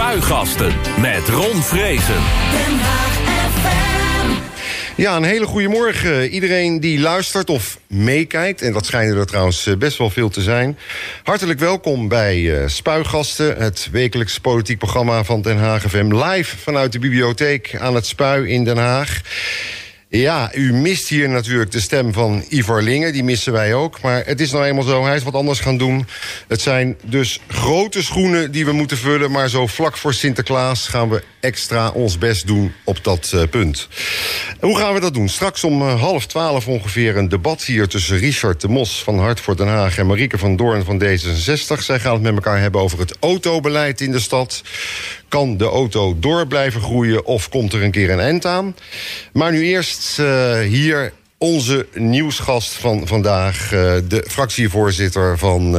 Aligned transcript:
Spuigasten 0.00 0.72
met 1.00 1.28
Ron 1.28 1.62
Vrezen. 1.62 2.22
Ja, 4.96 5.16
een 5.16 5.22
hele 5.22 5.46
goede 5.46 5.68
morgen. 5.68 6.28
Iedereen 6.28 6.80
die 6.80 7.00
luistert 7.00 7.50
of 7.50 7.78
meekijkt, 7.86 8.62
en 8.62 8.72
dat 8.72 8.86
schijnen 8.86 9.16
er 9.16 9.26
trouwens 9.26 9.66
eh, 9.66 9.76
best 9.76 9.98
wel 9.98 10.10
veel 10.10 10.28
te 10.28 10.42
zijn. 10.42 10.78
Hartelijk 11.22 11.58
welkom 11.58 12.08
bij 12.08 12.38
uh, 12.38 12.68
Spuigasten, 12.68 13.56
het 13.56 13.88
wekelijks 13.92 14.38
politiek 14.38 14.78
programma 14.78 15.24
van 15.24 15.42
Den 15.42 15.58
Haag 15.58 15.82
FM. 15.82 16.14
Live 16.14 16.56
vanuit 16.56 16.92
de 16.92 16.98
bibliotheek 16.98 17.76
aan 17.78 17.94
het 17.94 18.06
Spui 18.06 18.48
in 18.48 18.64
Den 18.64 18.78
Haag. 18.78 19.20
Ja, 20.12 20.50
u 20.54 20.72
mist 20.72 21.08
hier 21.08 21.28
natuurlijk 21.28 21.70
de 21.70 21.80
stem 21.80 22.12
van 22.12 22.44
Ivar 22.48 22.82
Lingen. 22.82 23.12
Die 23.12 23.24
missen 23.24 23.52
wij 23.52 23.74
ook. 23.74 24.00
Maar 24.00 24.22
het 24.26 24.40
is 24.40 24.50
nou 24.50 24.64
eenmaal 24.64 24.84
zo, 24.84 25.04
hij 25.04 25.16
is 25.16 25.22
wat 25.22 25.34
anders 25.34 25.60
gaan 25.60 25.76
doen. 25.76 26.06
Het 26.48 26.60
zijn 26.60 26.96
dus 27.04 27.40
grote 27.48 28.02
schoenen 28.02 28.50
die 28.50 28.64
we 28.64 28.72
moeten 28.72 28.96
vullen. 28.96 29.30
Maar 29.30 29.48
zo 29.48 29.66
vlak 29.66 29.96
voor 29.96 30.14
Sinterklaas 30.14 30.88
gaan 30.88 31.08
we 31.08 31.22
extra 31.40 31.90
ons 31.90 32.18
best 32.18 32.46
doen 32.46 32.72
op 32.84 33.04
dat 33.04 33.32
uh, 33.34 33.42
punt. 33.50 33.88
hoe 34.60 34.78
gaan 34.78 34.94
we 34.94 35.00
dat 35.00 35.14
doen? 35.14 35.28
Straks 35.28 35.64
om 35.64 35.82
uh, 35.82 36.00
half 36.00 36.26
twaalf 36.26 36.68
ongeveer 36.68 37.16
een 37.16 37.28
debat 37.28 37.62
hier... 37.62 37.88
tussen 37.88 38.18
Richard 38.18 38.60
de 38.60 38.68
Mos 38.68 39.02
van 39.02 39.18
Hart 39.18 39.40
voor 39.40 39.56
Den 39.56 39.68
Haag... 39.68 39.98
en 39.98 40.06
Marieke 40.06 40.38
van 40.38 40.56
Doorn 40.56 40.84
van 40.84 41.02
D66. 41.02 41.78
Zij 41.78 42.00
gaan 42.00 42.12
het 42.12 42.22
met 42.22 42.34
elkaar 42.34 42.60
hebben 42.60 42.80
over 42.80 42.98
het 42.98 43.16
autobeleid 43.20 44.00
in 44.00 44.10
de 44.10 44.20
stad. 44.20 44.62
Kan 45.30 45.56
de 45.56 45.64
auto 45.64 46.16
door 46.18 46.46
blijven 46.46 46.80
groeien 46.80 47.24
of 47.24 47.48
komt 47.48 47.72
er 47.72 47.82
een 47.82 47.90
keer 47.90 48.10
een 48.10 48.20
eind 48.20 48.46
aan? 48.46 48.76
Maar 49.32 49.52
nu 49.52 49.62
eerst 49.62 50.18
uh, 50.18 50.60
hier 50.60 51.12
onze 51.38 51.86
nieuwsgast 51.94 52.72
van 52.72 53.06
vandaag... 53.06 53.68
de 54.08 54.24
fractievoorzitter 54.28 55.38
van... 55.38 55.72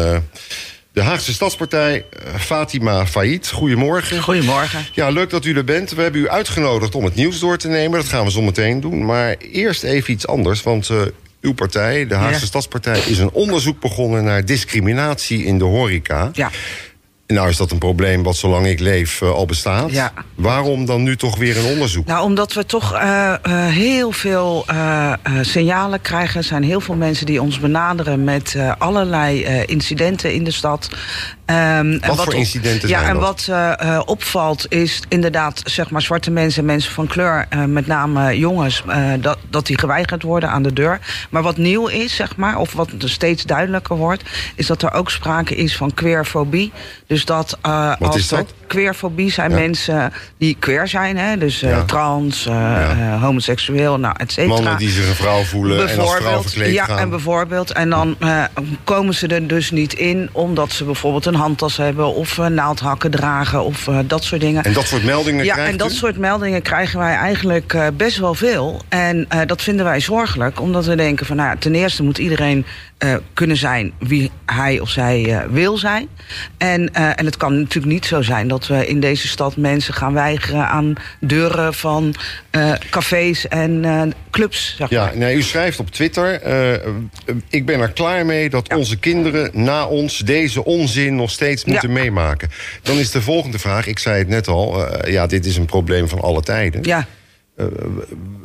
De 0.94 1.02
Haagse 1.02 1.34
Stadspartij, 1.34 2.06
Fatima 2.38 3.06
Faid. 3.06 3.50
Goedemorgen. 3.50 4.22
Goedemorgen. 4.22 4.86
Ja, 4.92 5.09
leuk 5.09 5.30
dat 5.30 5.45
u 5.45 5.56
er 5.56 5.64
bent. 5.64 5.92
We 5.92 6.02
hebben 6.02 6.22
u 6.22 6.30
uitgenodigd 6.30 6.95
om 6.95 7.04
het 7.04 7.16
nieuws 7.16 7.40
door 7.40 7.58
te 7.58 7.68
nemen. 7.68 8.00
Dat 8.00 8.09
gaan 8.09 8.25
we 8.25 8.31
zo 8.31 8.42
meteen 8.42 8.80
doen. 8.80 9.06
Maar 9.06 9.36
eerst 9.38 9.84
even 9.84 10.14
iets 10.14 10.28
anders, 10.28 10.64
want 10.64 10.90
uw 11.42 11.53
partij, 11.53 12.08
de 12.08 12.16
Haagse 12.16 12.40
ja. 12.40 12.45
Stadspartij... 12.45 13.00
is 13.00 13.18
een 13.18 13.31
onderzoek 13.31 13.80
begonnen 13.80 14.23
naar 14.23 14.45
discriminatie 14.45 15.44
in 15.44 15.58
de 15.58 15.64
horeca. 15.64 16.30
Ja. 16.34 16.52
Nou 17.32 17.50
is 17.50 17.58
dat 17.58 17.72
een 17.72 17.78
probleem 17.78 18.24
wat 18.24 18.36
zolang 18.36 18.66
ik 18.66 18.80
leef 18.80 19.22
uh, 19.22 19.32
al 19.32 19.46
bestaat. 19.46 19.92
Ja. 19.92 20.14
Waarom 20.36 20.86
dan 20.86 21.04
nu 21.04 21.16
toch 21.16 21.38
weer 21.38 21.58
een 21.58 21.66
onderzoek? 21.66 22.06
Nou, 22.06 22.24
omdat 22.24 22.54
we 22.54 22.66
toch 22.66 22.94
uh, 22.94 23.34
uh, 23.48 23.68
heel 23.68 24.12
veel 24.12 24.66
signalen 25.42 26.02
krijgen. 26.02 26.38
Er 26.38 26.44
zijn 26.44 26.64
heel 26.64 26.82
veel 26.82 26.96
mensen 26.96 27.26
die 27.26 27.42
ons 27.42 27.59
benaderen 27.59 28.24
met 28.24 28.56
allerlei 28.78 29.46
incidenten 29.66 30.34
in 30.34 30.44
de 30.44 30.52
stad. 30.52 30.90
Um, 31.46 32.00
wat, 32.00 32.16
wat 32.16 32.24
voor 32.24 32.36
incidenten 32.36 32.90
ja, 32.90 33.00
zijn 33.00 33.09
en 33.09 33.20
dat? 33.20 33.46
wat 33.46 34.06
opvalt 34.06 34.66
is 34.70 35.02
inderdaad 35.09 35.62
zeg 35.66 35.90
maar 35.90 36.02
zwarte 36.02 36.32
mensen, 36.32 36.66
mensen 36.66 36.92
van 36.92 37.08
kleur, 37.08 37.48
met 37.68 37.88
name 37.88 38.38
jongens, 38.38 38.84
dat, 39.20 39.38
dat 39.50 39.66
die 39.66 39.78
geweigerd 39.78 40.24
worden 40.24 40.50
aan 40.50 40.64
de 40.64 40.74
deur. 40.74 41.00
Maar 41.30 41.42
wat 41.42 41.58
nieuw 41.58 41.88
is, 41.88 42.16
zeg 42.16 42.36
maar, 42.36 42.58
of 42.58 42.74
wat 42.74 42.90
steeds 42.98 43.44
duidelijker 43.44 43.96
wordt, 43.96 44.24
is 44.56 44.68
dat 44.68 44.82
er 44.82 44.94
ook 44.94 45.12
sprake 45.12 45.56
is 45.56 45.78
van 45.78 45.94
queerfobie. 45.94 46.72
Dus 47.08 47.20
dat 47.25 47.58
uh, 47.66 47.94
Wat 48.00 48.14
als 48.14 48.27
dat? 48.27 48.53
queerfobie 48.67 49.31
zijn 49.31 49.50
Ja. 49.52 49.58
mensen 49.58 50.14
die 50.38 50.55
queer 50.59 50.88
zijn, 50.88 51.17
hè? 51.17 51.38
dus 51.38 51.63
uh, 51.63 51.69
Ja. 51.69 51.83
trans, 51.83 52.45
uh, 52.47 52.53
Ja. 52.53 52.95
uh, 53.16 53.22
homoseksueel, 53.23 54.00
nou, 54.00 54.16
et 54.17 54.31
cetera. 54.31 54.53
Mannen 54.53 54.78
die 54.78 54.89
zich 54.89 55.08
een 55.09 55.16
vrouw 55.16 55.44
voelen 55.44 55.89
en 55.89 56.00
als 56.00 56.16
vrouw 56.16 56.41
verkleed 56.41 56.73
ja, 56.73 56.86
gaan. 56.86 56.97
en 56.97 57.09
bijvoorbeeld. 57.09 57.72
En 57.72 57.89
dan 57.89 58.17
komen 58.83 59.13
ze 59.13 59.28
er 59.28 59.47
dus 59.47 59.72
niet 59.72 59.94
in 59.94 60.30
omdat 60.31 60.72
ze 60.72 60.83
bijvoorbeeld 60.83 61.25
een 61.25 61.36
handtas 61.36 61.78
hebben 61.78 62.13
of 62.16 62.38
naaldhakken 62.38 63.11
dragen 63.11 63.63
of 63.63 63.89
dat 64.06 64.23
soort 64.23 64.41
dingen. 64.41 64.63
En 64.63 64.73
dat 64.73 64.85
soort 64.88 65.03
meldingen 65.03 65.45
Ja, 65.45 65.58
en 65.58 65.78
dat 65.78 65.91
u? 65.91 65.95
soort 65.95 66.17
meldingen 66.17 66.61
krijgen 66.61 67.00
wij 67.00 67.13
eigenlijk 67.16 67.78
best 67.97 68.17
wel 68.17 68.33
veel. 68.33 68.81
En 68.89 69.28
dat 69.45 69.61
vinden 69.61 69.85
wij 69.85 70.00
zorgelijk, 70.00 70.59
omdat 70.61 70.85
we 70.85 70.95
denken 70.95 71.25
van, 71.25 71.35
nou, 71.35 71.58
ten 71.58 71.75
eerste 71.75 72.03
moet 72.03 72.17
iedereen 72.17 72.66
uh, 73.03 73.16
kunnen 73.34 73.57
zijn 73.57 73.94
wie 74.00 74.31
hij 74.45 74.79
of 74.79 74.89
zij 74.89 75.22
uh, 75.23 75.41
wil 75.50 75.78
zijn. 75.78 76.07
En, 76.57 76.81
uh, 76.97 77.19
en 77.19 77.25
het 77.25 77.38
kan 77.38 77.59
natuurlijk 77.59 77.94
niet 77.94 78.06
zo 78.06 78.22
zijn 78.22 78.47
dat 78.47 78.67
we 78.67 78.88
in 78.88 79.00
deze 79.00 79.28
stad 79.28 79.57
mensen 79.57 79.94
gaan 79.94 80.13
weigeren 80.13 80.67
aan 80.67 80.94
deuren 81.19 81.73
van 81.73 82.16
cafés 82.90 83.47
en 83.47 84.13
clubs. 84.31 84.75
Zeg 84.78 84.90
Ja, 84.90 85.03
maar. 85.06 85.17
nee, 85.17 85.35
u 85.35 85.41
schrijft 85.41 85.79
op 85.79 85.91
Twitter... 85.91 86.41
ik 87.50 87.66
ben 87.66 87.79
er 87.79 87.91
klaar 87.91 88.25
mee 88.25 88.50
dat 88.50 88.67
Ja. 88.67 88.78
onze 88.78 88.97
kinderen 89.00 89.50
na 89.53 89.85
ons 89.85 90.17
deze 90.17 90.63
onzin 90.66 91.16
nog 91.16 91.31
steeds 91.31 91.66
moeten 91.66 91.88
Ja. 91.90 91.94
meemaken. 91.94 92.50
Dan 92.81 92.97
is 92.97 93.11
de 93.11 93.22
volgende 93.22 93.59
vraag, 93.59 93.88
ik 93.88 94.00
zei 94.00 94.17
het 94.17 94.28
net 94.28 94.47
al... 94.47 94.85
ja, 95.09 95.28
dit 95.28 95.45
is 95.45 95.57
een 95.57 95.66
probleem 95.66 96.07
van 96.07 96.19
alle 96.22 96.41
tijden. 96.41 96.84
Ja. 96.84 97.06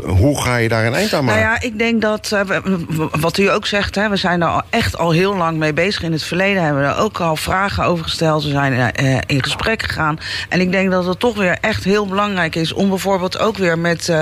Hoe 0.04 0.40
ga 0.42 0.56
je 0.56 0.68
daar 0.68 0.86
een 0.86 0.94
eind 0.94 1.12
aan 1.14 1.24
Nou 1.24 1.38
maken? 1.38 1.52
ja, 1.52 1.60
ik 1.70 1.78
denk 1.78 2.02
dat, 2.02 2.30
uh, 2.34 2.40
w- 2.88 3.20
wat 3.20 3.38
u 3.38 3.50
ook 3.50 3.66
zegt, 3.66 3.94
hè, 3.94 4.08
we 4.08 4.16
zijn 4.16 4.42
er 4.42 4.62
echt 4.70 4.98
al 4.98 5.10
heel 5.10 5.36
lang 5.36 5.58
mee 5.58 5.72
bezig. 5.72 6.02
In 6.02 6.12
het 6.12 6.22
verleden 6.22 6.62
hebben 6.62 6.82
we 6.82 6.88
er 6.88 6.96
ook 6.98 7.20
al 7.20 7.36
vragen 7.36 7.84
over 7.84 8.04
gesteld. 8.04 8.44
We 8.44 8.50
zijn 8.50 8.92
uh, 9.02 9.18
in 9.26 9.42
gesprek 9.42 9.82
gegaan. 9.82 10.18
En 10.48 10.60
ik 10.60 10.72
denk 10.72 10.90
dat 10.90 11.06
het 11.06 11.18
toch 11.18 11.36
weer 11.36 11.58
echt 11.60 11.84
heel 11.84 12.06
belangrijk 12.06 12.54
is 12.54 12.72
om 12.72 12.88
bijvoorbeeld 12.88 13.38
ook 13.38 13.56
weer 13.56 13.78
met 13.78 14.08
uh, 14.08 14.20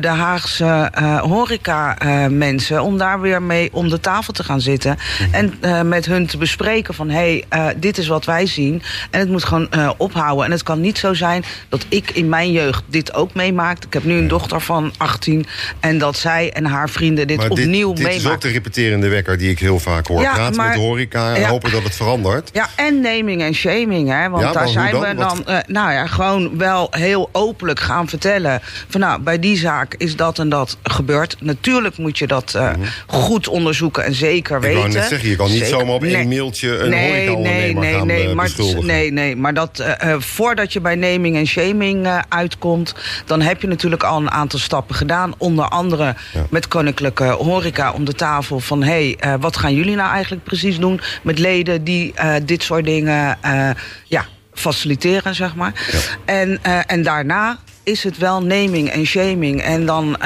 de 0.00 0.08
Haagse 0.08 0.92
uh, 1.00 1.20
horeca 1.20 1.96
uh, 2.06 2.26
mensen, 2.26 2.82
om 2.82 2.98
daar 2.98 3.20
weer 3.20 3.42
mee 3.42 3.68
om 3.72 3.88
de 3.88 4.00
tafel 4.00 4.32
te 4.32 4.44
gaan 4.44 4.60
zitten. 4.60 4.98
Mhm. 5.30 5.44
En 5.62 5.88
met 5.88 6.06
hun 6.06 6.26
te 6.26 6.38
bespreken 6.38 6.94
van 6.94 7.08
hé, 7.10 7.42
hey, 7.48 7.74
dit 7.76 7.98
is 7.98 8.06
wat 8.06 8.24
wij 8.24 8.46
zien. 8.46 8.82
En 9.10 9.20
het 9.20 9.28
moet 9.28 9.44
gewoon 9.44 9.68
ophouden. 9.96 10.44
En 10.44 10.50
het 10.50 10.62
kan 10.62 10.80
niet 10.80 10.98
zo 10.98 11.14
zijn 11.14 11.44
dat 11.68 11.86
ik 11.88 12.10
in 12.10 12.28
mijn 12.28 12.52
jeugd 12.52 12.84
dit 12.86 13.14
ook 13.14 13.34
meemaak. 13.34 13.84
Ik 13.84 13.92
heb 13.92 14.04
nu 14.04 14.15
een 14.18 14.28
dochter 14.28 14.60
van 14.60 14.92
18 14.96 15.46
en 15.80 15.98
dat 15.98 16.16
zij 16.18 16.52
en 16.52 16.64
haar 16.64 16.90
vrienden 16.90 17.26
dit 17.26 17.36
maar 17.36 17.48
dit, 17.48 17.58
opnieuw 17.58 17.92
dit 17.92 18.06
is 18.06 18.14
ook 18.14 18.22
meemaken. 18.22 18.40
de 18.40 18.48
repeterende 18.54 19.08
wekker 19.08 19.38
die 19.38 19.50
ik 19.50 19.58
heel 19.58 19.78
vaak 19.78 20.06
hoor. 20.06 20.20
Ja, 20.20 20.50
maar- 20.50 20.66
met 20.66 20.72
de 20.74 20.78
horeca 20.80 21.34
en 21.34 21.40
Ja. 21.40 21.48
hopen 21.48 21.70
dat 21.70 21.82
het 21.82 21.94
verandert. 21.94 22.50
Ja, 22.52 22.68
en 22.76 23.00
naming 23.00 23.42
en 23.42 23.54
shaming, 23.54 24.08
hè? 24.08 24.28
Want 24.28 24.42
Ja, 24.42 24.52
daar 24.52 24.62
maar 24.62 24.72
zijn 24.72 24.92
dan? 24.92 25.00
we 25.00 25.14
dan, 25.14 25.44
uh, 25.48 25.56
nou 25.66 25.92
ja, 25.92 26.06
gewoon 26.06 26.58
wel 26.58 26.86
heel 26.90 27.28
openlijk 27.32 27.80
gaan 27.80 28.08
vertellen. 28.08 28.60
Van 28.88 29.00
nou, 29.00 29.20
bij 29.20 29.38
die 29.38 29.56
zaak 29.58 29.94
is 29.94 30.16
dat 30.16 30.38
en 30.38 30.48
dat 30.48 30.76
gebeurd. 30.82 31.36
Natuurlijk 31.40 31.98
moet 31.98 32.18
je 32.18 32.26
dat 32.26 32.52
uh, 32.56 32.70
goed 33.06 33.48
onderzoeken 33.48 34.04
en 34.04 34.14
zeker 34.14 34.58
Mhm. 34.58 34.66
Ik 34.66 34.72
weten. 34.74 34.88
wou 34.90 35.00
net 35.00 35.08
zeggen, 35.08 35.28
je 35.28 35.36
kan 35.36 35.46
niet 35.50 35.58
Zeker. 35.62 35.78
zomaar 35.78 35.94
op 35.94 36.02
één 36.02 36.12
Nee. 36.12 36.26
mailtje 36.26 36.78
een 36.78 36.90
nee, 36.90 37.30
nee, 37.36 37.74
nee, 37.74 37.94
gaan 37.94 38.06
nee, 38.06 38.28
eh, 38.28 38.34
maar, 38.34 38.44
beschuldigen. 38.44 38.86
Nee, 38.86 39.12
nee, 39.12 39.36
maar 39.36 39.54
dat, 39.54 39.84
uh, 40.04 40.14
voordat 40.18 40.72
je 40.72 40.80
bij 40.80 40.94
naming 40.94 41.36
en 41.36 41.46
shaming 41.46 42.08
uitkomt... 42.28 42.94
dan 43.26 43.40
heb 43.40 43.60
je 43.60 43.68
natuurlijk 43.68 44.02
al 44.06 44.20
een 44.20 44.30
aantal 44.30 44.58
stappen 44.58 44.94
gedaan. 44.94 45.34
Onder 45.38 45.68
andere 45.68 46.14
Ja. 46.32 46.46
met 46.50 46.68
Koninklijke 46.68 47.24
Horeca 47.24 47.92
om 47.92 48.04
de 48.04 48.12
tafel 48.12 48.60
van... 48.60 48.82
hé, 48.82 49.16
hey, 49.18 49.34
uh, 49.34 49.40
wat 49.40 49.56
gaan 49.56 49.74
jullie 49.74 49.96
nou 49.96 50.10
eigenlijk 50.10 50.44
precies 50.44 50.78
doen 50.78 51.00
met 51.22 51.38
leden 51.38 51.84
die 51.84 52.14
uh, 52.18 52.34
dit 52.42 52.62
soort 52.62 52.84
dingen... 52.84 53.38
Uh, 53.44 53.70
ja, 54.04 54.24
faciliteren, 54.52 55.34
zeg 55.34 55.54
maar. 55.54 55.72
Ja. 55.92 55.98
En, 56.24 56.62
en 56.86 57.02
daarna 57.02 57.58
is 57.82 58.02
het 58.02 58.18
wel 58.18 58.42
naming 58.42 58.90
en 58.90 59.06
shaming. 59.06 59.62
En 59.62 59.86
dan, 59.86 60.16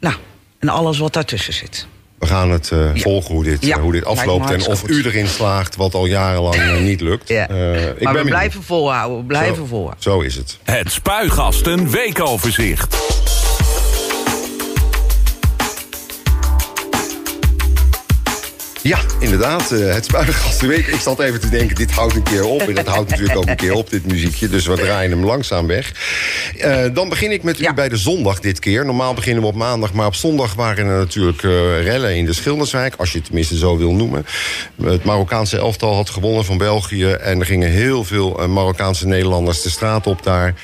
nou, 0.00 0.14
en 0.58 0.68
alles 0.68 0.98
wat 0.98 1.12
daartussen 1.12 1.52
zit. 1.52 1.86
We 2.20 2.26
gaan 2.26 2.50
het 2.50 2.70
uh, 2.72 2.94
Ja. 2.94 3.00
volgen 3.02 3.34
hoe 3.34 3.44
dit, 3.44 3.64
Ja, 3.66 3.76
uh, 3.76 3.82
hoe 3.82 3.92
dit 3.92 4.04
afloopt 4.04 4.50
en 4.50 4.66
of 4.66 4.80
goed. 4.80 4.90
u 4.90 5.04
erin 5.04 5.26
slaagt 5.28 5.76
wat 5.76 5.94
al 5.94 6.06
jarenlang 6.06 6.54
uh, 6.56 6.80
niet 6.80 7.00
lukt. 7.00 7.28
Ja. 7.28 7.50
Uh, 7.50 7.86
ik 7.88 8.00
maar 8.02 8.12
ben 8.12 8.22
we 8.22 8.28
blijven 8.28 8.62
volhouden, 8.62 9.18
we 9.18 9.24
blijven 9.24 9.56
Zo, 9.56 9.64
volhouden. 9.66 10.02
Zo 10.02 10.20
is 10.20 10.34
het. 10.36 10.58
Het 10.62 10.92
Spuigasten 10.92 11.90
Weekoverzicht. 11.90 12.96
Ja, 18.82 18.98
inderdaad. 19.18 19.72
Uh, 19.72 19.92
het 19.94 20.04
spuigastenweek. 20.04 20.86
Ik 20.86 21.00
zat 21.00 21.20
even 21.20 21.40
te 21.40 21.48
denken, 21.48 21.76
dit 21.76 21.90
houdt 21.90 22.14
een 22.14 22.22
keer 22.22 22.44
op. 22.44 22.60
En 22.60 22.74
dat 22.74 22.86
houdt 22.86 23.10
natuurlijk 23.10 23.38
ook 23.38 23.46
een 23.48 23.56
keer 23.56 23.72
op, 23.72 23.90
dit 23.90 24.06
muziekje. 24.06 24.48
Dus 24.48 24.66
we 24.66 24.74
draaien 24.74 25.10
hem 25.10 25.24
langzaam 25.24 25.66
weg. 25.66 25.92
Uh, 26.56 26.84
dan 26.94 27.08
begin 27.08 27.30
ik 27.32 27.42
met 27.42 27.60
u 27.60 27.62
Ja. 27.62 27.74
bij 27.74 27.88
de 27.88 27.96
zondag 27.96 28.40
dit 28.40 28.58
keer. 28.58 28.84
Normaal 28.84 29.14
beginnen 29.14 29.42
we 29.42 29.48
op 29.48 29.54
maandag. 29.54 29.92
Maar 29.92 30.06
op 30.06 30.14
zondag 30.14 30.54
waren 30.54 30.86
er 30.86 30.98
natuurlijk 30.98 31.42
uh, 31.42 31.82
rellen 31.82 32.16
in 32.16 32.24
de 32.24 32.32
Schilderswijk. 32.32 32.94
Als 32.96 33.10
je 33.10 33.16
het 33.16 33.26
tenminste 33.26 33.56
zo 33.58 33.76
wil 33.76 33.92
noemen. 33.92 34.26
Het 34.82 35.04
Marokkaanse 35.04 35.56
elftal 35.58 35.94
had 35.94 36.10
gewonnen 36.10 36.44
van 36.44 36.58
België. 36.58 37.10
En 37.10 37.40
er 37.40 37.46
gingen 37.46 37.70
heel 37.70 38.04
veel 38.04 38.48
Marokkaanse 38.48 39.06
Nederlanders 39.06 39.62
de 39.62 39.70
straat 39.70 40.06
op 40.06 40.22
daar. 40.22 40.54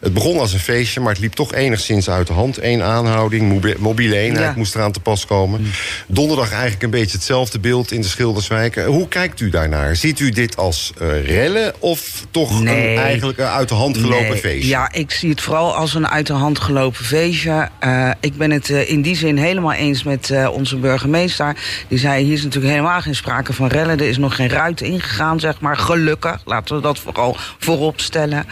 Het 0.00 0.14
begon 0.14 0.38
als 0.38 0.52
een 0.52 0.58
feestje, 0.58 1.00
maar 1.00 1.12
het 1.12 1.20
liep 1.22 1.32
toch 1.32 1.54
enigszins 1.54 2.10
uit 2.10 2.26
de 2.26 2.32
hand. 2.32 2.58
Eén 2.62 2.82
aanhouding, 2.82 3.48
mobi- 3.48 3.74
mobiele 3.78 4.16
eenheid 4.16 4.44
Ja. 4.46 4.54
moest 4.56 4.74
eraan 4.74 4.92
te 4.92 5.00
pas 5.00 5.26
komen. 5.26 5.66
Donderdag 6.06 6.50
eigenlijk 6.52 6.82
een 6.82 6.90
beetje 6.90 7.16
hetzelfde 7.16 7.58
beeld. 7.58 7.70
In 7.72 8.00
de 8.00 8.06
Schilderswijk. 8.08 8.76
Eh, 8.76 8.86
Hoe 8.86 9.08
kijkt 9.08 9.40
u 9.40 9.50
daarnaar? 9.50 9.96
Ziet 9.96 10.20
u 10.20 10.30
dit 10.30 10.56
als 10.56 10.92
eh, 11.00 11.26
rellen 11.26 11.72
of 11.78 12.26
toch 12.30 12.62
Nee. 12.62 12.92
een 12.92 12.98
eigenlijk 12.98 13.38
een 13.38 13.44
uit 13.46 13.68
de 13.68 13.74
hand 13.74 13.96
gelopen 13.98 14.28
Nee, 14.28 14.36
feestje? 14.40 14.68
Ja, 14.68 14.92
ik 14.92 15.10
zie 15.10 15.30
het 15.30 15.40
vooral 15.40 15.74
als 15.74 15.94
een 15.94 16.08
uit 16.08 16.26
de 16.26 16.32
hand 16.32 16.58
gelopen 16.58 17.04
feestje. 17.04 17.68
Eh, 17.78 18.10
ik 18.20 18.36
ben 18.36 18.50
het 18.50 18.70
eh, 18.70 18.90
in 18.90 19.02
die 19.02 19.16
zin 19.16 19.36
helemaal 19.36 19.72
eens 19.72 20.02
met 20.02 20.30
eh, 20.30 20.48
onze 20.52 20.76
burgemeester. 20.76 21.56
Die 21.88 21.98
zei, 21.98 22.24
hier 22.24 22.32
is 22.32 22.42
natuurlijk 22.42 22.72
helemaal 22.74 23.00
geen 23.00 23.14
sprake 23.14 23.52
van 23.52 23.66
rellen. 23.68 23.98
Er 23.98 24.08
is 24.08 24.18
nog 24.18 24.34
geen 24.36 24.48
ruit 24.48 24.80
ingegaan, 24.80 25.40
zeg 25.40 25.60
maar. 25.60 25.76
Gelukkig, 25.76 26.42
laten 26.44 26.76
we 26.76 26.82
dat 26.82 26.98
vooral 26.98 27.36
voorop 27.58 28.00
stellen. 28.00 28.46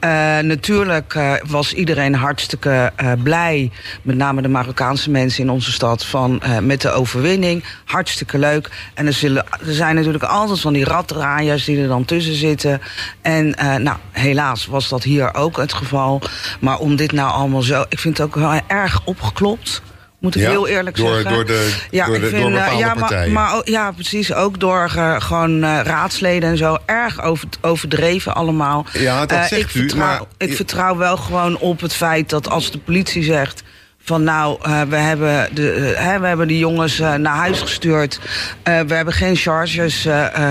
Eh, 0.00 0.38
natuurlijk 0.38 1.14
eh, 1.14 1.32
was 1.46 1.72
iedereen 1.72 2.14
hartstikke 2.14 2.92
eh, 2.96 3.12
blij. 3.22 3.70
Met 4.02 4.16
name 4.16 4.42
de 4.42 4.48
Marokkaanse 4.48 5.10
mensen 5.10 5.42
in 5.42 5.50
onze 5.50 5.72
stad. 5.72 6.04
Van, 6.04 6.40
eh, 6.42 6.58
met 6.58 6.80
de 6.80 6.90
overwinning. 6.90 7.64
Hartstikke 7.84 8.38
leuk. 8.38 8.53
En 8.94 9.06
er, 9.06 9.12
zullen, 9.12 9.44
er 9.66 9.74
zijn 9.74 9.94
natuurlijk 9.94 10.24
altijd 10.24 10.60
van 10.60 10.72
die 10.72 10.84
raddraaiers 10.84 11.64
die 11.64 11.80
er 11.82 11.88
dan 11.88 12.04
tussen 12.04 12.34
zitten. 12.34 12.80
En 13.22 13.54
eh, 13.54 13.74
nou, 13.74 13.96
helaas 14.10 14.66
was 14.66 14.88
dat 14.88 15.02
hier 15.02 15.34
ook 15.34 15.56
het 15.56 15.72
geval. 15.72 16.22
Maar 16.60 16.78
om 16.78 16.96
dit 16.96 17.12
nou 17.12 17.30
allemaal 17.32 17.62
zo... 17.62 17.84
Ik 17.88 17.98
vind 17.98 18.18
het 18.18 18.26
ook 18.26 18.34
wel 18.34 18.60
erg 18.66 19.00
opgeklopt. 19.04 19.82
Moet 20.18 20.34
ik 20.34 20.42
Ja, 20.42 20.50
heel 20.50 20.66
eerlijk 20.68 20.96
door- 20.96 21.08
zeggen. 21.14 21.30
door 21.32 21.44
de- 21.44 21.74
door 21.90 22.20
de- 22.20 22.30
door 22.30 22.40
eh, 22.40 22.52
bepaalde 22.52 22.78
ja, 22.78 22.86
maar, 22.86 22.96
partijen. 22.96 23.32
maar 23.32 23.54
ook- 23.56 23.66
ja, 23.68 23.92
precies. 23.92 24.32
Ook 24.34 24.60
door 24.60 24.92
eh, 24.96 25.20
gewoon 25.20 25.64
raadsleden 25.64 26.48
en 26.50 26.56
zo. 26.56 26.76
Erg 26.86 27.22
over, 27.22 27.48
overdreven 27.60 28.34
allemaal. 28.34 28.86
Ja, 28.92 29.20
dat 29.26 29.30
Eh, 29.38 29.44
zegt 29.44 29.60
ik 29.60 29.74
u, 29.74 29.78
Vertrouw, 29.78 29.98
maar- 30.06 30.20
Ik 30.38 30.56
vertrouw 30.56 30.96
wel 30.96 31.16
gewoon 31.16 31.56
op 31.58 31.80
het 31.80 31.94
feit 31.94 32.30
dat 32.30 32.48
als 32.50 32.70
de 32.70 32.78
politie 32.78 33.22
zegt... 33.22 33.62
van 34.04 34.22
nou, 34.22 34.58
eh, 34.62 34.82
we, 34.82 34.96
hebben 34.96 35.48
de, 35.54 35.70
eh, 35.70 36.04
hè, 36.06 36.20
we 36.20 36.26
hebben 36.26 36.48
de 36.48 36.58
jongens 36.58 37.00
eh, 37.00 37.14
naar 37.14 37.36
huis 37.36 37.60
gestuurd. 37.60 38.18
We 38.62 38.70
hebben 38.94 39.12
geen 39.14 39.36
charges 39.36 40.00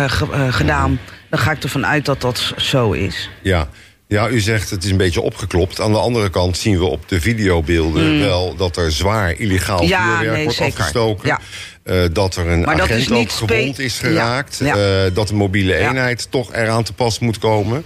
ge- 0.07 0.47
gedaan. 0.50 1.00
Dan 1.29 1.39
ga 1.39 1.51
ik 1.51 1.63
ervan 1.63 1.85
uit 1.85 2.05
dat 2.05 2.21
dat 2.21 2.53
zo 2.57 2.91
is. 2.91 3.29
Ja. 3.41 3.67
Ja, 4.07 4.29
u 4.29 4.39
zegt 4.39 4.69
het 4.69 4.83
is 4.83 4.91
een 4.91 4.97
beetje 4.97 5.21
opgeklopt. 5.21 5.81
Aan 5.81 5.91
de 5.91 5.97
andere 5.97 6.29
kant 6.29 6.57
zien 6.57 6.77
we 6.77 6.85
op 6.85 7.09
de 7.09 7.21
videobeelden 7.21 8.19
wel 8.19 8.55
dat 8.55 8.77
er 8.77 8.91
zwaar 8.91 9.31
illegaal. 9.31 9.83
Ja, 9.83 10.03
vuurwerk 10.07 10.33
nee, 10.35 10.44
wordt 10.44 10.57
zeker. 10.57 10.73
afgestoken. 10.79 11.27
Ja. 11.83 12.07
Dat 12.07 12.35
er 12.35 12.47
een 12.47 12.61
Maar 12.61 12.81
agent 12.81 13.11
ook 13.11 13.31
gewond 13.31 13.79
is 13.79 14.00
geraakt. 14.00 14.57
ja. 14.63 15.09
dat 15.09 15.27
de 15.27 15.33
mobiele 15.33 15.73
Ja. 15.77 15.89
eenheid 15.89 16.27
toch 16.31 16.53
eraan 16.53 16.83
te 16.83 16.94
pas 16.94 17.19
moet 17.19 17.38
komen. 17.38 17.85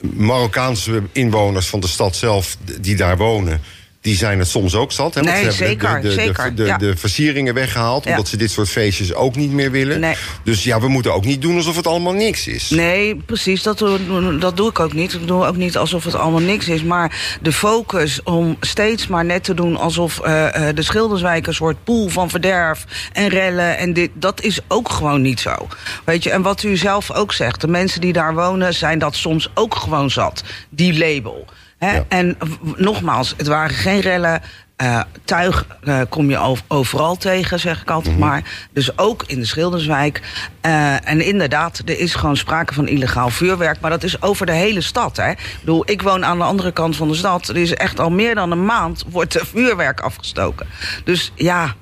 Marokkaanse 0.00 1.02
inwoners 1.12 1.66
van 1.68 1.80
de 1.80 1.86
stad 1.88 2.16
zelf, 2.16 2.56
die 2.80 2.96
daar 2.96 3.16
wonen... 3.16 3.60
die 4.02 4.16
zijn 4.16 4.38
het 4.38 4.48
soms 4.48 4.74
ook 4.74 4.92
zat. 4.92 5.14
Hè? 5.14 5.22
want 5.22 5.34
Nee, 5.34 5.44
ze 5.44 5.50
zeker, 5.50 6.00
de, 6.00 6.08
de, 6.08 6.12
zeker, 6.12 6.54
de, 6.54 6.64
ja. 6.64 6.78
de 6.78 6.96
versieringen 6.96 7.54
weggehaald... 7.54 8.04
Ja. 8.04 8.10
omdat 8.10 8.28
ze 8.28 8.36
dit 8.36 8.50
soort 8.50 8.68
feestjes 8.68 9.14
ook 9.14 9.36
niet 9.36 9.50
meer 9.50 9.70
willen. 9.70 10.00
Nee. 10.00 10.14
Dus 10.44 10.64
ja, 10.64 10.80
we 10.80 10.88
moeten 10.88 11.14
ook 11.14 11.24
niet 11.24 11.42
doen 11.42 11.56
alsof 11.56 11.76
het 11.76 11.86
allemaal 11.86 12.12
niks 12.12 12.46
is. 12.46 12.70
Nee, 12.70 13.16
precies. 13.16 13.62
Dat 13.62 13.78
doe, 13.78 14.38
dat 14.38 14.56
doe 14.56 14.68
ik 14.68 14.80
ook 14.80 14.92
niet. 14.92 15.12
Ik 15.12 15.26
doe 15.26 15.46
ook 15.46 15.56
niet 15.56 15.76
alsof 15.76 16.04
het 16.04 16.14
allemaal 16.14 16.40
niks 16.40 16.68
is. 16.68 16.82
Maar 16.82 17.38
de 17.40 17.52
focus 17.52 18.22
om 18.22 18.56
steeds 18.60 19.06
maar 19.06 19.24
net 19.24 19.44
te 19.44 19.54
doen 19.54 19.76
alsof 19.76 20.20
eh, 20.20 20.68
eh, 20.68 20.76
de 20.76 20.82
Schilderswijk 20.82 21.46
een 21.46 21.54
soort 21.54 21.84
pool 21.84 22.08
van 22.08 22.30
verderf 22.30 22.84
en 23.12 23.28
rellen 23.28 23.78
en 23.78 23.92
dit, 23.92 24.10
dat 24.14 24.40
is 24.40 24.60
ook 24.68 24.88
gewoon 24.88 25.22
niet 25.22 25.40
zo. 25.40 25.68
Weet 26.04 26.22
je, 26.22 26.30
en 26.30 26.42
wat 26.42 26.62
u 26.62 26.76
zelf 26.76 27.10
ook 27.10 27.32
zegt, 27.32 27.60
de 27.60 27.68
mensen 27.68 28.00
die 28.00 28.12
daar 28.12 28.34
wonen 28.34 28.74
zijn 28.74 28.98
dat 28.98 29.14
soms 29.14 29.50
ook 29.54 29.74
gewoon 29.74 30.10
zat, 30.10 30.42
die 30.70 30.98
label. 30.98 31.46
Hè? 31.84 31.94
Ja. 31.94 32.04
En 32.08 32.36
nogmaals, 32.76 33.34
het 33.36 33.46
waren 33.46 33.74
geen 33.76 34.00
rellen. 34.00 34.40
Eh, 34.76 35.00
tuig 35.24 35.66
eh, 35.84 36.00
kom 36.08 36.30
je 36.30 36.40
ov- 36.42 36.60
overal 36.68 37.16
tegen, 37.16 37.60
zeg 37.60 37.80
ik 37.82 37.90
altijd 37.90 38.18
maar. 38.18 38.42
Dus 38.72 38.98
ook 38.98 39.24
in 39.26 39.38
de 39.38 39.46
Schilderswijk. 39.46 40.20
Eh, 40.60 41.08
en 41.08 41.20
inderdaad, 41.20 41.82
er 41.84 41.98
is 41.98 42.14
gewoon 42.14 42.36
sprake 42.36 42.74
van 42.74 42.88
illegaal 42.88 43.30
vuurwerk. 43.30 43.80
Maar 43.80 43.90
dat 43.90 44.02
is 44.02 44.22
over 44.22 44.46
de 44.46 44.52
hele 44.52 44.80
stad. 44.80 45.16
Hè? 45.16 45.30
Ik 45.30 45.56
bedoel, 45.60 45.82
ik 45.90 46.02
woon 46.02 46.24
aan 46.24 46.38
de 46.38 46.44
andere 46.44 46.72
kant 46.72 46.96
van 46.96 47.08
de 47.08 47.14
stad. 47.14 47.48
Er 47.48 47.56
is 47.56 47.74
echt 47.74 48.00
al 48.00 48.10
meer 48.10 48.34
dan 48.34 48.50
een 48.50 48.64
maand 48.64 49.04
wordt 49.08 49.34
er 49.34 49.46
vuurwerk 49.46 50.00
afgestoken. 50.00 50.66
Dus 51.04 51.32
ja, 51.34 51.74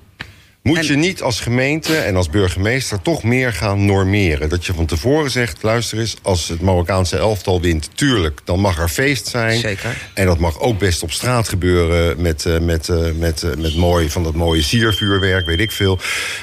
Moet 0.63 0.87
je 0.87 0.97
niet 0.97 1.23
als 1.23 1.41
gemeente 1.41 1.97
en 1.97 2.17
als 2.17 2.31
burgemeester 2.31 3.03
toch 3.03 3.23
meer 3.23 3.53
gaan 3.53 3.85
normeren? 3.85 4.49
Dat 4.49 4.67
je 4.67 4.75
van 4.75 4.87
tevoren 4.87 5.31
zegt, 5.31 5.63
luister 5.63 5.99
eens, 5.99 6.17
als 6.23 6.49
het 6.49 6.61
Marokkaanse 6.61 7.17
elftal 7.17 7.61
wint... 7.61 7.91
tuurlijk, 7.95 8.41
dan 8.45 8.61
mag 8.61 8.79
er 8.79 8.89
feest 8.89 9.27
zijn. 9.27 9.59
Zeker. 9.59 9.97
En 10.15 10.27
dat 10.27 10.39
mag 10.39 10.61
ook 10.61 10.79
best 10.79 11.03
op 11.03 11.13
straat 11.13 11.49
gebeuren 11.49 12.23
met, 12.23 12.47
eh, 12.47 12.59
met, 12.59 12.89
eh, 12.89 12.97
met, 13.19 13.43
eh, 13.43 13.55
met 13.57 13.77
mooi, 13.77 14.11
van 14.11 14.23
dat 14.23 14.35
mooie 14.35 14.63
siervuurwerk, 14.63 15.47
weet 15.47 15.61
ik 15.61 15.73
veel. 15.73 15.99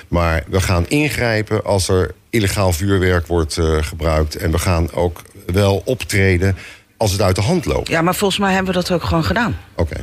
Maar 0.08 0.44
we 0.48 0.62
gaan 0.62 0.88
ingrijpen 0.88 1.64
als 1.64 1.88
er 1.88 2.14
illegaal 2.30 2.74
vuurwerk 2.74 3.28
wordt 3.28 3.60
gebruikt. 3.80 4.36
En 4.36 4.52
we 4.52 4.60
gaan 4.60 4.94
ook 4.94 5.22
wel 5.46 5.82
optreden 5.86 6.58
als 6.98 7.12
het 7.12 7.22
uit 7.22 7.36
de 7.36 7.42
hand 7.42 7.66
loopt. 7.66 7.88
ja, 7.88 8.02
maar 8.02 8.16
volgens 8.16 8.40
mij 8.40 8.54
hebben 8.54 8.74
we 8.74 8.80
dat 8.80 8.92
ook 8.92 9.04
gewoon 9.04 9.24
gedaan. 9.24 9.58
Oké. 9.76 9.96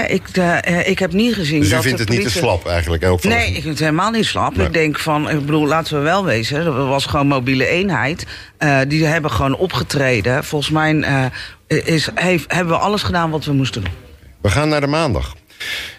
Ik, 0.00 0.28
eh, 0.32 0.66
eh, 0.66 0.88
ik 0.88 0.98
heb 0.98 1.12
niet 1.12 1.34
gezien 1.34 1.60
Dus 1.60 1.68
u 1.68 1.70
dat 1.70 1.82
vindt 1.82 1.98
de 1.98 2.04
het 2.04 2.12
niet 2.12 2.22
te 2.22 2.30
slap 2.30 2.66
eigenlijk? 2.66 3.04
Ook 3.04 3.24
Nee, 3.24 3.46
ik 3.46 3.52
vind 3.52 3.64
het 3.64 3.78
helemaal 3.78 4.10
niet 4.10 4.24
slap. 4.24 4.56
Nee. 4.56 4.66
Ik 4.66 4.72
denk 4.72 4.98
van, 4.98 5.30
ik 5.30 5.40
bedoel, 5.40 5.66
laten 5.66 5.96
we 5.96 6.02
wel 6.02 6.24
wezen. 6.24 6.58
Er 6.58 6.86
was 6.86 7.06
gewoon 7.06 7.26
mobiele 7.26 7.66
eenheid. 7.66 8.26
Eh, 8.58 8.78
die 8.88 9.04
hebben 9.04 9.30
gewoon 9.30 9.56
opgetreden. 9.56 10.44
Volgens 10.44 10.70
mij 10.70 11.30
is, 11.66 12.08
heeft, 12.14 12.52
hebben 12.52 12.74
we 12.74 12.80
alles 12.80 13.02
gedaan 13.02 13.30
wat 13.30 13.44
we 13.44 13.52
moesten 13.52 13.82
doen. 13.82 13.92
We 14.40 14.50
gaan 14.50 14.68
naar 14.68 14.80
de 14.80 14.86
maandag. 14.86 15.34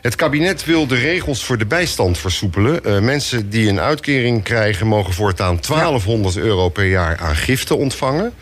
Het 0.02 0.16
kabinet 0.16 0.66
wil 0.66 0.88
de 0.88 0.96
regels 0.96 1.44
voor 1.46 1.58
de 1.58 1.66
bijstand 1.66 2.18
versoepelen. 2.18 3.04
Mensen 3.06 3.50
die 3.50 3.70
een 3.70 3.80
uitkering 3.80 4.44
krijgen... 4.44 4.88
mogen 4.88 5.14
voortaan 5.14 5.60
1200 5.68 6.38
euro 6.38 6.70
per 6.70 6.86
jaar 6.86 7.18
aan 7.18 7.36
giften 7.36 7.78
ontvangen. 7.78 8.34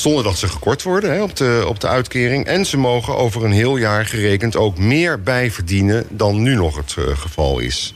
Zonder 0.00 0.24
dat 0.24 0.38
ze 0.38 0.48
gekort 0.48 0.82
worden 0.82 1.22
op, 1.22 1.36
de, 1.36 1.64
op 1.68 1.80
de 1.80 1.88
uitkering. 1.88 2.46
En 2.46 2.66
ze 2.66 2.76
mogen 2.76 3.16
over 3.16 3.44
een 3.44 3.52
heel 3.52 3.76
jaar 3.76 4.06
gerekend 4.06 4.56
ook 4.56 4.78
meer 4.78 5.22
bijverdienen... 5.22 6.06
dan 6.08 6.42
nu 6.42 6.54
nog 6.54 6.76
het 6.76 6.94
eh, 6.98 7.16
geval 7.16 7.58
is. 7.58 7.94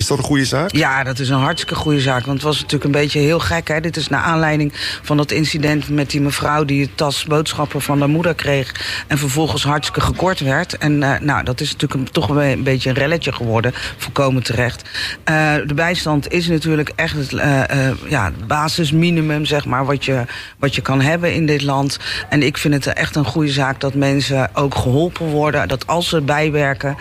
Is 0.00 0.06
dat 0.06 0.18
een 0.18 0.24
goede 0.24 0.44
zaak? 0.44 0.72
Ja, 0.72 1.04
dat 1.04 1.18
is 1.18 1.28
een 1.28 1.38
hartstikke 1.38 1.74
goede 1.74 2.00
zaak. 2.00 2.24
Want 2.24 2.36
het 2.36 2.42
was 2.46 2.56
natuurlijk 2.56 2.84
een 2.84 3.00
beetje 3.00 3.20
heel 3.20 3.38
gek. 3.38 3.68
Hè? 3.68 3.80
Dit 3.80 3.96
is 3.96 4.08
naar 4.08 4.22
aanleiding 4.22 4.72
van 5.02 5.16
dat 5.16 5.30
incident 5.30 5.88
met 5.88 6.10
die 6.10 6.20
mevrouw... 6.20 6.64
die 6.64 6.82
het 6.82 6.96
tas 6.96 7.24
boodschappen 7.24 7.82
van 7.82 7.98
haar 7.98 8.08
moeder 8.08 8.34
kreeg... 8.34 8.74
en 9.06 9.18
vervolgens 9.18 9.64
hartstikke 9.64 10.00
gekort 10.00 10.40
werd. 10.40 10.78
En 10.78 11.02
eh, 11.02 11.20
nou, 11.20 11.44
dat 11.44 11.60
is 11.60 11.72
natuurlijk 11.72 12.00
een, 12.00 12.12
toch 12.12 12.28
een 12.28 12.62
beetje 12.62 12.88
een 12.88 12.94
relletje 12.94 13.32
geworden. 13.32 13.72
Volkomen 13.96 14.42
terecht. 14.42 14.88
Eh, 15.24 15.54
de 15.66 15.74
bijstand 15.74 16.32
is 16.32 16.48
natuurlijk 16.48 16.92
echt 16.96 17.16
het, 17.16 17.32
eh, 17.32 17.90
ja, 18.08 18.32
basisminimum, 18.46 19.44
zeg 19.44 19.64
maar... 19.64 19.84
Wat 19.84 20.04
je, 20.04 20.24
wat 20.58 20.74
je 20.74 20.82
kan 20.82 21.00
hebben 21.00 21.34
in 21.34 21.46
dit 21.46 21.62
land. 21.62 21.98
En 22.28 22.42
ik 22.42 22.58
vind 22.58 22.74
het 22.74 22.86
echt 22.86 23.16
een 23.16 23.24
goede 23.24 23.52
zaak 23.52 23.80
dat 23.80 23.94
mensen 23.94 24.50
ook 24.54 24.74
geholpen 24.74 25.26
worden. 25.26 25.68
Dat 25.68 25.86
als 25.86 26.08
ze 26.08 26.20
bijwerken 26.20 26.96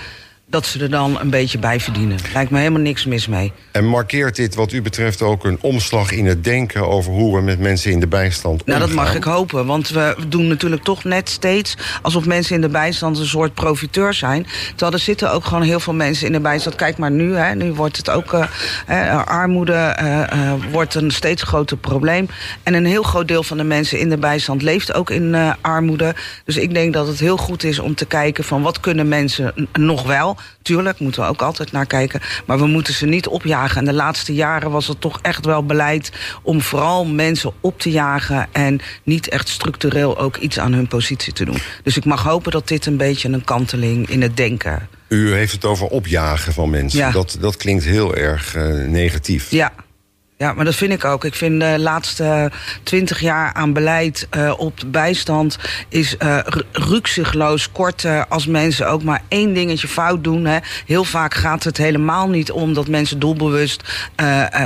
dat 0.49 0.65
ze 0.65 0.79
er 0.79 0.89
dan 0.89 1.19
een 1.19 1.29
beetje 1.29 1.57
bij 1.59 1.79
verdienen. 1.79 2.17
Lijkt 2.33 2.51
me 2.51 2.57
helemaal 2.57 2.81
niks 2.81 3.05
mis 3.05 3.27
mee. 3.27 3.51
En 3.71 3.85
markeert 3.85 4.35
dit 4.35 4.55
wat 4.55 4.71
u 4.71 4.81
betreft 4.81 5.21
ook 5.21 5.45
een 5.45 5.57
omslag 5.61 6.11
in 6.11 6.25
het 6.25 6.43
denken... 6.43 6.87
over 6.87 7.11
hoe 7.11 7.35
we 7.35 7.41
met 7.41 7.59
mensen 7.59 7.91
in 7.91 7.99
de 7.99 8.07
bijstand 8.07 8.65
Nou, 8.65 8.79
dat 8.79 8.89
omgaan? 8.89 9.05
mag 9.05 9.15
ik 9.15 9.23
hopen. 9.23 9.65
Want 9.65 9.89
we 9.89 10.15
doen 10.27 10.47
natuurlijk 10.47 10.83
toch 10.83 11.03
net 11.03 11.29
steeds... 11.29 11.77
alsof 12.01 12.25
mensen 12.25 12.55
in 12.55 12.61
de 12.61 12.69
bijstand 12.69 13.17
een 13.19 13.25
soort 13.25 13.53
profiteur 13.53 14.13
zijn. 14.13 14.47
Terwijl 14.69 14.91
er 14.91 14.99
zitten 14.99 15.31
ook 15.31 15.45
gewoon 15.45 15.63
heel 15.63 15.79
veel 15.79 15.93
mensen 15.93 16.25
in 16.25 16.31
de 16.33 16.39
bijstand. 16.39 16.75
Kijk 16.75 16.97
maar 16.97 17.11
nu, 17.11 17.35
hè, 17.35 17.55
nu 17.55 17.73
wordt 17.73 17.97
het 17.97 18.09
ook... 18.09 18.33
eh, 18.85 19.25
armoede 19.25 19.73
eh, 19.73 20.21
eh, 20.21 20.53
wordt 20.71 20.95
een 20.95 21.11
steeds 21.11 21.43
groter 21.43 21.77
probleem. 21.77 22.27
En 22.63 22.73
een 22.73 22.85
heel 22.85 23.03
groot 23.03 23.27
deel 23.27 23.43
van 23.43 23.57
de 23.57 23.63
mensen 23.63 23.99
in 23.99 24.09
de 24.09 24.17
bijstand... 24.17 24.61
leeft 24.61 24.93
ook 24.93 25.09
in 25.09 25.35
armoede. 25.61 26.15
Dus 26.45 26.57
ik 26.57 26.73
denk 26.73 26.93
dat 26.93 27.07
het 27.07 27.19
heel 27.19 27.37
goed 27.37 27.63
is 27.63 27.79
om 27.79 27.95
te 27.95 28.05
kijken... 28.05 28.43
van 28.43 28.61
wat 28.61 28.79
kunnen 28.79 29.07
mensen 29.07 29.53
nog 29.73 30.03
wel... 30.03 30.37
Tuurlijk, 30.61 30.99
moeten 30.99 31.21
we 31.21 31.29
ook 31.29 31.41
altijd 31.41 31.71
naar 31.71 31.85
kijken. 31.85 32.21
Maar 32.45 32.57
we 32.57 32.67
moeten 32.67 32.93
ze 32.93 33.05
niet 33.05 33.27
opjagen. 33.27 33.77
En 33.77 33.85
de 33.85 33.93
laatste 33.93 34.33
jaren 34.33 34.71
was 34.71 34.87
het 34.87 35.01
toch 35.01 35.19
echt 35.21 35.45
wel 35.45 35.65
beleid 35.65 36.11
om 36.41 36.61
vooral 36.61 37.05
mensen 37.05 37.51
op 37.61 37.79
te 37.79 37.91
jagen. 37.91 38.47
En 38.51 38.79
niet 39.03 39.29
echt 39.29 39.49
structureel 39.49 40.17
ook 40.17 40.37
iets 40.37 40.59
aan 40.59 40.73
hun 40.73 40.87
positie 40.87 41.33
te 41.33 41.45
doen. 41.45 41.57
Dus 41.83 41.97
ik 41.97 42.05
mag 42.05 42.23
hopen 42.23 42.51
dat 42.51 42.67
dit 42.67 42.85
een 42.85 42.97
beetje 42.97 43.29
een 43.29 43.43
kanteling 43.43 44.09
in 44.09 44.21
het 44.21 44.37
denken. 44.37 44.87
U 45.07 45.33
heeft 45.33 45.51
het 45.51 45.65
over 45.65 45.87
opjagen 45.87 46.53
van 46.53 46.69
mensen. 46.69 46.99
Ja. 46.99 47.11
Dat, 47.11 47.37
dat 47.39 47.57
klinkt 47.57 47.83
heel 47.83 48.15
erg 48.15 48.55
eh, 48.55 48.63
negatief. 48.87 49.51
Ja. 49.51 49.73
Ja, 50.41 50.53
maar 50.53 50.65
dat 50.65 50.75
vind 50.75 50.91
ik 50.91 51.05
ook. 51.05 51.25
Ik 51.25 51.35
vind 51.35 51.61
de 51.61 51.79
laatste 51.79 52.51
twintig 52.83 53.19
jaar 53.19 53.53
aan 53.53 53.73
beleid 53.73 54.27
uh, 54.37 54.53
op 54.57 54.79
de 54.79 54.85
bijstand 54.85 55.57
is 55.89 56.15
uh, 56.19 56.37
rukzichtloos 56.71 57.71
kort 57.71 58.03
uh, 58.03 58.21
als 58.29 58.45
mensen 58.45 58.89
ook 58.89 59.03
maar 59.03 59.21
één 59.27 59.53
dingetje 59.53 59.87
fout 59.87 60.23
doen. 60.23 60.45
Hè. 60.45 60.57
Heel 60.85 61.03
vaak 61.03 61.33
gaat 61.33 61.63
het 61.63 61.77
helemaal 61.77 62.29
niet 62.29 62.51
om 62.51 62.73
dat 62.73 62.87
mensen 62.87 63.19
doelbewust 63.19 63.83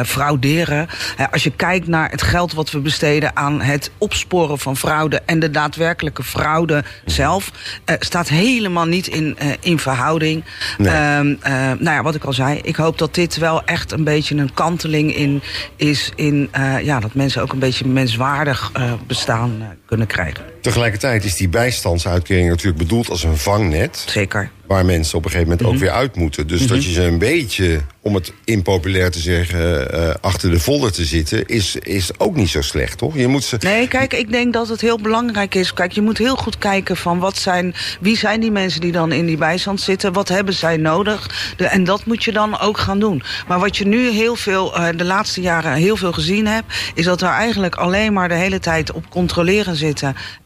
frauderen. 0.06 0.88
als 1.32 1.44
je 1.44 1.52
kijkt 1.52 1.88
naar 1.88 2.12
het 2.12 2.22
geld 2.22 2.54
wat 2.54 2.72
we 2.72 2.80
besteden 2.80 3.36
aan 3.36 3.62
het 3.62 3.92
opsporen 3.98 4.60
van 4.60 4.78
fraude 4.78 5.22
en 5.26 5.40
de 5.40 5.52
daadwerkelijke 5.52 6.24
fraude 6.24 6.84
zelf, 7.06 7.52
staat 8.00 8.30
helemaal 8.30 8.86
niet 8.86 9.08
in, 9.08 9.38
in 9.60 9.80
verhouding. 9.80 10.44
Nee. 10.78 10.94
nou 10.94 11.84
ja, 11.84 12.04
wat 12.04 12.16
ik 12.16 12.24
al 12.24 12.34
zei, 12.34 12.60
ik 12.64 12.76
hoop 12.76 12.98
dat 12.98 13.16
dit 13.16 13.38
wel 13.38 13.64
echt 13.66 13.92
een 13.92 14.04
beetje 14.04 14.36
een 14.36 14.54
kanteling 14.54 15.16
in 15.16 15.42
is 15.76 16.12
in 16.16 16.50
uh, 16.58 16.82
ja, 16.82 17.00
dat 17.00 17.14
mensen 17.14 17.42
ook 17.42 17.54
een 17.54 17.60
beetje 17.60 17.88
menswaardig 17.88 18.72
uh, 18.78 18.94
bestaan 19.08 19.52
uh, 19.60 19.68
kunnen 19.94 20.08
krijgen. 20.08 20.44
Tegelijkertijd 20.62 21.24
is 21.24 21.36
die 21.36 21.50
bijstandsuitkering 21.50 22.50
natuurlijk 22.50 22.78
bedoeld 22.78 23.10
als 23.10 23.24
een 23.24 23.38
vangnet. 23.38 24.04
Zeker 24.08 24.52
waar 24.68 24.86
mensen 24.86 25.18
op 25.18 25.26
een 25.26 25.32
gegeven 25.32 25.52
moment 25.52 25.68
ook 25.68 25.74
Mhm. 25.74 25.84
weer 25.84 25.92
uit 25.94 26.16
moeten. 26.16 26.48
Dus 26.48 26.68
dat 26.68 26.84
je 26.84 26.92
ze 26.92 27.04
een 27.04 27.18
beetje, 27.18 27.82
om 28.02 28.16
het 28.16 28.34
impopulair 28.44 29.12
te 29.12 29.20
zeggen, 29.20 29.96
uh, 29.96 30.10
achter 30.22 30.50
de 30.50 30.60
volle 30.60 30.92
te 30.92 31.06
zitten, 31.06 31.46
is, 31.46 31.76
is 31.76 32.20
ook 32.20 32.36
niet 32.36 32.50
zo 32.50 32.62
slecht, 32.62 32.98
toch? 32.98 33.16
Je 33.18 33.28
moet 33.28 33.44
ze... 33.44 33.58
Nee, 33.60 33.88
kijk, 33.88 34.14
ik 34.14 34.32
denk 34.32 34.54
dat 34.54 34.68
het 34.68 34.82
heel 34.82 35.00
belangrijk 35.00 35.56
is. 35.56 35.74
Kijk, 35.74 35.92
je 35.92 36.02
moet 36.02 36.18
heel 36.18 36.36
goed 36.36 36.58
kijken 36.58 36.98
van 36.98 37.20
wat 37.20 37.38
zijn, 37.38 37.76
wie 38.00 38.18
zijn 38.18 38.40
die 38.40 38.52
mensen 38.52 38.82
die 38.82 38.92
dan 38.92 39.12
in 39.12 39.26
die 39.26 39.38
bijstand 39.38 39.82
zitten, 39.82 40.14
wat 40.14 40.28
hebben 40.28 40.54
zij 40.54 40.78
nodig? 40.78 41.54
De, 41.58 41.66
en 41.66 41.84
dat 41.84 42.06
moet 42.06 42.24
je 42.24 42.32
dan 42.32 42.60
ook 42.60 42.78
gaan 42.78 43.00
doen. 43.00 43.24
Maar 43.48 43.60
wat 43.60 43.78
je 43.78 43.88
nu 43.88 44.10
heel 44.10 44.36
veel, 44.36 44.78
uh, 44.78 44.88
de 44.96 45.06
laatste 45.06 45.42
jaren 45.42 45.74
heel 45.74 45.98
veel 45.98 46.12
gezien 46.14 46.48
hebt, 46.48 46.74
is 46.94 47.06
dat 47.06 47.22
er 47.22 47.30
eigenlijk 47.30 47.76
alleen 47.76 48.14
maar 48.14 48.30
de 48.30 48.36
hele 48.36 48.60
tijd 48.60 48.92
op 48.92 49.10
controleren 49.10 49.76
zitten. 49.76 49.82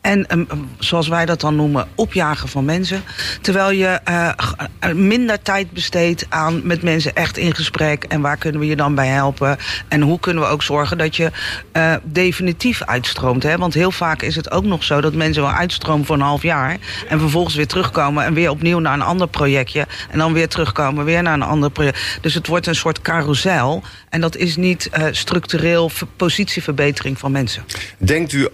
En 0.02 0.26
um, 0.32 0.48
zoals 0.80 1.08
wij 1.08 1.26
dat 1.26 1.42
dan 1.42 1.56
noemen, 1.56 1.88
opjagen 1.96 2.50
van 2.50 2.66
mensen. 2.66 3.04
Terwijl 3.42 3.72
je 3.72 4.00
uh, 4.10 4.94
minder 4.94 5.42
tijd 5.42 5.72
besteedt 5.72 6.26
aan 6.30 6.62
met 6.64 6.82
mensen 6.82 7.16
echt 7.16 7.38
in 7.38 7.56
gesprek. 7.56 8.04
En 8.04 8.22
waar 8.22 8.38
kunnen 8.38 8.62
we 8.62 8.68
je 8.68 8.76
dan 8.76 8.96
bij 8.96 9.08
helpen? 9.08 9.58
En 9.88 10.02
hoe 10.02 10.20
kunnen 10.20 10.44
we 10.44 10.50
ook 10.50 10.64
zorgen 10.64 10.98
dat 10.98 11.16
je 11.16 11.32
uh, 11.74 11.94
definitief 12.04 12.84
uitstroomt? 12.84 13.44
Hè? 13.44 13.58
Want 13.58 13.74
heel 13.74 13.92
vaak 13.92 14.22
is 14.22 14.36
het 14.36 14.52
ook 14.52 14.64
nog 14.64 14.84
zo 14.84 15.02
dat 15.02 15.14
mensen 15.14 15.42
wel 15.42 15.52
uitstromen 15.52 16.06
voor 16.06 16.16
een 16.16 16.22
half 16.22 16.42
jaar. 16.42 16.78
En 17.08 17.20
vervolgens 17.20 17.56
weer 17.56 17.68
terugkomen 17.68 18.26
en 18.26 18.34
weer 18.34 18.50
opnieuw 18.50 18.80
naar 18.80 18.94
een 18.94 19.02
ander 19.02 19.28
projectje. 19.28 19.88
En 20.10 20.18
dan 20.18 20.34
weer 20.34 20.48
terugkomen, 20.48 21.06
weer 21.06 21.24
naar 21.24 21.34
een 21.34 21.42
ander 21.42 21.72
project. 21.72 22.18
Dus 22.22 22.34
het 22.34 22.48
wordt 22.48 22.68
een 22.68 22.76
soort 22.76 23.02
carousel. 23.02 23.84
En 24.10 24.22
dat 24.22 24.36
is 24.36 24.56
niet 24.56 24.90
uh, 24.98 25.06
structureel 25.12 25.92
positieverbetering 26.16 27.20
van 27.20 27.32
mensen. 27.32 27.64
Denkt 27.98 28.34
u, 28.34 28.48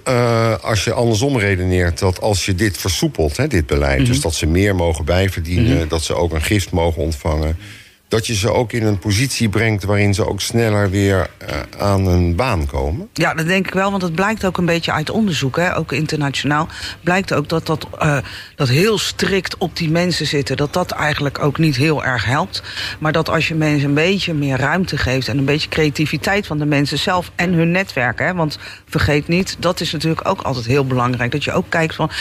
als 0.63 0.83
je 0.83 0.93
andersom 0.93 1.37
redeneert, 1.37 1.99
dat 1.99 2.21
als 2.21 2.45
je 2.45 2.55
dit 2.55 2.77
versoepelt, 2.77 3.37
hè, 3.37 3.47
dit 3.47 3.65
beleid, 3.65 3.97
mm 3.97 4.03
-hmm. 4.03 4.13
dus 4.13 4.21
dat 4.21 4.33
ze 4.33 4.45
meer 4.45 4.75
mogen 4.75 5.05
bijverdienen, 5.05 5.71
mm 5.71 5.77
-hmm. 5.77 5.87
dat 5.87 6.03
ze 6.03 6.13
ook 6.13 6.33
een 6.33 6.41
gift 6.41 6.71
mogen 6.71 7.01
ontvangen, 7.01 7.57
dat 8.13 8.27
je 8.27 8.35
ze 8.35 8.51
ook 8.51 8.71
in 8.71 8.85
een 8.85 8.99
positie 8.99 9.49
brengt 9.49 9.83
waarin 9.83 10.13
ze 10.13 10.27
ook 10.27 10.41
sneller 10.41 10.89
weer 10.89 11.29
uh, 11.41 11.81
aan 11.81 12.07
een 12.07 12.35
baan 12.35 12.65
komen? 12.65 13.09
Ja, 13.13 13.33
dat 13.33 13.47
denk 13.47 13.67
ik 13.67 13.73
wel, 13.73 13.91
want 13.91 14.01
het 14.01 14.15
blijkt 14.15 14.45
ook 14.45 14.57
een 14.57 14.65
beetje 14.65 14.91
uit 14.91 15.09
onderzoek, 15.09 15.55
hè, 15.55 15.77
ook 15.77 15.91
internationaal, 15.91 16.67
blijkt 17.01 17.33
ook 17.33 17.49
dat 17.49 17.65
dat, 17.65 17.87
uh, 18.01 18.17
dat 18.55 18.67
heel 18.67 18.97
strikt 18.97 19.57
op 19.57 19.75
die 19.77 19.91
mensen 19.91 20.25
zitten, 20.25 20.57
dat 20.57 20.73
dat 20.73 20.91
eigenlijk 20.91 21.39
ook 21.39 21.57
niet 21.57 21.75
heel 21.75 22.03
erg 22.03 22.25
helpt. 22.25 22.63
Maar 22.99 23.11
dat 23.11 23.29
als 23.29 23.47
je 23.47 23.55
mensen 23.55 23.87
een 23.87 23.93
beetje 23.93 24.33
meer 24.33 24.57
ruimte 24.57 24.97
geeft 24.97 25.27
en 25.27 25.37
een 25.37 25.45
beetje 25.45 25.69
creativiteit 25.69 26.47
van 26.47 26.57
de 26.57 26.65
mensen 26.65 26.97
zelf 26.97 27.31
en 27.35 27.53
hun 27.53 27.71
netwerk, 27.71 28.19
hè, 28.19 28.33
want 28.33 28.57
vergeet 28.87 29.27
niet, 29.27 29.55
dat 29.59 29.79
is 29.79 29.91
natuurlijk 29.91 30.27
ook 30.27 30.41
altijd 30.41 30.65
heel 30.65 30.85
belangrijk, 30.85 31.31
dat 31.31 31.43
je 31.43 31.51
ook 31.51 31.69
kijkt 31.69 31.95
van 31.95 32.11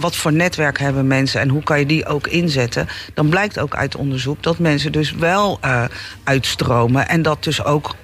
wat 0.00 0.16
voor 0.16 0.32
netwerk 0.32 0.78
hebben 0.78 1.06
mensen 1.06 1.40
en 1.40 1.48
hoe 1.48 1.62
kan 1.62 1.78
je 1.78 1.86
die 1.86 2.06
ook 2.06 2.26
inzetten. 2.26 2.88
Dan 3.14 3.28
blijkt 3.28 3.58
ook 3.58 3.74
uit 3.74 3.96
onderzoek 3.96 4.42
dat 4.42 4.58
mensen 4.58 4.92
dus 4.92 5.12
wel 5.12 5.33
wel 5.34 5.58
uh, 5.64 5.84
uitstromen 6.24 7.08
en 7.08 7.22
dat 7.22 7.44
dus 7.44 7.64
ook 7.64 7.94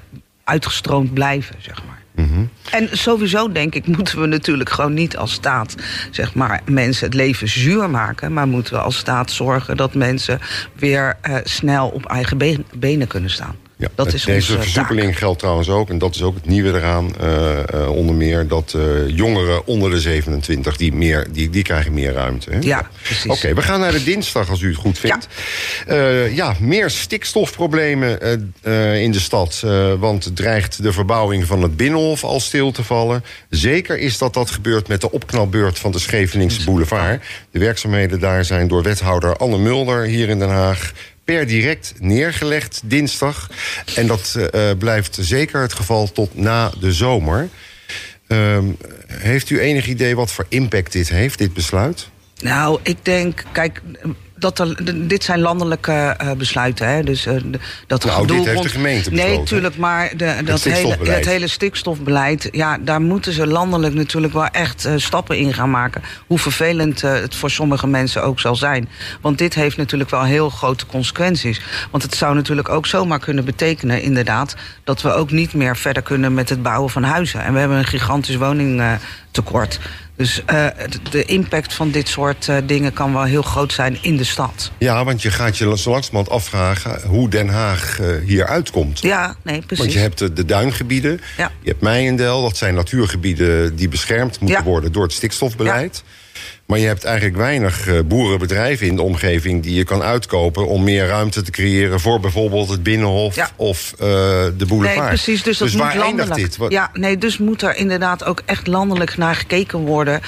uitgestroomd 0.45 1.15
blijven, 1.15 1.57
zeg 1.59 1.83
maar. 1.87 1.99
Mm 2.15 2.33
-hmm. 2.33 2.51
En 2.71 2.99
sowieso 2.99 3.53
denk 3.53 3.75
ik 3.75 3.87
moeten 3.97 4.21
we 4.21 4.27
natuurlijk 4.27 4.71
gewoon 4.71 4.95
niet 4.95 5.17
als 5.17 5.33
staat 5.33 5.75
zeg 6.11 6.35
maar 6.35 6.61
mensen 6.65 7.07
het 7.07 7.15
leven 7.15 7.49
zuur 7.49 7.91
maken, 7.91 8.33
maar 8.33 8.49
moeten 8.49 8.73
we 8.73 8.81
als 8.81 8.97
staat 8.97 9.31
zorgen 9.31 9.77
dat 9.77 9.95
mensen 9.95 10.41
weer 10.75 11.17
uh, 11.29 11.37
snel 11.45 11.89
op 11.89 12.07
eigen 12.07 12.65
benen 12.75 13.07
kunnen 13.07 13.31
staan. 13.31 13.57
Ja, 13.81 13.89
dat 13.95 14.13
is 14.13 14.25
deze 14.25 14.59
versoepeling 14.61 15.07
taak. 15.07 15.19
geldt 15.19 15.39
trouwens 15.39 15.69
ook, 15.69 15.91
en 15.91 15.99
dat 15.99 16.15
is 16.15 16.23
ook 16.23 16.35
het 16.35 16.47
nieuwe 16.47 16.79
eraan, 16.79 17.11
uh, 17.23 17.59
uh, 17.75 17.91
onder 17.91 18.15
meer 18.15 18.49
dat 18.49 18.75
uh, 18.77 19.09
jongeren 19.09 19.67
onder 19.67 19.91
de 19.91 20.01
27, 20.01 20.77
die, 20.77 20.93
meer, 20.93 21.27
die, 21.33 21.51
die 21.51 21.63
krijgen 21.63 21.95
meer 21.95 22.13
ruimte. 22.13 22.51
Hè? 22.51 22.59
Ja, 22.61 22.91
precies. 23.03 23.25
Oké, 23.25 23.33
okay, 23.33 23.55
we 23.55 23.63
gaan 23.63 23.81
naar 23.81 23.93
de 23.93 24.05
dinsdag 24.05 24.51
als 24.51 24.61
u 24.61 24.69
het 24.69 24.77
goed 24.77 24.99
vindt. 24.99 25.29
Ja, 25.87 26.25
ja 26.25 26.55
meer 26.59 26.91
stikstofproblemen 26.91 28.21
in 29.01 29.13
de 29.13 29.21
stad, 29.21 29.65
want 29.99 30.37
dreigt 30.37 30.83
de 30.83 30.93
verbouwing 30.93 31.47
van 31.47 31.63
het 31.63 31.77
Binnenhof 31.77 32.25
al 32.25 32.41
stil 32.41 32.73
te 32.73 32.85
vallen. 32.85 33.25
Zeker 33.51 33.99
is 33.99 34.19
dat 34.19 34.35
dat 34.35 34.51
gebeurt 34.51 34.89
met 34.89 35.01
de 35.01 35.11
opknapbeurt 35.11 35.79
van 35.79 35.93
de 35.93 35.99
Scheveningse 35.99 36.65
Boulevard. 36.65 37.23
De 37.51 37.59
werkzaamheden 37.59 38.21
daar 38.21 38.45
zijn 38.45 38.69
door 38.69 38.83
wethouder 38.83 39.37
Anne 39.37 39.59
Mulder 39.59 40.05
hier 40.05 40.29
in 40.29 40.39
Den 40.39 40.49
Haag 40.49 40.93
per 41.25 41.47
direct 41.47 41.95
neergelegd 41.99 42.81
dinsdag. 42.85 43.51
En 43.95 44.07
dat 44.07 44.35
uh, 44.37 44.71
blijft 44.79 45.19
zeker 45.21 45.61
het 45.61 45.73
geval 45.73 46.13
tot 46.13 46.35
na 46.35 46.73
de 46.81 46.93
zomer. 46.93 47.49
Uh, 48.29 48.59
heeft 49.07 49.51
u 49.51 49.61
enig 49.61 49.87
idee 49.87 50.17
wat 50.17 50.33
voor 50.33 50.47
impact 50.49 50.93
dit 50.93 51.09
heeft, 51.09 51.39
dit 51.39 51.53
besluit? 51.53 52.09
Nou, 52.41 52.81
ik 52.83 53.05
denk, 53.05 53.45
kijk, 53.53 53.83
dat 54.41 54.59
er, 54.59 54.77
dit 55.09 55.25
zijn 55.25 55.41
landelijke 55.41 56.17
uh, 56.23 56.33
besluiten. 56.33 56.89
Hè? 56.89 57.03
Dus, 57.03 57.27
uh, 57.27 57.35
dat 57.87 58.05
nou, 58.05 58.27
dit 58.27 58.45
heeft 58.45 58.63
de 58.63 58.69
gemeente 58.69 59.11
besloten. 59.11 59.31
Nee, 59.31 59.39
natuurlijk, 59.39 59.77
maar 59.77 60.17
de, 60.17 60.37
dat, 60.45 60.65
hele, 60.65 60.97
het 61.03 61.25
hele 61.25 61.49
stikstofbeleid... 61.49 62.49
ja, 62.53 62.79
daar 62.79 63.01
moeten 63.01 63.33
ze 63.33 63.47
landelijk 63.47 63.95
natuurlijk 63.95 64.33
wel 64.33 64.47
echt 64.47 64.87
uh, 64.87 64.93
stappen 64.97 65.39
in 65.39 65.55
gaan 65.55 65.71
maken. 65.71 66.03
Hoe 66.27 66.39
vervelend 66.39 67.01
het 67.01 67.35
voor 67.35 67.51
sommige 67.51 67.87
mensen 67.87 68.23
ook 68.23 68.41
zal 68.41 68.57
zijn. 68.57 68.89
Want 69.21 69.39
dit 69.39 69.55
heeft 69.55 69.77
natuurlijk 69.77 70.11
wel 70.11 70.25
heel 70.25 70.51
grote 70.51 70.87
consequenties. 70.87 71.61
Want 71.91 72.03
het 72.03 72.15
zou 72.15 72.35
natuurlijk 72.35 72.69
ook 72.69 72.87
zomaar 72.87 73.19
kunnen 73.19 73.45
betekenen, 73.45 74.03
inderdaad... 74.03 74.55
dat 74.85 75.03
we 75.03 75.13
ook 75.13 75.31
niet 75.31 75.55
meer 75.55 75.77
verder 75.77 76.03
kunnen 76.03 76.35
met 76.35 76.49
het 76.49 76.63
bouwen 76.63 76.91
van 76.91 77.03
huizen. 77.03 77.43
En 77.43 77.53
we 77.53 77.59
hebben 77.59 77.79
een 77.79 77.85
gigantisch 77.85 78.37
woningtekort... 79.33 79.79
Dus 80.17 80.43
uh, 80.51 80.67
de 81.11 81.25
impact 81.25 81.73
van 81.73 81.91
dit 81.91 82.09
soort 82.09 82.47
uh, 82.47 82.57
dingen 82.65 82.93
kan 82.93 83.13
wel 83.13 83.23
heel 83.23 83.43
groot 83.43 83.73
zijn 83.73 83.99
in 84.01 84.17
de 84.17 84.25
stad. 84.25 84.71
Ja, 84.79 85.05
want 85.05 85.23
je 85.23 85.31
gaat 85.31 85.59
je 85.59 85.79
zo 85.79 85.91
langzamerhand 85.91 86.29
afvragen 86.29 87.01
hoe 87.09 87.29
Den 87.29 87.49
Haag 87.49 87.99
uh, 88.01 88.07
hier 88.25 88.47
uitkomt. 88.47 89.01
Ja, 89.01 89.37
nee, 89.43 89.61
precies. 89.61 89.79
Want 89.79 89.93
je 89.93 89.99
hebt 89.99 90.19
de, 90.19 90.33
de 90.33 90.45
duingebieden, 90.45 91.21
ja. 91.37 91.51
je 91.61 91.69
hebt 91.69 91.81
Meijendel. 91.81 92.43
Dat 92.43 92.57
zijn 92.57 92.75
natuurgebieden 92.75 93.77
die 93.77 93.89
beschermd 93.89 94.41
moeten 94.41 94.59
ja. 94.59 94.65
worden 94.65 94.93
door 94.93 95.03
het 95.03 95.13
stikstofbeleid. 95.13 96.03
Ja. 96.05 96.11
Maar 96.71 96.79
je 96.79 96.87
hebt 96.87 97.05
eigenlijk 97.05 97.37
weinig 97.37 97.89
uh, 97.89 98.01
boerenbedrijven 98.07 98.87
in 98.87 98.97
de 98.97 99.03
omgeving 99.03 99.63
die 99.63 99.75
je 99.75 99.85
kan 99.85 100.03
uitkopen 100.03 100.67
om 100.67 100.85
meer 100.85 101.07
ruimte 101.07 101.43
te 101.43 101.51
creëren 101.51 102.01
voor 102.01 102.21
bijvoorbeeld 102.21 102.69
het 102.69 102.83
Binnenhof 102.83 103.35
ja. 103.35 103.51
of 103.57 103.93
uh, 103.93 103.99
de 104.57 104.67
boulevard. 104.69 104.99
Nee, 104.99 105.09
precies. 105.09 105.43
Dus, 105.43 105.59
dat 105.59 105.69
dus 105.69 105.77
moet 105.77 105.95
landelijk. 105.95 106.19
eindigt 106.19 106.35
dit? 106.35 106.57
Wat... 106.57 106.73
Ja, 106.73 106.91
nee, 106.93 107.19
dus 107.19 107.39
moet 107.39 107.63
er 107.63 107.77
inderdaad 107.77 108.25
ook 108.25 108.43
echt 108.45 108.67
landelijk 108.67 109.17
naar 109.17 109.35
gekeken 109.35 109.79
worden 109.79 110.21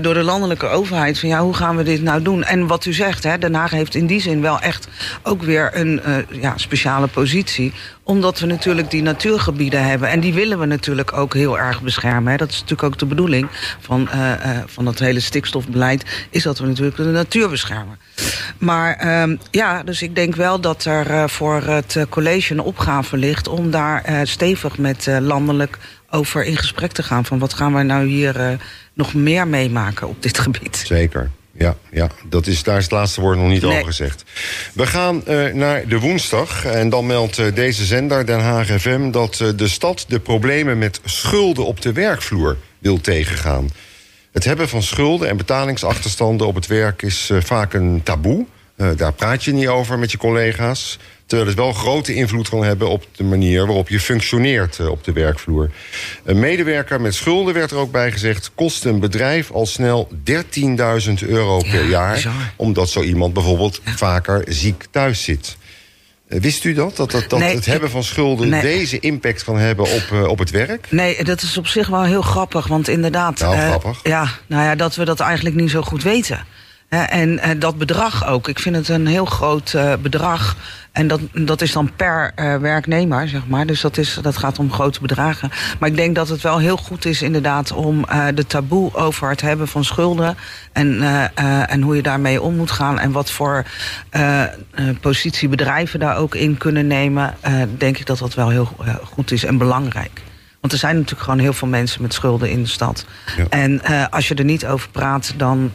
door 0.00 0.14
de 0.14 0.22
landelijke 0.22 0.66
overheid. 0.66 1.18
Van 1.18 1.28
ja, 1.28 1.40
hoe 1.40 1.54
gaan 1.54 1.76
we 1.76 1.82
dit 1.82 2.02
nou 2.02 2.22
doen? 2.22 2.44
En 2.44 2.66
wat 2.66 2.84
u 2.84 2.92
zegt, 2.92 3.24
hè, 3.24 3.38
Den 3.38 3.54
Haag 3.54 3.70
heeft 3.70 3.94
in 3.94 4.06
die 4.06 4.20
zin 4.20 4.40
wel 4.40 4.60
echt 4.60 4.88
ook 5.22 5.42
weer 5.42 5.70
een 5.72 6.00
uh, 6.06 6.42
ja, 6.42 6.52
speciale 6.56 7.06
positie 7.06 7.72
omdat 8.06 8.38
we 8.38 8.46
natuurlijk 8.46 8.90
die 8.90 9.02
natuurgebieden 9.02 9.84
hebben. 9.84 10.08
En 10.08 10.20
die 10.20 10.34
willen 10.34 10.58
we 10.58 10.66
natuurlijk 10.66 11.12
ook 11.12 11.34
heel 11.34 11.58
erg 11.58 11.82
beschermen. 11.82 12.32
Hè. 12.32 12.36
Dat 12.36 12.48
is 12.48 12.60
natuurlijk 12.60 12.82
ook 12.82 12.98
de 12.98 13.06
bedoeling 13.06 13.48
van, 13.80 14.08
uh, 14.14 14.30
uh, 14.30 14.58
van 14.66 14.86
het 14.86 14.98
hele 14.98 15.20
stikstofbeleid. 15.20 16.26
Is 16.30 16.42
dat 16.42 16.58
we 16.58 16.66
natuurlijk 16.66 16.96
de 16.96 17.04
natuur 17.04 17.48
beschermen. 17.48 17.98
Maar 18.58 19.04
uh, 19.04 19.36
ja, 19.50 19.82
dus 19.82 20.02
ik 20.02 20.14
denk 20.14 20.34
wel 20.36 20.60
dat 20.60 20.84
er 20.84 21.10
uh, 21.10 21.26
voor 21.26 21.62
het 21.62 22.06
college 22.08 22.52
een 22.52 22.60
opgave 22.60 23.16
ligt... 23.16 23.48
om 23.48 23.70
daar 23.70 24.20
stevig 24.22 24.78
met 24.78 25.08
landelijk 25.20 25.78
over 26.10 26.44
in 26.44 26.56
gesprek 26.56 26.92
te 26.92 27.02
gaan. 27.02 27.24
Van 27.24 27.38
wat 27.38 27.54
gaan 27.54 27.72
wij 27.72 27.82
nou 27.82 28.06
hier 28.06 28.58
nog 28.94 29.14
meer 29.14 29.48
meemaken 29.48 30.08
op 30.08 30.22
dit 30.22 30.38
gebied. 30.38 30.76
Zeker. 30.86 31.30
Ja, 31.58 31.76
ja 31.90 32.10
dat 32.28 32.46
is, 32.46 32.62
daar 32.62 32.76
is 32.76 32.82
het 32.82 32.92
laatste 32.92 33.20
woord 33.20 33.38
nog 33.38 33.48
niet 33.48 33.62
Nee. 33.62 33.72
over 33.72 33.86
gezegd. 33.86 34.24
We 34.72 34.86
gaan 34.86 35.22
uh, 35.28 35.52
naar 35.52 35.88
de 35.88 35.98
woensdag. 35.98 36.64
En 36.64 36.88
dan 36.88 37.06
meldt 37.06 37.38
uh, 37.38 37.54
deze 37.54 37.84
zender, 37.84 38.26
Den 38.26 38.40
Haag 38.40 38.66
FM... 38.66 39.10
dat 39.10 39.38
uh, 39.42 39.48
de 39.56 39.68
stad 39.68 40.04
de 40.08 40.20
problemen 40.20 40.78
met 40.78 41.00
schulden 41.04 41.66
op 41.66 41.80
de 41.80 41.92
werkvloer 41.92 42.56
wil 42.78 43.00
tegengaan. 43.00 43.70
Het 44.32 44.44
hebben 44.44 44.68
van 44.68 44.82
schulden 44.82 45.28
en 45.28 45.36
betalingsachterstanden 45.36 46.46
op 46.46 46.54
het 46.54 46.66
werk... 46.66 47.02
is 47.02 47.30
vaak 47.38 47.74
een 47.74 48.00
taboe. 48.02 48.46
daar 48.96 49.12
praat 49.12 49.44
je 49.44 49.52
niet 49.52 49.68
over 49.68 49.98
met 49.98 50.10
je 50.10 50.18
collega's. 50.18 50.98
Terwijl 51.26 51.48
het 51.48 51.58
wel 51.58 51.72
grote 51.72 52.14
invloed 52.14 52.48
kan 52.48 52.64
hebben 52.64 52.88
op 52.88 53.06
de 53.16 53.24
manier 53.24 53.66
waarop 53.66 53.88
je 53.88 54.00
functioneert 54.00 54.78
eh, 54.78 54.88
op 54.88 55.04
de 55.04 55.12
werkvloer. 55.12 55.70
Een 56.24 56.38
medewerker 56.38 57.00
met 57.00 57.14
schulden 57.14 57.54
werd 57.54 57.70
er 57.70 57.76
ook 57.76 57.90
bij 57.90 58.12
gezegd, 58.12 58.50
kost 58.54 58.84
een 58.84 59.00
bedrijf 59.00 59.50
al 59.50 59.66
snel 59.66 60.08
13.000 60.30 61.28
euro 61.28 61.58
per 61.58 61.84
jaar. 61.88 62.14
bizar. 62.14 62.52
Omdat 62.56 62.90
zo 62.90 63.02
iemand 63.02 63.32
bijvoorbeeld 63.32 63.80
vaker 63.84 64.44
ziek 64.48 64.84
thuis 64.90 65.22
zit. 65.22 65.56
Eh, 66.28 66.40
Wist 66.40 66.64
u 66.64 66.72
dat? 66.72 66.96
Dat, 66.96 67.10
dat, 67.10 67.30
dat 67.30 67.38
Nee, 67.38 67.54
het 67.54 67.66
hebben 67.66 67.90
van 67.90 68.02
schulden 68.02 68.48
nee. 68.48 68.60
deze 68.62 68.98
impact 69.00 69.44
kan 69.44 69.58
hebben 69.58 69.84
op, 69.84 70.08
eh, 70.12 70.26
op 70.26 70.38
het 70.38 70.50
werk? 70.50 70.86
Nee, 70.90 71.24
dat 71.24 71.42
is 71.42 71.56
op 71.56 71.66
zich 71.66 71.88
wel 71.88 72.04
heel 72.04 72.22
grappig, 72.22 72.66
want 72.66 72.88
inderdaad... 72.88 73.38
Nou, 73.38 73.56
grappig. 73.56 74.00
Ja, 74.02 74.28
nou 74.46 74.64
ja, 74.64 74.74
dat 74.74 74.94
we 74.94 75.04
dat 75.04 75.20
eigenlijk 75.20 75.56
niet 75.56 75.70
zo 75.70 75.82
goed 75.82 76.02
weten. 76.02 76.46
En 76.88 77.38
eh, 77.38 77.50
dat 77.58 77.78
bedrag 77.78 78.26
ook. 78.26 78.48
Ik 78.48 78.58
vind 78.58 78.76
het 78.76 78.88
een 78.88 79.06
heel 79.06 79.24
groot 79.24 79.74
eh, 79.74 79.92
bedrag. 80.02 80.56
En 80.92 81.08
dat, 81.08 81.20
dat 81.32 81.62
is 81.62 81.72
dan 81.72 81.90
per 81.96 82.32
eh, 82.34 82.56
werknemer, 82.56 83.28
zeg 83.28 83.46
maar. 83.46 83.66
Dus 83.66 83.80
dat, 83.80 83.96
is, 83.98 84.18
dat 84.22 84.36
gaat 84.36 84.58
om 84.58 84.72
grote 84.72 85.00
bedragen. 85.00 85.50
Maar 85.78 85.88
ik 85.88 85.96
denk 85.96 86.14
dat 86.14 86.28
het 86.28 86.40
wel 86.40 86.58
heel 86.58 86.76
goed 86.76 87.04
is 87.04 87.22
inderdaad... 87.22 87.72
om 87.72 88.04
de 88.34 88.46
taboe 88.46 88.94
over 88.94 89.28
het 89.28 89.40
hebben 89.40 89.68
van 89.68 89.84
schulden... 89.84 90.36
En, 90.72 91.02
en 91.68 91.82
hoe 91.82 91.96
je 91.96 92.02
daarmee 92.02 92.42
om 92.42 92.56
moet 92.56 92.70
gaan... 92.70 92.98
en 92.98 93.12
wat 93.12 93.30
voor 93.30 93.64
positie 95.00 95.48
bedrijven 95.48 96.00
daar 96.00 96.16
ook 96.16 96.34
in 96.34 96.58
kunnen 96.58 96.86
nemen... 96.86 97.34
denk 97.78 97.98
ik 97.98 98.06
dat 98.06 98.18
dat 98.18 98.34
wel 98.34 98.48
heel 98.48 98.68
goed 99.02 99.32
is 99.32 99.44
en 99.44 99.58
belangrijk. 99.58 100.22
Want 100.60 100.72
er 100.72 100.78
zijn 100.78 100.94
natuurlijk 100.94 101.22
gewoon 101.22 101.38
heel 101.38 101.52
veel 101.52 101.68
mensen 101.68 102.02
met 102.02 102.14
schulden 102.14 102.50
in 102.50 102.62
de 102.62 102.68
stad. 102.68 103.06
Ja. 103.36 103.44
En 103.48 103.80
als 104.10 104.28
je 104.28 104.34
er 104.34 104.44
niet 104.44 104.66
over 104.66 104.88
praat, 104.90 105.34
dan 105.36 105.72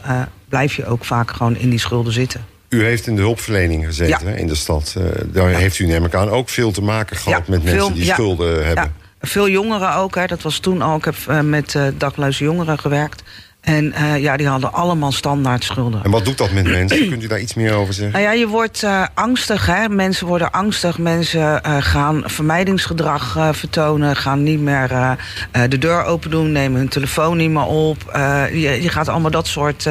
blijf 0.52 0.74
je 0.76 0.86
ook 0.86 1.04
vaak 1.04 1.30
gewoon 1.30 1.56
in 1.56 1.70
die 1.70 1.78
schulden 1.78 2.12
zitten. 2.12 2.44
U 2.68 2.84
heeft 2.84 3.06
in 3.06 3.14
de 3.16 3.20
hulpverlening 3.22 3.84
gezeten 3.84 4.28
Ja. 4.28 4.34
in 4.34 4.46
de 4.46 4.54
stad. 4.54 4.94
Eh, 4.98 5.04
daar 5.26 5.48
heeft 5.48 5.78
u 5.78 5.86
neem 5.86 6.04
ik 6.04 6.14
aan 6.14 6.28
ook 6.30 6.48
veel 6.48 6.70
te 6.72 6.82
maken 6.82 7.16
gehad 7.16 7.48
met 7.48 7.62
mensen 7.62 7.80
veel- 7.86 7.92
die 7.94 8.04
schulden 8.04 8.66
hebben. 8.66 8.84
Ja, 9.20 9.26
veel 9.28 9.48
jongeren 9.48 9.94
ook, 9.94 10.14
hè, 10.14 10.26
dat 10.26 10.42
was 10.42 10.58
toen 10.58 10.82
al. 10.82 10.96
Ik 10.96 11.04
heb 11.04 11.14
eh, 11.28 11.40
met 11.40 11.74
eh, 11.74 11.82
dakloze 11.98 12.44
jongeren 12.44 12.78
gewerkt. 12.78 13.22
En 13.60 13.94
ja, 14.18 14.36
die 14.36 14.46
hadden 14.46 14.72
allemaal 14.72 15.12
standaard 15.12 15.64
schulden. 15.64 16.04
En 16.04 16.10
wat 16.10 16.24
doet 16.24 16.38
dat 16.38 16.52
met 16.52 16.64
mensen? 16.64 17.08
Kunt 17.08 17.22
u 17.22 17.26
daar 17.26 17.40
iets 17.40 17.54
meer 17.54 17.72
over 17.72 17.94
zeggen? 17.94 18.12
Nou 18.12 18.24
ja, 18.24 18.32
je 18.40 18.46
wordt 18.48 18.86
angstig. 19.14 19.66
Hè? 19.66 19.88
Mensen 19.88 20.26
worden 20.26 20.50
angstig. 20.50 20.98
Mensen 20.98 21.60
gaan 21.82 22.22
vermijdingsgedrag 22.26 23.36
vertonen. 23.52 24.16
Gaan 24.16 24.42
niet 24.42 24.60
meer 24.60 25.16
de 25.68 25.78
deur 25.78 26.04
open 26.04 26.30
doen. 26.30 26.52
Nemen 26.52 26.78
hun 26.78 26.88
telefoon 26.88 27.36
niet 27.36 27.50
meer 27.50 27.66
op. 27.66 27.96
Je, 28.52 28.78
je 28.82 28.88
gaat 28.88 29.08
allemaal 29.08 29.30
dat 29.30 29.46
soort 29.46 29.88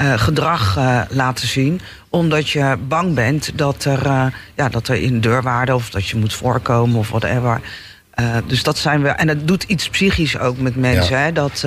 eh, 0.00 0.18
gedrag 0.18 0.76
eh, 0.76 1.00
laten 1.08 1.48
zien. 1.48 1.80
Omdat 2.08 2.50
je 2.50 2.76
bang 2.88 3.14
bent 3.14 3.58
dat 3.58 3.84
er, 3.84 4.06
eh, 4.06 4.26
ja, 4.54 4.68
dat 4.68 4.88
er 4.88 5.02
in 5.02 5.20
deurwaarde... 5.20 5.74
of 5.74 5.90
dat 5.90 6.06
je 6.06 6.16
moet 6.16 6.32
voorkomen 6.32 6.98
of 6.98 7.08
whatever... 7.08 7.60
Dus 8.46 8.62
dat 8.62 8.78
zijn 8.78 9.02
we. 9.02 9.08
En 9.08 9.28
het 9.28 9.48
doet 9.48 9.62
iets 9.62 9.88
psychisch 9.88 10.38
ook 10.38 10.58
met 10.58 10.76
mensen. 10.76 11.16
Ja. 11.16 11.22
Hè? 11.22 11.32
Dat, 11.32 11.64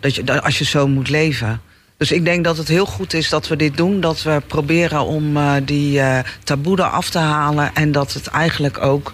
dat 0.00 0.14
je, 0.14 0.24
dat 0.24 0.42
als 0.42 0.58
je 0.58 0.64
zo 0.64 0.88
moet 0.88 1.08
leven. 1.08 1.60
Dus 1.96 2.12
ik 2.12 2.24
denk 2.24 2.44
dat 2.44 2.56
het 2.56 2.68
heel 2.68 2.86
goed 2.86 3.14
is 3.14 3.28
dat 3.28 3.48
we 3.48 3.56
dit 3.56 3.76
doen. 3.76 4.00
Dat 4.00 4.22
we 4.22 4.42
proberen 4.46 5.04
om 5.04 5.38
die 5.64 6.00
taboe 6.44 6.82
af 6.82 7.10
te 7.10 7.18
halen. 7.18 7.70
En 7.74 7.92
dat 7.92 8.12
het 8.12 8.26
eigenlijk 8.26 8.78
ook. 8.82 9.12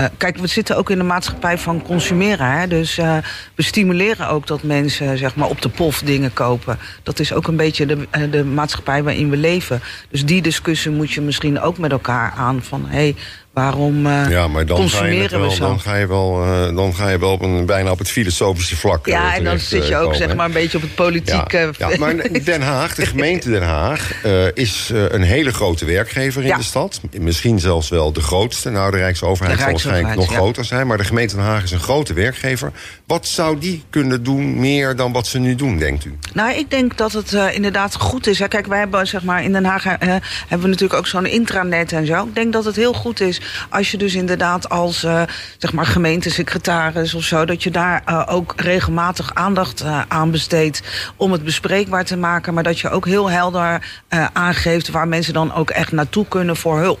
Eh, 0.00 0.06
kijk, 0.16 0.36
we 0.36 0.46
zitten 0.46 0.76
ook 0.76 0.90
in 0.90 0.98
de 0.98 1.04
maatschappij 1.04 1.58
van 1.58 1.82
consumeren. 1.82 2.50
Hè? 2.50 2.66
Dus 2.66 2.98
eh, 2.98 3.16
we 3.54 3.62
stimuleren 3.62 4.28
ook 4.28 4.46
dat 4.46 4.62
mensen 4.62 5.18
zeg 5.18 5.34
maar, 5.34 5.48
op 5.48 5.62
de 5.62 5.68
pof 5.68 6.02
dingen 6.02 6.32
kopen. 6.32 6.78
Dat 7.02 7.18
is 7.18 7.32
ook 7.32 7.46
een 7.46 7.56
beetje 7.56 7.86
de, 7.86 8.06
eh, 8.10 8.30
de 8.30 8.44
maatschappij 8.44 9.02
waarin 9.02 9.30
we 9.30 9.36
leven. 9.36 9.80
Dus 10.10 10.24
die 10.24 10.42
discussie 10.42 10.90
moet 10.90 11.10
je 11.10 11.20
misschien 11.20 11.60
ook 11.60 11.78
met 11.78 11.90
elkaar 11.90 12.32
aan. 12.36 12.62
Van 12.62 12.84
hey, 12.86 13.14
waarom 13.52 14.06
eh, 14.06 14.30
Ja, 14.30 14.48
maar 14.48 14.66
dan 14.66 14.76
ga, 14.76 14.82
je 14.84 14.90
consumeren 14.90 15.30
we 15.30 15.46
wel, 15.46 15.50
zo? 15.50 15.64
dan 15.66 15.80
ga 15.80 15.94
je 15.96 16.06
wel, 16.06 16.42
eh, 16.44 16.76
dan 16.76 16.94
ga 16.94 17.08
je 17.08 17.18
wel 17.18 17.32
op 17.32 17.42
een, 17.42 17.66
bijna 17.66 17.90
op 17.90 17.98
het 17.98 18.08
filosofische 18.10 18.76
vlak. 18.76 19.06
eh, 19.06 19.12
Ja, 19.12 19.34
en 19.36 19.44
dan 19.44 19.58
zit 19.58 19.86
je 19.86 19.92
eh, 19.92 19.98
ook 19.98 20.02
komen, 20.02 20.18
zeg 20.18 20.34
maar 20.36 20.46
een 20.46 20.52
beetje 20.52 20.76
op 20.76 20.82
het 20.82 20.94
politieke... 20.94 21.72
Ja, 21.78 21.88
ja, 21.90 21.96
maar 21.98 22.14
Den 22.44 22.62
Haag, 22.62 22.94
de 22.94 23.06
gemeente 23.06 23.50
Den 23.50 23.62
Haag, 23.62 24.22
eh, 24.22 24.46
is 24.54 24.90
eh, 24.94 25.04
een 25.08 25.22
hele 25.22 25.52
grote 25.52 25.84
werkgever 25.84 26.44
in 26.44 26.56
de 26.56 26.62
stad. 26.62 27.00
Misschien 27.18 27.58
zelfs 27.58 27.88
wel 27.88 28.12
de 28.12 28.20
grootste. 28.20 28.70
Nou, 28.70 28.90
de 28.90 28.96
Rijksoverheid 28.96 29.56
De 29.58 29.62
zal 29.64 29.72
waarschijnlijk 29.72 30.14
nog 30.16 30.32
groter 30.32 30.64
zijn. 30.64 30.86
Maar 30.86 30.96
de 30.98 31.04
gemeente 31.04 31.36
Den 31.36 31.44
Haag 31.44 31.62
is 31.62 31.70
een 31.70 31.80
grote 31.80 32.12
werkgever. 32.12 32.72
Wat 33.06 33.26
zou 33.26 33.58
die 33.58 33.84
kunnen 33.90 34.22
doen 34.22 34.60
meer 34.60 34.96
dan 34.96 35.12
wat 35.12 35.26
ze 35.26 35.38
nu 35.38 35.54
doen, 35.54 35.78
denkt 35.78 36.04
u? 36.04 36.18
Nou, 36.32 36.54
ik 36.54 36.70
denk 36.70 36.96
dat 36.96 37.12
het 37.12 37.32
eh, 37.32 37.54
inderdaad 37.54 37.94
goed 37.94 38.26
is. 38.26 38.38
Hè. 38.38 38.48
Kijk, 38.48 38.66
wij 38.66 38.78
hebben 38.78 39.06
zeg 39.06 39.22
maar 39.22 39.42
in 39.42 39.52
Den 39.52 39.64
Haag 39.64 39.84
eh, 39.86 39.98
hebben 40.00 40.60
we 40.60 40.66
natuurlijk 40.68 40.94
ook 40.94 41.06
zo'n 41.06 41.26
intranet 41.26 41.92
en 41.92 42.06
zo. 42.06 42.24
Ik 42.24 42.34
denk 42.34 42.52
dat 42.52 42.64
het 42.64 42.76
heel 42.76 42.92
goed 42.92 43.20
is 43.20 43.40
als 43.70 43.90
je 43.90 43.96
dus 43.96 44.14
inderdaad 44.14 44.68
als 44.68 45.04
eh, 45.04 45.22
zeg 45.58 45.72
maar 45.72 45.86
gemeentesecretaris 45.86 47.14
of 47.14 47.24
zo, 47.24 47.44
dat 47.44 47.62
je 47.62 47.70
daar 47.70 48.02
eh, 48.04 48.22
ook 48.26 48.52
regelmatig 48.56 49.34
aandacht 49.34 49.80
eh, 49.80 50.00
aan 50.08 50.30
besteedt 50.30 50.82
om 51.16 51.32
het 51.32 51.44
bespreekbaar 51.44 52.04
te 52.04 52.16
maken, 52.16 52.54
maar 52.54 52.62
dat 52.62 52.78
je 52.78 52.90
ook 52.90 53.06
heel 53.06 53.30
helder 53.30 54.00
aangeeft 54.32 54.90
waar 54.90 55.08
mensen 55.08 55.32
dan 55.32 55.54
ook 55.54 55.70
echt 55.70 55.92
naartoe 55.92 56.26
kunnen 56.28 56.56
voor 56.56 56.78
hulp. 56.78 57.00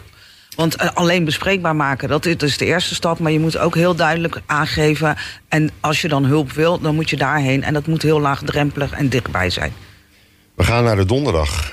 Want 0.56 0.94
alleen 0.94 1.24
bespreekbaar 1.24 1.76
maken, 1.76 2.08
dat 2.08 2.26
is 2.26 2.36
dus 2.36 2.58
de 2.58 2.64
eerste 2.64 2.94
stap. 2.94 3.18
Maar 3.18 3.32
je 3.32 3.40
moet 3.40 3.58
ook 3.58 3.74
heel 3.74 3.94
duidelijk 3.94 4.40
aangeven. 4.46 5.16
En 5.48 5.70
als 5.80 6.00
je 6.00 6.08
dan 6.08 6.24
hulp 6.24 6.52
wil, 6.52 6.80
dan 6.80 6.94
moet 6.94 7.10
je 7.10 7.16
daarheen. 7.16 7.62
En 7.62 7.72
dat 7.72 7.86
moet 7.86 8.02
heel 8.02 8.20
laagdrempelig 8.20 8.92
en 8.92 9.08
dichtbij 9.08 9.50
zijn. 9.50 9.72
We 10.54 10.64
gaan 10.64 10.84
naar 10.84 10.96
de 10.96 11.04
donderdag. 11.04 11.72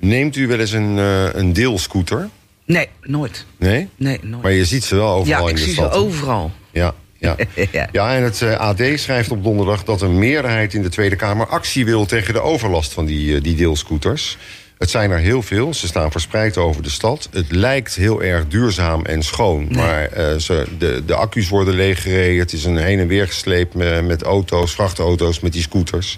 Neemt 0.00 0.36
u 0.36 0.46
wel 0.46 0.58
eens 0.58 0.72
een, 0.72 0.96
een 1.38 1.52
deelscooter? 1.52 2.28
Nee, 2.68 2.88
nooit. 3.02 3.44
Nee? 3.56 3.88
Nee, 3.96 4.18
nooit. 4.22 4.42
Maar 4.42 4.52
je 4.52 4.64
ziet 4.64 4.84
ze 4.84 4.94
wel 4.94 5.12
overal 5.12 5.40
ja, 5.40 5.44
in 5.44 5.50
ik 5.50 5.54
de 5.56 5.60
zie 5.62 5.72
ze 5.72 5.74
stad. 5.80 5.92
hè? 5.92 5.98
overal. 5.98 6.50
Ja, 6.70 6.94
ja. 7.18 7.36
Ja. 7.72 7.88
ja, 7.92 8.14
en 8.16 8.22
het 8.22 8.42
eh, 8.42 8.54
AD 8.60 8.82
schrijft 8.94 9.30
op 9.30 9.44
donderdag 9.44 9.84
dat 9.84 10.00
een 10.02 10.18
meerderheid 10.18 10.74
in 10.74 10.82
de 10.82 10.88
Tweede 10.88 11.16
Kamer 11.16 11.46
actie 11.46 11.84
wil 11.84 12.06
tegen 12.06 12.34
de 12.34 12.40
overlast 12.40 12.92
van 12.92 13.06
die, 13.06 13.34
eh, 13.36 13.42
die 13.42 13.56
deelscooters. 13.56 14.36
Het 14.78 14.90
zijn 14.90 15.10
er 15.10 15.18
heel 15.18 15.42
veel, 15.42 15.74
ze 15.74 15.86
staan 15.86 16.10
verspreid 16.10 16.56
over 16.56 16.82
de 16.82 16.90
stad. 16.90 17.28
Het 17.32 17.52
lijkt 17.52 17.94
heel 17.94 18.22
erg 18.22 18.48
duurzaam 18.48 19.04
en 19.04 19.22
schoon, 19.22 19.68
maar 19.70 20.02
eh, 20.06 20.36
ze, 20.36 20.66
de, 20.78 21.02
de 21.06 21.14
accu's 21.14 21.48
worden 21.48 21.74
leeggereden. 21.74 22.38
Het 22.38 22.52
is 22.52 22.64
een 22.64 22.76
heen 22.76 22.98
en 22.98 23.06
weer 23.06 23.26
gesleept 23.26 23.74
met, 23.74 24.06
met 24.06 24.22
auto's, 24.22 24.72
vrachtauto's, 24.72 25.40
met 25.40 25.52
die 25.52 25.62
scooters. 25.62 26.16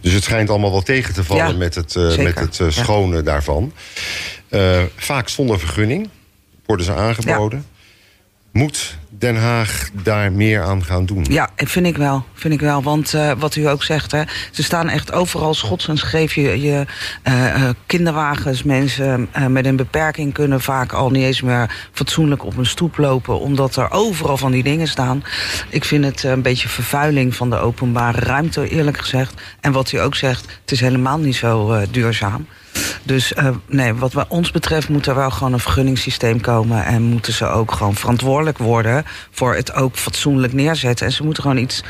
Dus 0.00 0.12
het 0.12 0.22
schijnt 0.24 0.50
allemaal 0.50 0.70
wel 0.70 0.82
tegen 0.82 1.14
te 1.14 1.24
vallen 1.24 1.46
Ja, 1.46 1.52
met 1.56 1.74
het, 1.74 1.96
eh, 1.96 2.16
met 2.16 2.38
het 2.38 2.60
eh, 2.60 2.66
Ja. 2.66 2.82
schone 2.82 3.22
daarvan. 3.22 3.72
Vaak 4.96 5.28
zonder 5.28 5.58
vergunning 5.58 6.08
worden 6.66 6.86
ze 6.86 6.94
aangeboden. 6.94 7.66
Moet 8.52 8.96
Den 9.18 9.36
Haag 9.36 9.88
daar 10.02 10.32
meer 10.32 10.62
aan 10.62 10.84
gaan 10.84 11.06
doen? 11.06 11.26
Ja, 11.30 11.48
vind 11.56 11.86
ik 11.86 11.96
wel. 11.96 12.24
Vind 12.34 12.54
ik 12.54 12.60
wel. 12.60 12.82
Want 12.82 13.14
eh, 13.14 13.32
wat 13.38 13.56
u 13.56 13.68
ook 13.68 13.82
zegt, 13.82 14.12
hè, 14.12 14.22
ze 14.50 14.62
staan 14.62 14.88
echt 14.88 15.12
overal 15.12 15.54
schots 15.54 15.88
en 15.88 15.96
scheef. 15.98 16.34
Je, 16.34 16.60
je 16.60 16.86
eh, 17.22 17.54
eh, 17.54 17.74
kinderwagens, 17.86 18.62
mensen 18.62 19.28
met 19.48 19.66
een 19.66 19.76
beperking 19.76 20.32
kunnen 20.32 20.60
vaak 20.60 20.92
al 20.92 21.10
niet 21.10 21.24
eens 21.24 21.40
meer 21.40 21.88
fatsoenlijk 21.92 22.44
op 22.44 22.56
een 22.56 22.66
stoep 22.66 22.96
lopen. 22.96 23.40
Omdat 23.40 23.76
er 23.76 23.90
overal 23.90 24.36
van 24.36 24.52
die 24.52 24.62
dingen 24.62 24.88
staan. 24.88 25.24
Ik 25.68 25.84
vind 25.84 26.04
het 26.04 26.22
een 26.22 26.42
beetje 26.42 26.68
vervuiling 26.68 27.36
van 27.36 27.50
de 27.50 27.56
openbare 27.56 28.20
ruimte, 28.20 28.68
eerlijk 28.68 28.98
gezegd. 28.98 29.34
En 29.60 29.72
wat 29.72 29.92
u 29.92 30.00
ook 30.00 30.14
zegt, 30.14 30.46
het 30.60 30.70
is 30.70 30.80
helemaal 30.80 31.18
niet 31.18 31.36
zo 31.36 31.84
duurzaam. 31.90 32.46
Dus 33.02 33.34
eh, 33.34 33.48
nee, 33.66 33.94
wat 33.94 34.28
ons 34.28 34.50
betreft 34.50 34.88
moet 34.88 35.06
er 35.06 35.14
wel 35.14 35.30
gewoon 35.30 35.52
een 35.52 35.60
vergunningssysteem 35.60 36.40
komen. 36.40 36.84
En 36.84 37.02
moeten 37.02 37.32
ze 37.32 37.46
ook 37.46 37.72
gewoon 37.72 37.94
verantwoordelijk 37.94 38.58
worden 38.58 39.04
voor 39.30 39.54
het 39.54 39.72
ook 39.72 39.96
fatsoenlijk 39.96 40.52
neerzetten. 40.52 41.06
En 41.06 41.12
ze 41.12 41.24
moeten 41.24 41.42
gewoon 41.42 41.58
iets, 41.58 41.82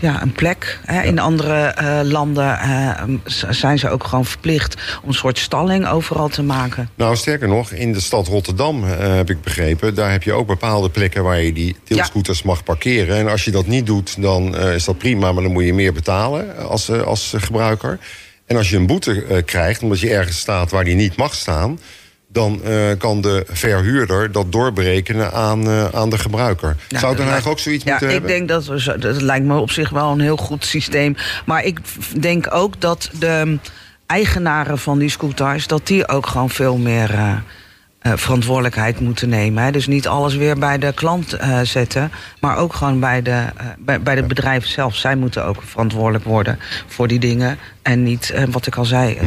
ja, 0.00 0.22
een 0.22 0.32
plek. 0.32 0.80
Hè. 0.84 1.02
In 1.02 1.18
andere 1.18 1.54
eh, 1.54 2.00
landen 2.02 2.58
eh, 2.58 3.02
zijn 3.48 3.78
ze 3.78 3.88
ook 3.88 4.04
gewoon 4.04 4.24
verplicht 4.24 4.76
om 5.02 5.08
een 5.08 5.14
soort 5.14 5.38
stalling 5.38 5.88
overal 5.88 6.28
te 6.28 6.42
maken. 6.42 6.90
Nou, 6.94 7.16
sterker 7.16 7.48
nog, 7.48 7.70
in 7.70 7.92
de 7.92 8.00
stad 8.00 8.26
Rotterdam 8.26 8.84
heb 8.84 9.30
ik 9.30 9.42
begrepen... 9.42 9.94
daar 9.94 10.10
heb 10.10 10.22
je 10.22 10.32
ook 10.32 10.46
bepaalde 10.46 10.90
plekken 10.90 11.22
waar 11.22 11.40
je 11.40 11.52
die 11.52 11.76
deelscooters 11.84 12.42
mag 12.42 12.62
parkeren. 12.62 13.16
En 13.16 13.28
als 13.28 13.44
je 13.44 13.50
dat 13.50 13.66
niet 13.66 13.86
doet, 13.86 14.22
dan 14.22 14.56
is 14.56 14.84
dat 14.84 14.98
prima... 14.98 15.32
maar 15.32 15.42
dan 15.42 15.52
moet 15.52 15.64
je 15.64 15.74
meer 15.74 15.92
betalen 15.92 16.68
als, 16.68 16.90
als 16.90 17.34
gebruiker. 17.36 17.98
En 18.46 18.56
als 18.56 18.70
je 18.70 18.76
een 18.76 18.86
boete 18.86 19.24
eh, 19.24 19.44
krijgt, 19.44 19.82
omdat 19.82 20.00
je 20.00 20.10
ergens 20.10 20.38
staat 20.38 20.70
waar 20.70 20.84
die 20.84 20.94
niet 20.94 21.16
mag 21.16 21.34
staan... 21.34 21.78
dan 22.28 22.60
eh, 22.64 22.72
kan 22.98 23.20
de 23.20 23.44
verhuurder 23.48 24.32
dat 24.32 24.52
doorberekenen 24.52 25.32
aan, 25.32 25.66
eh, 25.68 25.88
aan 25.88 26.10
de 26.10 26.18
gebruiker. 26.18 26.76
Ja, 26.88 26.98
Zou 26.98 27.14
Den 27.16 27.24
Haag 27.24 27.32
lijkt- 27.32 27.48
ook 27.48 27.58
zoiets 27.58 27.84
ja, 27.84 27.90
moeten 27.90 28.08
ik 28.08 28.12
hebben? 28.14 28.30
denk 28.30 28.48
dat 28.48 28.66
we 28.66 28.80
zo, 28.80 28.98
dat 28.98 29.22
lijkt 29.22 29.44
me 29.46 29.58
op 29.58 29.70
zich 29.70 29.90
wel 29.90 30.10
een 30.12 30.20
heel 30.20 30.36
goed 30.36 30.64
systeem. 30.64 31.16
Maar 31.46 31.64
ik 31.64 31.78
denk 32.20 32.54
ook 32.54 32.80
dat 32.80 33.10
de 33.18 33.58
eigenaren 34.06 34.78
van 34.78 34.98
die 34.98 35.10
scooters, 35.10 35.66
dat 35.66 35.86
die 35.86 36.08
ook 36.08 36.26
gewoon 36.26 36.50
veel 36.50 36.76
meer 36.76 37.42
verantwoordelijkheid 38.14 39.00
moeten 39.00 39.28
nemen. 39.28 39.62
Hè. 39.64 39.70
Dus 39.70 39.86
niet 39.86 40.08
alles 40.08 40.34
weer 40.34 40.58
bij 40.58 40.78
de 40.78 40.92
klant 40.94 41.32
eh, 41.32 41.60
zetten, 41.60 42.10
maar 42.40 42.56
ook 42.56 42.74
gewoon 42.74 43.00
bij, 43.00 43.22
de, 43.22 43.30
eh, 43.30 43.66
bij, 43.78 44.00
bij 44.00 44.14
het 44.14 44.28
bedrijf 44.28 44.66
zelf. 44.66 44.96
Zij 44.96 45.16
moeten 45.16 45.44
ook 45.44 45.62
verantwoordelijk 45.64 46.24
worden 46.24 46.58
voor 46.86 47.08
die 47.08 47.18
dingen. 47.18 47.58
En 47.82 48.02
niet, 48.02 48.30
eh, 48.30 48.42
wat 48.50 48.66
ik 48.66 48.76
al 48.76 48.84
zei. 48.84 49.14
eh, 49.14 49.22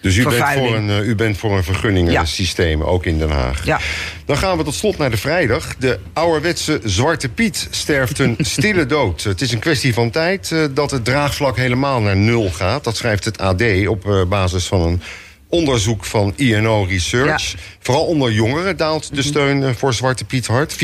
Dus 0.00 0.16
u 0.16 0.22
bent, 0.28 0.44
voor 0.44 0.74
een, 0.74 0.90
eh, 0.90 1.06
u 1.06 1.14
bent 1.14 1.38
voor 1.38 1.56
een 1.56 1.64
vergunningensysteem, 1.64 2.82
ook 2.82 3.04
in 3.06 3.18
Den 3.18 3.30
Haag. 3.30 3.64
Ja. 3.64 3.80
Dan 4.26 4.36
gaan 4.36 4.56
we 4.56 4.64
tot 4.64 4.74
slot 4.74 4.98
naar 4.98 5.10
de 5.10 5.16
vrijdag. 5.16 5.76
De 5.76 5.98
ouderwetse 6.12 6.80
Zwarte 6.84 7.28
Piet 7.28 7.68
sterft 7.70 8.18
een 8.18 8.36
stille 8.56 8.86
dood. 8.86 9.22
Het 9.22 9.40
is 9.40 9.52
een 9.52 9.58
kwestie 9.58 9.94
van 9.94 10.10
tijd 10.10 10.50
uh, 10.50 10.64
dat 10.74 10.90
het 10.90 11.04
draagvlak 11.04 11.56
helemaal 11.56 12.00
naar 12.00 12.16
nul 12.16 12.50
gaat. 12.50 12.84
Dat 12.84 12.96
schrijft 12.96 13.24
het 13.24 13.38
AD 13.38 13.62
op 13.88 14.06
uh, 14.06 14.24
basis 14.24 14.66
van 14.66 14.80
een 14.80 15.02
onderzoek 15.48 16.04
van 16.04 16.32
INO 16.36 16.82
Research. 16.82 17.52
Ja. 17.52 17.58
Vooral 17.80 18.04
onder 18.04 18.32
jongeren 18.32 18.76
daalt 18.76 19.14
de 19.14 19.22
steun 19.22 19.60
uh, 19.60 19.70
voor 19.70 19.94
Zwarte 19.94 20.24
Piet 20.24 20.46
hard. 20.46 20.76
34% 20.76 20.78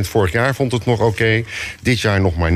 vorig 0.00 0.32
jaar 0.32 0.54
vond 0.54 0.72
het 0.72 0.84
nog 0.84 0.98
oké. 0.98 1.08
Okay. 1.08 1.44
Dit 1.82 2.00
jaar 2.00 2.20
nog 2.20 2.36
maar 2.36 2.52
19% 2.52 2.54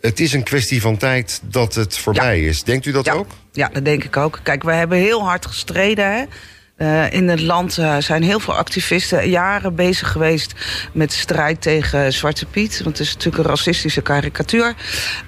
het 0.00 0.20
is 0.20 0.32
een 0.32 0.42
kwestie 0.42 0.80
van 0.80 0.96
tijd 0.96 1.40
dat 1.44 1.74
het 1.74 1.98
voorbij 1.98 2.40
ja. 2.40 2.48
is. 2.48 2.62
Denkt 2.62 2.86
u 2.86 2.92
dat 2.92 3.04
ja. 3.04 3.12
ook? 3.12 3.30
Ja, 3.52 3.68
dat 3.68 3.84
denk 3.84 4.04
ik 4.04 4.16
ook. 4.16 4.40
Kijk, 4.42 4.62
we 4.62 4.72
hebben 4.72 4.98
heel 4.98 5.22
hard 5.22 5.46
gestreden. 5.46 6.12
Hè? 6.12 6.24
Uh, 6.78 7.12
in 7.12 7.28
het 7.28 7.40
land 7.40 7.78
uh, 7.78 7.96
zijn 7.98 8.22
heel 8.22 8.40
veel 8.40 8.54
activisten 8.54 9.28
jaren 9.28 9.74
bezig 9.74 10.12
geweest 10.12 10.54
met 10.92 11.12
strijd 11.12 11.60
tegen 11.60 12.12
Zwarte 12.12 12.46
Piet. 12.46 12.80
Want 12.84 12.98
het 12.98 13.06
is 13.06 13.14
natuurlijk 13.14 13.44
een 13.44 13.50
racistische 13.50 14.00
karikatuur. 14.00 14.74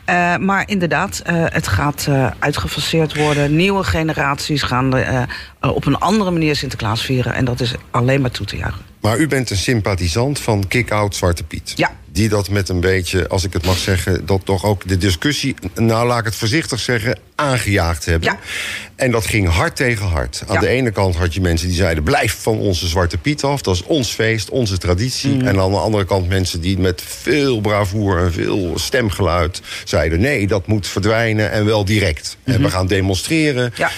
Uh, 0.07 0.37
maar 0.37 0.69
inderdaad, 0.69 1.23
het 1.25 1.69
gaat 1.69 2.09
uitgefaseerd 2.39 3.17
worden. 3.17 3.57
Nieuwe 3.57 3.85
generaties 3.85 4.63
gaan 4.63 4.95
op 5.61 5.87
een 5.87 5.99
andere 5.99 6.31
manier 6.31 6.57
Sinterklaas 6.57 7.05
vieren. 7.05 7.35
En 7.35 7.45
dat 7.45 7.61
is 7.61 7.75
alleen 7.91 8.21
maar 8.21 8.31
toe 8.31 8.47
te 8.47 8.57
juichen. 8.57 8.83
Maar 9.01 9.19
u 9.19 9.27
bent 9.27 9.51
een 9.51 9.57
sympathisant 9.57 10.39
van 10.39 10.69
Kick-Out 10.69 11.15
Zwarte 11.15 11.45
Piet. 11.45 11.73
Ja. 11.77 11.91
Die 12.19 12.29
dat 12.29 12.51
met 12.51 12.69
een 12.69 12.81
beetje, 12.81 13.29
als 13.29 13.45
ik 13.45 13.53
het 13.53 13.65
mag 13.65 13.79
zeggen, 13.79 14.27
dat 14.27 14.41
toch 14.45 14.65
ook 14.65 14.89
de 14.89 14.97
discussie, 14.97 15.55
nou 15.75 16.07
laat 16.07 16.19
ik 16.19 16.25
het 16.25 16.35
voorzichtig 16.35 16.81
zeggen, 16.81 17.19
aangejaagd 17.35 18.05
hebben. 18.05 18.29
Ja. 18.31 18.39
En 18.97 19.11
dat 19.11 19.27
ging 19.27 19.49
hard 19.49 19.77
tegen 19.77 20.07
hard. 20.07 20.43
Aan 20.47 20.55
Ja. 20.55 20.61
de 20.61 20.69
ene 20.69 20.91
kant 20.91 21.17
had 21.17 21.35
je 21.35 21.41
mensen 21.41 21.69
die 21.69 21.77
zeiden: 21.77 22.05
blijf 22.05 22.37
van 22.41 22.59
onze 22.59 22.87
Zwarte 22.87 23.19
Piet 23.19 23.43
af, 23.45 23.63
dat 23.63 23.75
is 23.75 23.83
ons 23.83 24.11
feest, 24.11 24.49
onze 24.51 24.79
traditie. 24.79 25.31
Mhm. 25.35 25.47
En 25.47 25.61
aan 25.61 25.71
de 25.71 25.77
andere 25.77 26.05
kant 26.05 26.29
mensen 26.29 26.61
die 26.61 26.79
met 26.79 27.03
veel 27.07 27.61
bravoer 27.61 28.19
en 28.19 28.33
veel 28.33 28.73
stemgeluid 28.79 29.61
zeiden: 29.85 30.21
nee, 30.21 30.47
dat 30.47 30.67
moet 30.67 30.87
verdwijnen 30.87 31.51
en 31.51 31.65
wel 31.65 31.85
direct. 31.85 32.37
En 32.45 32.63
we 32.63 32.71
gaan 32.71 32.87
demonstreren. 32.87 33.71
Mhm. 33.73 33.81
Ja. 33.81 33.91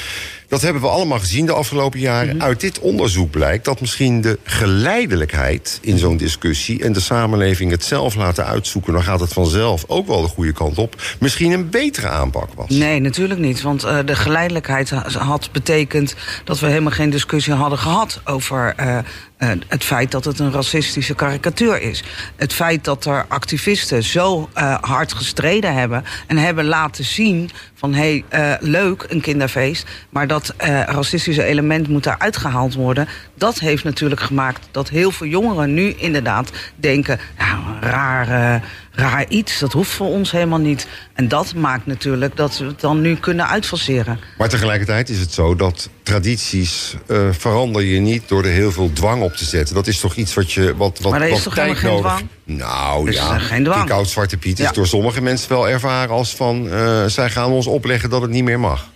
Dat 0.51 0.63
hebben 0.63 0.83
we 0.83 0.89
allemaal 0.89 1.19
gezien 1.19 1.47
de 1.47 1.53
afgelopen 1.53 2.01
jaren. 2.01 2.37
Mhm. 2.37 2.45
Uit 2.45 2.61
dit 2.61 2.79
onderzoek 2.79 3.31
blijkt 3.31 3.65
dat 3.65 3.81
misschien 3.81 4.21
de 4.21 4.39
geleidelijkheid 4.45 5.79
in 5.83 5.99
zo'n 5.99 6.17
discussie 6.17 6.85
en 6.85 6.93
de 6.93 7.01
samenleving 7.01 7.71
het 7.71 7.85
zelf 7.85 8.15
laten 8.15 8.47
uitzoeken, 8.47 8.93
dan 8.93 9.03
gaat 9.03 9.21
het 9.21 9.33
vanzelf 9.33 9.85
ook 9.87 10.07
wel 10.07 10.23
de 10.23 10.29
goede 10.29 10.53
kant 10.53 10.79
op. 10.79 11.03
Misschien 11.21 11.53
een 11.53 11.71
betere 11.71 12.09
aanpak 12.09 12.49
was. 12.55 12.69
Nee, 12.69 13.01
natuurlijk 13.01 13.41
niet. 13.41 13.63
Want 13.63 13.85
uh, 13.85 13.99
de 14.05 14.17
geleidelijkheid 14.17 14.91
had 14.91 15.49
betekend 15.53 16.15
dat 16.45 16.61
we 16.61 16.67
helemaal 16.67 16.93
geen 16.93 17.11
discussie 17.11 17.53
hadden 17.53 17.79
gehad 17.79 18.21
over 18.25 18.75
uh, 18.81 18.99
uh, 19.41 19.51
het 19.69 19.85
feit 19.85 20.11
dat 20.11 20.25
het 20.25 20.39
een 20.39 20.53
racistische 20.53 21.15
karikatuur 21.15 21.83
is. 21.83 22.03
Het 22.37 22.53
feit 22.53 22.85
dat 22.85 23.05
er 23.05 23.25
activisten 23.29 24.03
zo 24.03 24.49
uh, 24.55 24.77
hard 24.81 25.13
gestreden 25.13 25.75
hebben 25.75 26.05
en 26.27 26.37
hebben 26.37 26.65
laten 26.65 27.05
zien 27.05 27.51
van 27.75 27.95
hé, 27.95 28.25
hey, 28.31 28.59
uh, 28.61 28.69
leuk, 28.69 29.07
een 29.09 29.21
kinderfeest, 29.21 29.87
maar 30.11 30.27
dat 30.27 30.55
racistische 30.87 31.45
element 31.45 31.89
moet 31.89 32.05
daaruit 32.05 32.37
gehaald 32.37 32.75
worden. 32.75 33.09
Dat 33.35 33.59
heeft 33.59 33.85
natuurlijk 33.85 34.21
gemaakt 34.21 34.69
dat 34.71 34.89
heel 34.89 35.11
veel 35.11 35.27
jongeren 35.27 35.75
nu 35.75 35.95
inderdaad 35.97 36.51
denken, 36.77 37.21
nou, 37.39 37.81
raar, 37.81 38.29
uh, 38.29 38.63
raar 39.01 39.29
iets, 39.29 39.59
dat 39.59 39.73
hoeft 39.73 39.91
voor 39.91 40.07
ons 40.07 40.31
helemaal 40.31 40.59
niet. 40.59 40.87
En 41.13 41.29
dat 41.29 41.55
maakt 41.55 41.87
natuurlijk 41.87 42.37
dat 42.37 42.59
we 42.59 42.65
het 42.65 42.81
dan 42.81 43.01
nu 43.01 43.17
kunnen 43.17 43.49
uitfaseren. 43.49 44.21
Maar 44.39 44.49
tegelijkertijd 44.49 45.09
is 45.09 45.19
het 45.19 45.33
zo 45.33 45.57
dat 45.57 45.89
tradities 46.03 46.97
uh, 47.07 47.29
verander 47.31 47.83
je 47.83 48.01
niet 48.01 48.29
door 48.29 48.45
er 48.45 48.51
heel 48.51 48.73
veel 48.73 48.93
dwang 48.93 49.23
op 49.23 49.33
te 49.33 49.45
zetten. 49.45 49.75
Dat 49.75 49.87
is 49.87 50.01
toch 50.01 50.15
iets 50.15 50.35
wat 50.35 50.53
je 50.53 50.77
wat, 50.77 50.99
wat, 50.99 51.13
maar 51.13 51.23
er 51.23 51.29
is 51.29 51.43
toch 51.43 51.55
tijd 51.55 51.77
geen 51.77 51.91
nodig. 51.91 52.13
Dwang? 52.13 52.29
Nou 52.45 53.07
dus 53.07 53.15
ja, 53.15 53.39
geen 53.39 53.65
dwang. 53.65 53.81
die 53.81 53.91
koud 53.91 54.09
zwarte 54.09 54.37
Piet 54.37 54.59
is 54.59 54.65
ja. 54.65 54.73
door 54.73 54.87
sommige 54.87 55.23
mensen 55.23 55.49
wel 55.49 55.69
ervaren 55.69 56.15
als 56.15 56.35
van 56.35 56.67
uh, 56.67 57.05
zij 57.07 57.31
gaan 57.31 57.51
ons 57.51 57.67
opleggen 57.67 58.11
dat 58.11 58.23
het 58.23 58.31
niet 58.31 58.45
meer 58.45 58.61
mag. 58.61 58.89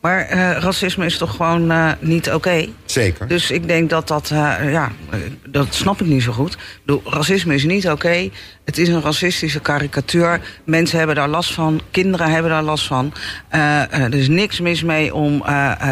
Maar 0.00 0.32
uh, 0.32 0.50
racisme 0.52 1.04
is 1.04 1.18
toch 1.18 1.36
gewoon 1.36 1.70
uh, 1.72 1.92
niet 2.00 2.26
oké? 2.26 2.36
Okay? 2.36 2.72
Zeker. 2.84 3.28
Dus 3.28 3.50
ik 3.50 3.68
denk 3.68 3.90
dat 3.90 4.08
dat, 4.08 4.30
uh, 4.32 4.72
ja, 4.72 4.92
dat 5.46 5.74
snap 5.74 6.00
ik 6.00 6.06
niet 6.06 6.22
zo 6.22 6.32
goed. 6.32 6.52
Ik 6.52 6.58
bedoel, 6.84 7.02
racisme 7.04 7.54
is 7.54 7.64
niet 7.64 7.84
oké. 7.84 7.94
Okay. 7.94 8.32
Het 8.64 8.78
is 8.78 8.88
een 8.88 9.02
racistische 9.02 9.60
karikatuur. 9.60 10.40
Mensen 10.64 10.98
hebben 10.98 11.16
daar 11.16 11.28
last 11.28 11.52
van. 11.52 11.80
Kinderen 11.90 12.30
hebben 12.30 12.50
daar 12.50 12.62
last 12.62 12.86
van. 12.86 13.12
Er 13.48 14.14
is 14.14 14.28
niks 14.28 14.60
mis 14.60 14.82
mee 14.82 15.14
om 15.14 15.44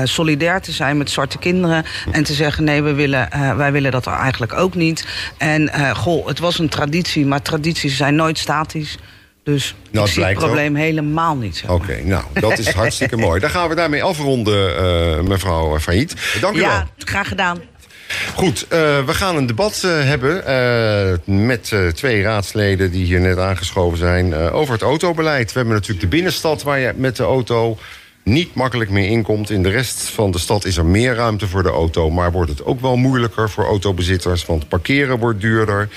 solidair 0.05 0.61
te 0.61 0.73
zijn 0.73 0.97
met 0.97 1.11
zwarte 1.11 1.39
kinderen. 1.39 1.85
En 2.13 2.25
te 2.25 2.33
zeggen, 2.33 2.65
nee, 2.65 2.83
we 2.83 2.93
willen, 2.93 3.29
wij 3.57 3.73
willen 3.73 3.91
dat 3.91 4.07
eigenlijk 4.07 4.53
ook 4.53 4.75
niet. 4.75 5.07
En 5.39 5.71
goh, 5.97 6.27
het 6.27 6.39
was 6.39 6.59
een 6.59 6.69
traditie. 6.69 7.27
Maar 7.27 7.43
tradities 7.43 7.97
zijn 7.97 8.15
nooit 8.15 8.39
statisch. 8.39 8.99
Dus 9.49 9.75
nou, 9.91 10.07
ik 10.07 10.13
zie 10.13 10.25
het 10.25 10.39
probleem 10.39 10.73
ook. 10.73 10.83
helemaal 10.83 11.37
niet. 11.37 11.57
Zeg 11.57 11.71
Oké, 11.71 11.83
okay, 11.83 12.03
nou, 12.03 12.25
dat 12.33 12.59
is 12.59 12.69
hartstikke 12.69 13.17
mooi. 13.27 13.41
Dan 13.41 13.51
gaan 13.51 13.69
we 13.69 13.75
daarmee 13.75 14.03
afronden, 14.03 14.71
uh, 14.71 15.21
mevrouw 15.29 15.79
Failliet. 15.81 16.15
Dank 16.41 16.57
u 16.57 16.61
ja, 16.61 16.67
wel. 16.67 16.77
Ja, 16.77 16.89
graag 16.99 17.29
gedaan. 17.29 17.59
Goed, 18.35 18.63
uh, 18.63 18.69
we 19.05 19.15
gaan 19.15 19.37
een 19.37 19.47
debat 19.47 19.83
uh, 19.85 20.03
hebben 20.03 20.43
uh, 21.27 21.47
met 21.47 21.75
twee 21.95 22.23
raadsleden 22.23 22.91
die 22.91 23.05
hier 23.05 23.21
net 23.21 23.39
aangeschoven 23.39 23.99
zijn 23.99 24.35
over 24.35 24.73
het 24.73 24.83
autobeleid. 24.83 25.53
We 25.53 25.59
hebben 25.59 25.75
natuurlijk 25.75 26.01
de 26.01 26.17
binnenstad 26.17 26.63
waar 26.63 26.79
je 26.79 26.93
met 26.97 27.17
de 27.17 27.23
auto 27.23 27.79
niet 28.23 28.55
makkelijk 28.55 28.91
meer 28.91 29.09
inkomt. 29.09 29.51
In 29.51 29.63
de 29.63 29.71
rest 29.71 30.01
van 30.01 30.31
de 30.31 30.39
stad 30.39 30.65
is 30.65 30.77
er 30.77 30.87
meer 30.87 31.15
ruimte 31.15 31.49
voor 31.49 31.63
de 31.63 31.69
auto, 31.69 32.11
maar 32.11 32.33
wordt 32.33 32.51
het 32.51 32.65
ook 32.65 32.81
wel 32.81 32.97
moeilijker 32.97 33.51
voor 33.51 33.65
autobezitters, 33.65 34.47
want 34.47 34.69
parkeren 34.69 35.19
wordt 35.19 35.41
duurder. 35.41 35.81
Er 35.81 35.89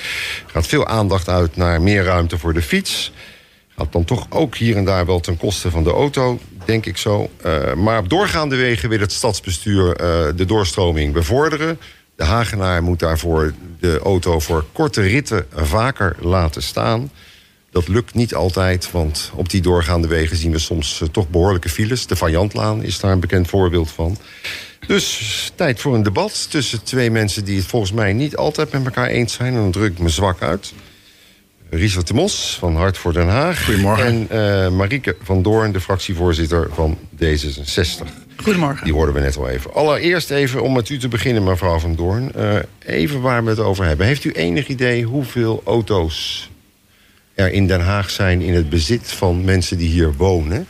gaat 0.52 0.68
veel 0.68 0.88
aandacht 0.88 1.30
uit 1.30 1.56
naar 1.56 1.82
meer 1.82 2.04
ruimte 2.04 2.38
voor 2.38 2.54
de 2.54 2.62
fiets 2.62 3.12
gaat 3.78 3.92
dan 3.92 4.06
toch 4.06 4.28
ook 4.30 4.56
hier 4.56 4.78
en 4.78 4.86
daar 4.86 5.06
wel 5.06 5.20
ten 5.20 5.38
koste 5.38 5.72
van 5.72 5.84
de 5.84 5.92
auto, 5.92 6.40
denk 6.66 6.86
ik 6.86 6.98
zo. 6.98 7.30
Uh, 7.46 7.74
maar 7.74 8.00
op 8.00 8.10
doorgaande 8.10 8.56
wegen 8.56 8.90
wil 8.90 9.00
het 9.00 9.12
stadsbestuur 9.12 9.88
uh, 9.88 9.96
de 10.36 10.46
doorstroming 10.46 11.14
bevorderen. 11.14 11.80
De 12.16 12.24
Hagenaar 12.24 12.84
moet 12.84 13.00
daarvoor 13.00 13.54
de 13.80 14.00
auto 14.04 14.40
voor 14.40 14.66
korte 14.72 15.02
ritten 15.02 15.46
vaker 15.54 16.16
laten 16.20 16.64
staan. 16.64 17.12
Dat 17.72 17.88
lukt 17.88 18.14
niet 18.14 18.36
altijd, 18.36 18.92
want 18.92 19.32
op 19.36 19.50
die 19.50 19.62
doorgaande 19.62 20.08
wegen 20.08 20.38
zien 20.38 20.52
we 20.52 20.60
soms 20.60 21.00
uh, 21.02 21.10
toch 21.10 21.30
behoorlijke 21.30 21.70
files. 21.70 22.08
De 22.08 22.16
Variantlaan 22.16 22.84
is 22.84 23.00
daar 23.00 23.12
een 23.12 23.20
bekend 23.20 23.48
voorbeeld 23.48 23.92
van. 23.92 24.18
Dus 24.88 25.52
tijd 25.56 25.80
voor 25.80 25.96
een 25.96 26.04
debat 26.04 26.52
tussen 26.52 26.84
twee 26.84 27.12
mensen 27.12 27.46
die 27.46 27.58
het 27.58 27.66
volgens 27.66 27.92
mij 27.92 28.14
niet 28.14 28.36
altijd 28.36 28.72
met 28.72 28.86
elkaar 28.86 29.08
eens 29.08 29.34
zijn. 29.34 29.54
En 29.54 29.60
dan 29.60 29.72
druk 29.72 29.92
ik 29.92 30.00
me 30.00 30.10
zwak 30.10 30.42
uit. 30.42 30.74
Richard 31.74 32.08
de 32.08 32.14
Mos 32.14 32.58
van 32.60 32.76
Hart 32.76 32.98
voor 32.98 33.14
Den 33.14 33.28
Haag. 33.28 33.66
Goedemorgen. 33.66 34.06
En 34.06 34.28
uh, 34.32 34.70
Marieke 34.78 35.16
van 35.24 35.42
Doorn, 35.42 35.72
de 35.72 35.82
fractievoorzitter 35.82 36.70
van 36.74 36.98
D66. 37.16 38.08
Goedemorgen. 38.36 38.84
Die 38.84 38.94
hoorden 38.94 39.16
we 39.16 39.22
net 39.22 39.38
al 39.38 39.50
even. 39.50 39.74
Allereerst 39.74 40.32
even 40.32 40.62
om 40.62 40.74
met 40.74 40.90
u 40.90 40.98
te 40.98 41.08
beginnen, 41.08 41.44
mevrouw 41.44 41.80
van 41.80 41.96
Doorn. 41.96 42.32
Uh, 42.38 42.56
even 42.86 43.22
waar 43.22 43.44
we 43.44 43.50
het 43.50 43.60
over 43.60 43.86
hebben. 43.86 44.06
Heeft 44.06 44.24
u 44.24 44.32
enig 44.32 44.68
idee 44.68 45.04
hoeveel 45.04 45.62
auto's 45.66 46.50
er 47.34 47.52
in 47.52 47.68
Den 47.68 47.82
Haag 47.82 48.10
zijn... 48.10 48.42
in 48.42 48.54
het 48.54 48.70
bezit 48.70 49.12
van 49.12 49.46
mensen 49.46 49.78
die 49.78 49.90
hier 49.90 50.14
wonen? 50.14 50.68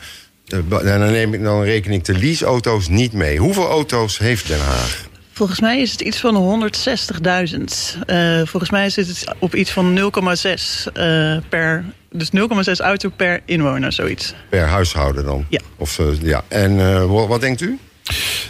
Uh, 0.48 0.60
dan, 0.68 0.98
neem 0.98 1.34
ik, 1.34 1.42
dan 1.42 1.62
reken 1.62 1.92
ik 1.92 2.04
de 2.04 2.18
leaseauto's 2.18 2.88
niet 2.88 3.12
mee. 3.12 3.38
Hoeveel 3.38 3.68
auto's 3.68 4.18
heeft 4.18 4.48
Den 4.48 4.60
Haag? 4.60 5.01
Volgens 5.32 5.60
mij 5.60 5.80
is 5.80 5.90
het 5.90 6.00
iets 6.00 6.20
van 6.20 6.62
160.000. 6.70 7.58
Uh, 8.06 8.40
volgens 8.44 8.70
mij 8.70 8.90
zit 8.90 9.08
het 9.08 9.34
op 9.38 9.54
iets 9.54 9.70
van 9.70 9.98
0,6 9.98 10.04
uh, 10.94 11.36
per. 11.48 11.84
Dus 12.10 12.30
0,6 12.36 12.72
auto 12.76 13.08
per 13.16 13.40
inwoner, 13.44 13.92
zoiets. 13.92 14.34
Per 14.48 14.66
huishouden 14.66 15.24
dan? 15.24 15.46
Ja. 15.48 15.60
Of, 15.76 15.98
uh, 15.98 16.06
ja. 16.22 16.44
En 16.48 17.08
wat 17.08 17.40
denkt 17.40 17.60
u? 17.60 17.78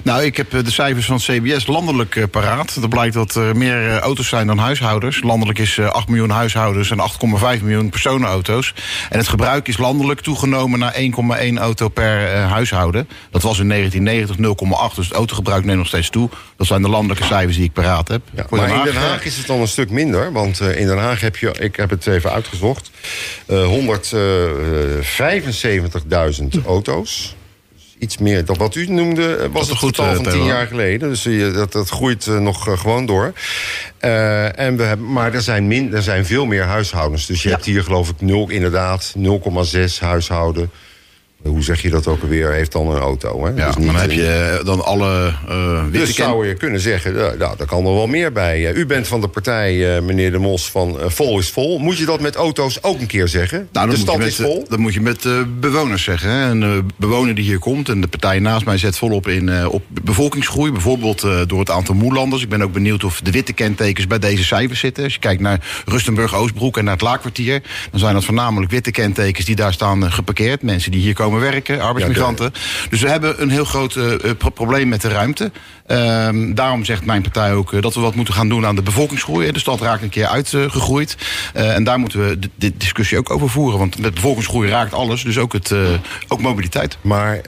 Nou, 0.05 0.23
ik 0.23 0.37
heb 0.37 0.51
de 0.51 0.71
cijfers 0.71 1.07
van 1.07 1.19
CBS 1.19 1.67
landelijk 1.67 2.15
uh, 2.15 2.25
paraat. 2.31 2.75
Er 2.83 2.89
blijkt 2.89 3.15
dat 3.15 3.35
er 3.35 3.57
meer 3.57 3.83
uh, 3.83 3.99
auto's 3.99 4.29
zijn 4.29 4.47
dan 4.47 4.59
huishoudens. 4.59 5.23
Landelijk 5.23 5.59
is 5.59 5.77
uh, 5.77 5.89
8 5.89 6.09
miljoen 6.09 6.31
huishoudens 6.31 6.91
en 6.91 6.99
8,5 6.99 7.63
miljoen 7.63 7.91
personenauto's. 7.91 8.75
En 9.11 9.19
het 9.19 9.29
gebruik 9.29 9.69
is 9.69 9.77
landelijk 9.77 10.21
toegenomen 10.21 10.79
naar 10.79 10.95
1,1 10.95 11.01
auto 11.59 11.89
per 11.89 12.31
huishouden. 12.37 13.09
Dat 13.31 13.43
was 13.43 13.59
in 13.59 13.69
1990 13.69 14.91
0,8, 14.91 14.95
dus 14.95 15.07
het 15.07 15.17
autogebruik 15.17 15.65
neemt 15.65 15.79
nog 15.79 15.87
steeds 15.87 16.11
toe. 16.11 16.29
Dat 16.57 16.67
zijn 16.67 16.83
de 16.83 16.89
landelijke 16.89 17.25
cijfers 17.25 17.57
die 17.57 17.65
ik 17.65 17.73
paraat 17.73 18.09
heb. 18.09 18.23
Ja, 18.35 18.47
maar 18.51 18.67
Den 18.67 18.77
in 18.77 18.85
Den 18.85 18.97
Haag 18.97 19.25
is 19.25 19.37
het 19.37 19.47
dan 19.47 19.61
een 19.61 19.69
stuk 19.69 19.91
minder. 19.91 20.33
Want 20.33 20.61
in 20.61 20.87
Den 20.87 20.99
Haag 20.99 21.21
heb 21.21 21.37
je, 21.37 21.53
ik 21.59 21.77
heb 21.77 21.91
het 21.91 22.07
even 22.07 22.31
uitgezocht... 22.31 22.91
Uh, 23.47 23.71
175.000 26.53 26.67
auto's 26.67 27.35
iets 28.03 28.19
meer. 28.19 28.45
Dat 28.45 28.57
wat 28.57 28.75
u 28.75 28.87
noemde 28.87 29.49
was 29.51 29.69
het 29.69 29.79
goed, 29.79 29.95
totaal 29.95 30.15
van 30.15 30.27
uh, 30.27 30.33
tien 30.33 30.45
jaar 30.45 30.67
geleden. 30.67 31.09
Dus 31.09 31.27
uh, 31.27 31.55
dat, 31.55 31.73
dat 31.73 31.89
groeit 31.89 32.27
nog 32.27 32.81
gewoon 32.81 33.07
door. 33.07 33.33
Uh, 34.01 34.59
en 34.59 34.77
we 34.77 34.83
hebben, 34.83 35.13
maar 35.13 35.35
er 35.35 35.43
zijn, 35.43 35.67
min, 35.67 35.95
er 35.95 36.03
zijn 36.03 36.27
veel 36.27 36.47
meer 36.47 36.63
huishoudens. 36.63 37.27
Dus 37.27 37.43
je 37.43 37.49
ja. 37.49 37.55
hebt 37.55 37.67
hier 37.67 37.83
geloof 37.83 38.09
ik 38.09 38.21
0, 38.21 38.51
inderdaad 38.51 39.15
0,6 39.19 39.25
huishouden. 40.01 40.71
Hoe 41.43 41.63
zeg 41.63 41.83
je 41.83 41.91
dat 41.91 42.07
ook 42.07 42.23
alweer, 42.23 42.53
heeft 42.53 42.73
dan 42.73 42.91
een 42.91 43.01
auto. 43.01 43.45
Hè? 43.45 43.51
Ja, 43.51 43.67
Dus 43.67 43.77
niet 43.77 43.87
dan 43.87 43.97
heb 43.97 44.11
je 44.11 44.27
eh, 44.27 44.65
dan 44.65 44.85
alle 44.85 45.35
witte 45.91 46.07
Dus 46.07 46.15
zou 46.15 46.47
je 46.47 46.55
kunnen 46.55 46.81
zeggen, 46.81 47.15
nou, 47.15 47.37
daar 47.39 47.67
kan 47.67 47.87
er 47.87 47.95
wel 47.95 48.07
meer 48.07 48.33
bij. 48.33 48.73
U 48.73 48.87
bent 48.87 49.09
van 49.09 49.21
de 49.21 49.29
partij, 49.29 49.97
eh, 49.97 50.03
meneer 50.03 50.33
De 50.33 50.39
Mos, 50.39 50.71
van 50.71 50.99
vol 51.07 51.39
is 51.39 51.51
vol. 51.51 51.79
Moet 51.79 51.99
je 51.99 52.05
dat 52.05 52.21
met 52.21 52.35
auto's 52.35 52.83
ook 52.83 53.01
een 53.01 53.07
keer 53.07 53.29
zeggen? 53.29 53.69
Nou, 53.73 53.91
de 53.91 53.97
stad 53.97 54.21
is 54.21 54.37
vol? 54.37 54.65
Dat 54.69 54.79
moet 54.79 54.95
je 54.95 55.01
met 55.01 55.27
bewoners 55.61 56.03
zeggen. 56.03 56.31
Hè. 56.31 56.51
Een 56.51 56.91
bewoner 56.97 57.35
die 57.35 57.45
hier 57.45 57.59
komt 57.59 57.89
en 57.89 58.01
de 58.01 58.09
partij 58.09 58.39
naast 58.39 58.65
mij 58.65 58.79
zet 58.79 58.99
volop 58.99 59.29
in 59.29 59.67
op 59.67 59.83
bevolkingsgroei. 60.03 60.73
Bijvoorbeeld 60.73 61.21
door 61.47 61.59
het 61.59 61.71
aantal 61.71 61.95
moerlanders. 61.95 62.43
Ik 62.43 62.49
ben 62.49 62.63
ook 62.63 62.73
benieuwd 62.73 63.05
of 63.05 63.21
de 63.21 63.31
witte 63.31 63.53
kentekens 63.53 64.07
bij 64.07 64.19
deze 64.19 64.45
cijfers 64.45 64.81
zitten. 64.81 65.05
Als 65.05 65.13
je 65.13 65.19
kijkt 65.19 65.41
naar 65.41 65.83
Rustenburg, 65.85 66.35
Oostbroek 66.35 66.77
en 66.77 66.85
naar 66.85 66.93
het 66.93 67.03
Laakkwartier... 67.03 67.63
dan 67.91 68.01
zijn 68.01 68.15
dat 68.15 68.25
voornamelijk 68.25 68.71
witte 68.71 68.91
kentekens 68.91 69.47
die 69.47 69.57
daar 69.57 69.73
staan 69.73 70.13
geparkeerd. 70.13 70.63
Mensen 70.63 70.91
die 70.91 71.01
hier 71.01 71.15
komen 71.15 71.32
werken, 71.41 71.81
arbeidsmigranten. 71.81 72.53
Dus 72.91 73.01
we 73.01 73.09
hebben 73.09 73.43
een 73.43 73.51
heel 73.51 73.65
groot 73.65 73.97
eh, 73.97 74.13
eh, 74.13 74.37
pro- 74.37 74.51
probleem 74.51 74.89
met 74.89 75.01
de 75.01 75.09
ruimte. 75.09 75.51
Ehm, 75.87 76.55
daarom 76.55 76.85
zegt 76.85 77.05
mijn 77.05 77.23
partij 77.23 77.53
ook 77.55 77.73
eh, 77.73 77.83
dat 77.83 77.95
we 77.95 78.01
wat 78.01 78.15
moeten 78.15 78.35
gaan 78.35 78.49
doen 78.49 78.67
aan 78.67 78.77
de 78.77 78.83
bevolkingsgroei. 78.83 79.53
De 79.53 79.59
stad 79.59 79.81
raakt 79.81 80.03
een 80.03 80.09
keer 80.09 80.27
uitgegroeid. 80.27 81.17
En 81.53 81.85
daar 81.85 81.99
moeten 81.99 82.29
we 82.29 82.39
de, 82.57 82.77
discussie 82.77 83.19
ook 83.19 83.31
over 83.31 83.49
voeren. 83.49 83.79
Want 83.79 83.99
met 83.99 84.15
bevolkingsgroei 84.15 84.71
raakt 84.71 84.95
alles, 84.95 85.23
dus 85.23 85.39
ook, 85.39 85.53
het, 85.53 85.75
ook 86.29 86.41
mobiliteit. 86.41 86.97
Maar 87.01 87.41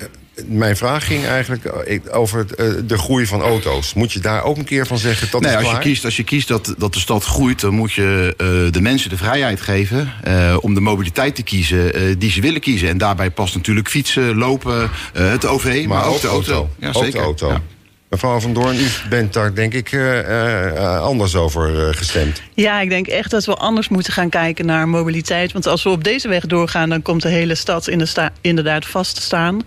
mijn 0.46 0.76
vraag 0.76 1.06
ging 1.06 1.24
eigenlijk 1.26 1.64
eh, 1.64 1.98
over 2.10 2.38
het, 2.38 2.54
eh, 2.54 2.66
de 2.84 2.98
groei 2.98 3.26
van 3.26 3.40
auto's. 3.40 3.94
Moet 3.94 4.12
je 4.12 4.20
daar 4.20 4.42
ook 4.44 4.56
een 4.56 4.64
keer 4.64 4.86
van 4.86 4.98
zeggen, 4.98 5.28
dat 5.30 5.40
Nee, 5.40 5.50
is 5.50 5.56
als 5.58 5.70
je 5.70 5.78
kiest, 5.78 6.04
als 6.04 6.16
je 6.16 6.24
kiest 6.24 6.48
dat, 6.48 6.74
dat 6.78 6.92
de 6.94 6.98
stad 7.00 7.24
groeit, 7.24 7.60
dan 7.60 7.74
moet 7.74 7.92
je 7.92 8.34
eh, 8.36 8.46
de 8.72 8.80
mensen 8.80 9.10
de 9.10 9.16
vrijheid 9.16 9.60
geven 9.60 10.12
eh, 10.22 10.56
om 10.60 10.74
de 10.74 10.80
mobiliteit 10.80 11.34
te 11.34 11.42
kiezen 11.42 11.94
eh, 11.94 12.02
die 12.18 12.30
ze 12.30 12.40
willen 12.40 12.60
kiezen. 12.60 12.88
En 12.88 12.98
daarbij 12.98 13.30
past 13.30 13.54
natuurlijk 13.54 13.88
fietsen, 13.88 14.36
lopen, 14.36 14.90
eh, 15.14 15.30
het 15.30 15.46
OV, 15.46 15.84
maar, 15.88 16.04
ook 16.06 16.20
de 16.20 16.28
auto. 16.28 16.68
Ja, 16.78 16.88
ook 16.88 16.94
zeker. 17.04 17.12
de 17.12 17.18
auto. 17.24 17.48
Ja. 17.48 17.60
Mevrouw 18.08 18.40
Van 18.40 18.52
Doorn, 18.54 18.76
u 18.76 18.86
bent 19.08 19.32
daar 19.32 19.54
denk 19.54 19.72
ik 19.74 19.94
anders 21.00 21.34
over 21.36 21.94
gestemd. 21.94 22.42
Ja, 22.54 22.80
ik 22.80 22.88
denk 22.88 23.06
echt 23.06 23.30
dat 23.30 23.44
we 23.44 23.54
anders 23.54 23.88
moeten 23.88 24.12
gaan 24.12 24.28
kijken 24.28 24.66
naar 24.66 24.88
mobiliteit. 24.88 25.52
Want 25.52 25.66
als 25.66 25.82
we 25.82 25.88
op 25.88 26.04
deze 26.04 26.28
weg 26.28 26.46
doorgaan, 26.46 26.88
dan 26.88 27.02
komt 27.02 27.22
de 27.22 27.28
hele 27.28 27.54
stad 27.54 27.88
in 27.88 27.98
de 27.98 28.06
sta- 28.06 28.32
inderdaad 28.40 28.86
vast 28.86 29.14
te 29.14 29.22
staan. 29.22 29.62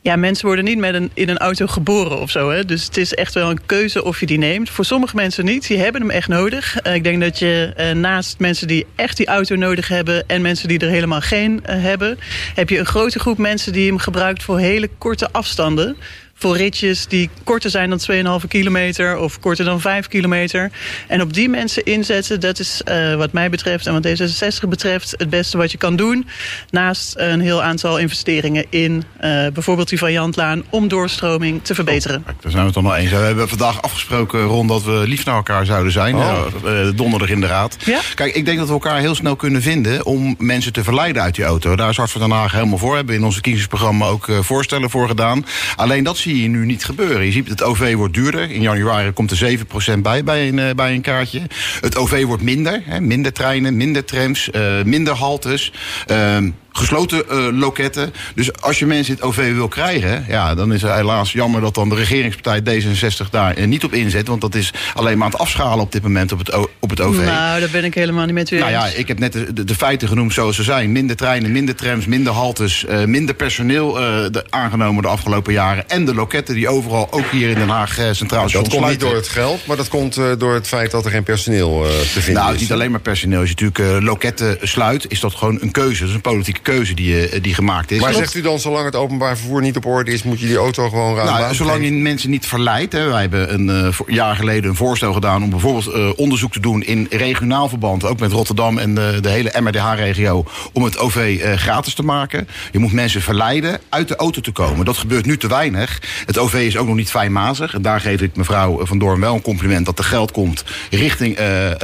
Ja, 0.00 0.16
mensen 0.16 0.46
worden 0.46 0.64
niet 0.64 0.78
met 0.78 0.94
een, 0.94 1.10
in 1.14 1.28
een 1.28 1.38
auto 1.38 1.66
geboren 1.66 2.20
of 2.20 2.30
zo. 2.30 2.50
Hè? 2.50 2.64
Dus 2.64 2.84
het 2.84 2.96
is 2.96 3.14
echt 3.14 3.34
wel 3.34 3.50
een 3.50 3.66
keuze 3.66 4.04
of 4.04 4.20
je 4.20 4.26
die 4.26 4.38
neemt. 4.38 4.70
Voor 4.70 4.84
sommige 4.84 5.16
mensen 5.16 5.44
niet. 5.44 5.66
Die 5.66 5.78
hebben 5.78 6.00
hem 6.00 6.10
echt 6.10 6.28
nodig. 6.28 6.80
Eh, 6.80 6.94
ik 6.94 7.04
denk 7.04 7.20
dat 7.20 7.38
je 7.38 7.72
eh, 7.76 7.90
naast 7.90 8.38
mensen 8.38 8.66
die 8.66 8.86
echt 8.94 9.16
die 9.16 9.26
auto 9.26 9.56
nodig 9.56 9.88
hebben... 9.88 10.28
en 10.28 10.42
mensen 10.42 10.68
die 10.68 10.78
er 10.78 10.88
helemaal 10.88 11.20
geen 11.20 11.64
eh, 11.64 11.82
hebben... 11.82 12.18
heb 12.54 12.68
je 12.68 12.78
een 12.78 12.86
grote 12.86 13.18
groep 13.18 13.38
mensen 13.38 13.72
die 13.72 13.86
hem 13.86 13.98
gebruikt 13.98 14.42
voor 14.42 14.58
hele 14.58 14.88
korte 14.98 15.32
afstanden 15.32 15.96
voor 16.38 16.56
ritjes 16.56 17.06
die 17.06 17.30
korter 17.44 17.70
zijn 17.70 17.90
dan 17.90 18.40
2,5 18.42 18.46
kilometer 18.48 19.18
of 19.18 19.40
korter 19.40 19.64
dan 19.64 19.80
5 19.80 20.08
kilometer. 20.08 20.70
En 21.08 21.20
op 21.20 21.32
die 21.32 21.48
mensen 21.48 21.84
inzetten, 21.84 22.40
dat 22.40 22.58
is 22.58 22.82
eh, 22.84 23.14
wat 23.14 23.32
mij 23.32 23.50
betreft 23.50 23.86
en 23.86 23.92
wat 23.92 24.06
D66 24.06 24.68
betreft 24.68 25.14
het 25.16 25.30
beste 25.30 25.56
wat 25.56 25.72
je 25.72 25.78
kan 25.78 25.96
doen. 25.96 26.26
Naast 26.70 27.14
een 27.16 27.40
heel 27.40 27.62
aantal 27.62 27.98
investeringen 27.98 28.66
in 28.70 29.04
eh, 29.16 29.46
bijvoorbeeld 29.52 29.88
die 29.88 29.98
variantlaan 29.98 30.62
om 30.70 30.88
doorstroming 30.88 31.64
te 31.64 31.74
verbeteren. 31.74 32.22
Kijk, 32.24 32.42
daar 32.42 32.50
zijn 32.50 32.66
we 32.66 32.72
het 32.72 32.82
wel 32.82 32.96
eens. 32.96 33.10
We 33.10 33.16
hebben 33.16 33.48
vandaag 33.48 33.82
afgesproken, 33.82 34.42
Ron, 34.42 34.66
dat 34.66 34.84
we 34.84 35.04
lief 35.06 35.24
naar 35.24 35.36
elkaar 35.36 35.66
zouden 35.66 35.92
zijn. 35.92 36.14
Oh. 36.14 36.46
Eh, 36.64 36.88
donderdag 36.94 37.28
in 37.28 37.40
de 37.40 37.46
raad. 37.46 37.76
Ja. 37.84 38.00
Kijk, 38.14 38.34
ik 38.34 38.44
denk 38.44 38.58
dat 38.58 38.66
we 38.66 38.72
elkaar 38.72 38.98
heel 38.98 39.14
snel 39.14 39.36
kunnen 39.36 39.62
vinden 39.62 40.06
om 40.06 40.34
mensen 40.38 40.72
te 40.72 40.84
verleiden 40.84 41.22
uit 41.22 41.34
die 41.34 41.44
auto. 41.44 41.76
Daar 41.76 41.90
is 41.90 41.96
Hart 41.96 42.10
van 42.10 42.20
Den 42.20 42.30
Haag 42.30 42.52
helemaal 42.52 42.78
voor. 42.78 42.94
Hebben 42.94 43.14
we 43.14 43.20
in 43.20 43.26
ons 43.26 43.34
verkiezingsprogramma 43.34 44.06
ook 44.06 44.28
eh, 44.28 44.38
voorstellen 44.40 44.90
voor 44.90 45.08
gedaan. 45.08 45.46
Alleen 45.76 46.04
dat 46.04 46.16
zie 46.16 46.27
je 46.36 46.48
nu 46.48 46.66
niet 46.66 46.84
gebeuren. 46.84 47.24
Je 47.24 47.32
ziet 47.32 47.48
het 47.48 47.62
OV 47.62 47.94
wordt 47.94 48.14
duurder. 48.14 48.50
In 48.50 48.60
januari 48.60 49.12
komt 49.12 49.30
er 49.30 49.36
7% 49.36 50.02
bij 50.02 50.24
bij 50.24 50.48
een, 50.48 50.58
eh, 50.58 50.74
bij 50.74 50.94
een 50.94 51.00
kaartje. 51.00 51.40
Het 51.80 51.96
OV 51.96 52.24
wordt 52.24 52.42
minder. 52.42 52.82
Hè, 52.84 53.00
minder 53.00 53.32
treinen, 53.32 53.76
minder 53.76 54.04
trams, 54.04 54.50
eh, 54.50 54.82
minder 54.84 55.14
haltes. 55.14 55.72
ehm, 56.06 56.50
gesloten 56.78 57.28
eh, 57.28 57.46
loketten. 57.52 58.12
Dus 58.34 58.52
als 58.60 58.78
je 58.78 58.86
mensen 58.86 59.14
het 59.14 59.22
OV 59.22 59.52
wil 59.54 59.68
krijgen, 59.68 60.24
ja, 60.28 60.54
dan 60.54 60.72
is 60.72 60.82
het 60.82 60.92
helaas 60.92 61.32
jammer 61.32 61.60
dat 61.60 61.74
dan 61.74 61.88
de 61.88 61.94
regeringspartij 61.94 62.60
D66 62.82 63.30
daar 63.30 63.54
eh, 63.54 63.66
niet 63.66 63.84
op 63.84 63.92
inzet. 63.92 64.28
Want 64.28 64.40
dat 64.40 64.54
is 64.54 64.72
alleen 64.94 65.16
maar 65.18 65.26
aan 65.26 65.32
het 65.32 65.40
afschalen 65.40 65.84
op 65.84 65.92
dit 65.92 66.02
moment 66.02 66.32
op 66.32 66.38
het, 66.38 66.52
O- 66.52 66.70
op 66.80 66.90
het 66.90 67.00
OV. 67.00 67.16
Nou, 67.16 67.60
daar 67.60 67.68
ben 67.72 67.84
ik 67.84 67.94
helemaal 67.94 68.24
niet 68.24 68.34
met 68.34 68.50
u 68.50 68.58
Nou 68.58 68.70
ja, 68.70 68.86
ik 68.86 69.08
heb 69.08 69.18
net 69.18 69.32
de, 69.32 69.52
de, 69.52 69.64
de 69.64 69.74
feiten 69.74 70.08
genoemd 70.08 70.32
zoals 70.32 70.56
ze 70.56 70.62
zijn. 70.62 70.92
Minder 70.92 71.16
treinen, 71.16 71.52
minder 71.52 71.74
trams, 71.74 72.06
minder 72.06 72.32
haltes, 72.32 72.84
eh, 72.84 73.04
minder 73.04 73.34
personeel 73.34 73.98
eh, 74.00 74.04
de, 74.30 74.44
aangenomen 74.50 75.02
de 75.02 75.08
afgelopen 75.08 75.52
jaren. 75.52 75.88
En 75.88 76.04
de 76.04 76.14
loketten 76.14 76.54
die 76.54 76.68
overal, 76.68 77.08
ook 77.12 77.30
hier 77.30 77.48
in 77.48 77.54
Den 77.54 77.68
Haag, 77.68 77.92
centraal 78.12 78.40
Dat 78.42 78.50
station 78.50 78.70
komt 78.80 78.90
niet 78.90 79.00
door 79.00 79.14
het 79.14 79.28
geld, 79.28 79.66
maar 79.66 79.76
dat 79.76 79.88
komt 79.88 80.16
eh, 80.16 80.24
door 80.38 80.54
het 80.54 80.66
feit 80.68 80.90
dat 80.90 81.04
er 81.04 81.10
geen 81.10 81.22
personeel 81.22 81.84
eh, 81.84 81.90
te 81.90 82.20
vinden 82.20 82.42
Nou, 82.42 82.54
is. 82.54 82.60
niet 82.60 82.72
alleen 82.72 82.90
maar 82.90 83.00
personeel. 83.00 83.40
Als 83.40 83.48
je 83.50 83.54
natuurlijk 83.58 83.96
eh, 83.96 84.04
loketten 84.06 84.56
sluit, 84.62 85.04
is 85.08 85.20
dat 85.20 85.34
gewoon 85.34 85.58
een 85.60 85.70
keuze. 85.70 86.00
Dat 86.00 86.08
is 86.08 86.14
een 86.14 86.20
politieke 86.20 86.60
keuze 86.72 86.94
die, 86.94 87.28
eh, 87.28 87.42
die 87.42 87.54
gemaakt 87.54 87.90
is. 87.90 88.00
Maar 88.00 88.14
zegt 88.14 88.34
u 88.34 88.40
dan, 88.40 88.58
zolang 88.58 88.84
het 88.84 88.96
openbaar 88.96 89.36
vervoer 89.36 89.60
niet 89.60 89.76
op 89.76 89.86
orde 89.86 90.12
is... 90.12 90.22
moet 90.22 90.40
je 90.40 90.46
die 90.46 90.56
auto 90.56 90.88
gewoon 90.88 91.14
ruim 91.16 91.26
Nou, 91.26 91.54
zolang 91.54 91.84
je 91.84 91.92
mensen 91.92 92.30
niet 92.30 92.46
verleidt. 92.46 92.92
Hè, 92.92 93.08
wij 93.08 93.20
hebben 93.20 93.54
een 93.54 93.68
eh, 93.68 93.98
jaar 94.06 94.36
geleden 94.36 94.70
een 94.70 94.76
voorstel 94.76 95.12
gedaan 95.12 95.42
om 95.42 95.50
bijvoorbeeld 95.50 95.86
eh, 95.86 96.10
onderzoek 96.16 96.52
te 96.52 96.60
doen 96.60 96.82
in 96.82 97.06
regionaal 97.10 97.68
verband, 97.68 98.04
ook 98.04 98.18
met 98.20 98.32
Rotterdam 98.32 98.78
en 98.78 98.94
de, 98.94 99.18
de 99.20 99.28
hele 99.28 99.52
MRDH-regio, 99.60 100.44
om 100.72 100.84
het 100.84 100.98
OV 100.98 101.40
eh, 101.42 101.52
gratis 101.52 101.94
te 101.94 102.02
maken. 102.02 102.48
Je 102.72 102.78
moet 102.78 102.92
mensen 102.92 103.22
verleiden 103.22 103.80
uit 103.88 104.08
de 104.08 104.16
auto 104.16 104.40
te 104.40 104.50
komen. 104.50 104.84
Dat 104.84 104.96
gebeurt 104.96 105.26
nu 105.26 105.36
te 105.36 105.48
weinig. 105.48 106.02
Het 106.26 106.38
OV 106.38 106.54
is 106.54 106.76
ook 106.76 106.86
nog 106.86 106.96
niet 106.96 107.10
fijnmazig. 107.10 107.74
En 107.74 107.82
daar 107.82 108.00
geef 108.00 108.20
ik 108.20 108.36
mevrouw 108.36 108.86
Van 108.86 108.98
Doorn 108.98 109.20
wel 109.20 109.34
een 109.34 109.42
compliment 109.42 109.86
dat 109.86 109.98
er 109.98 110.04
geld 110.04 110.32
komt 110.32 110.64
richting 110.90 111.36
eh, 111.36 111.70
eh, 111.70 111.78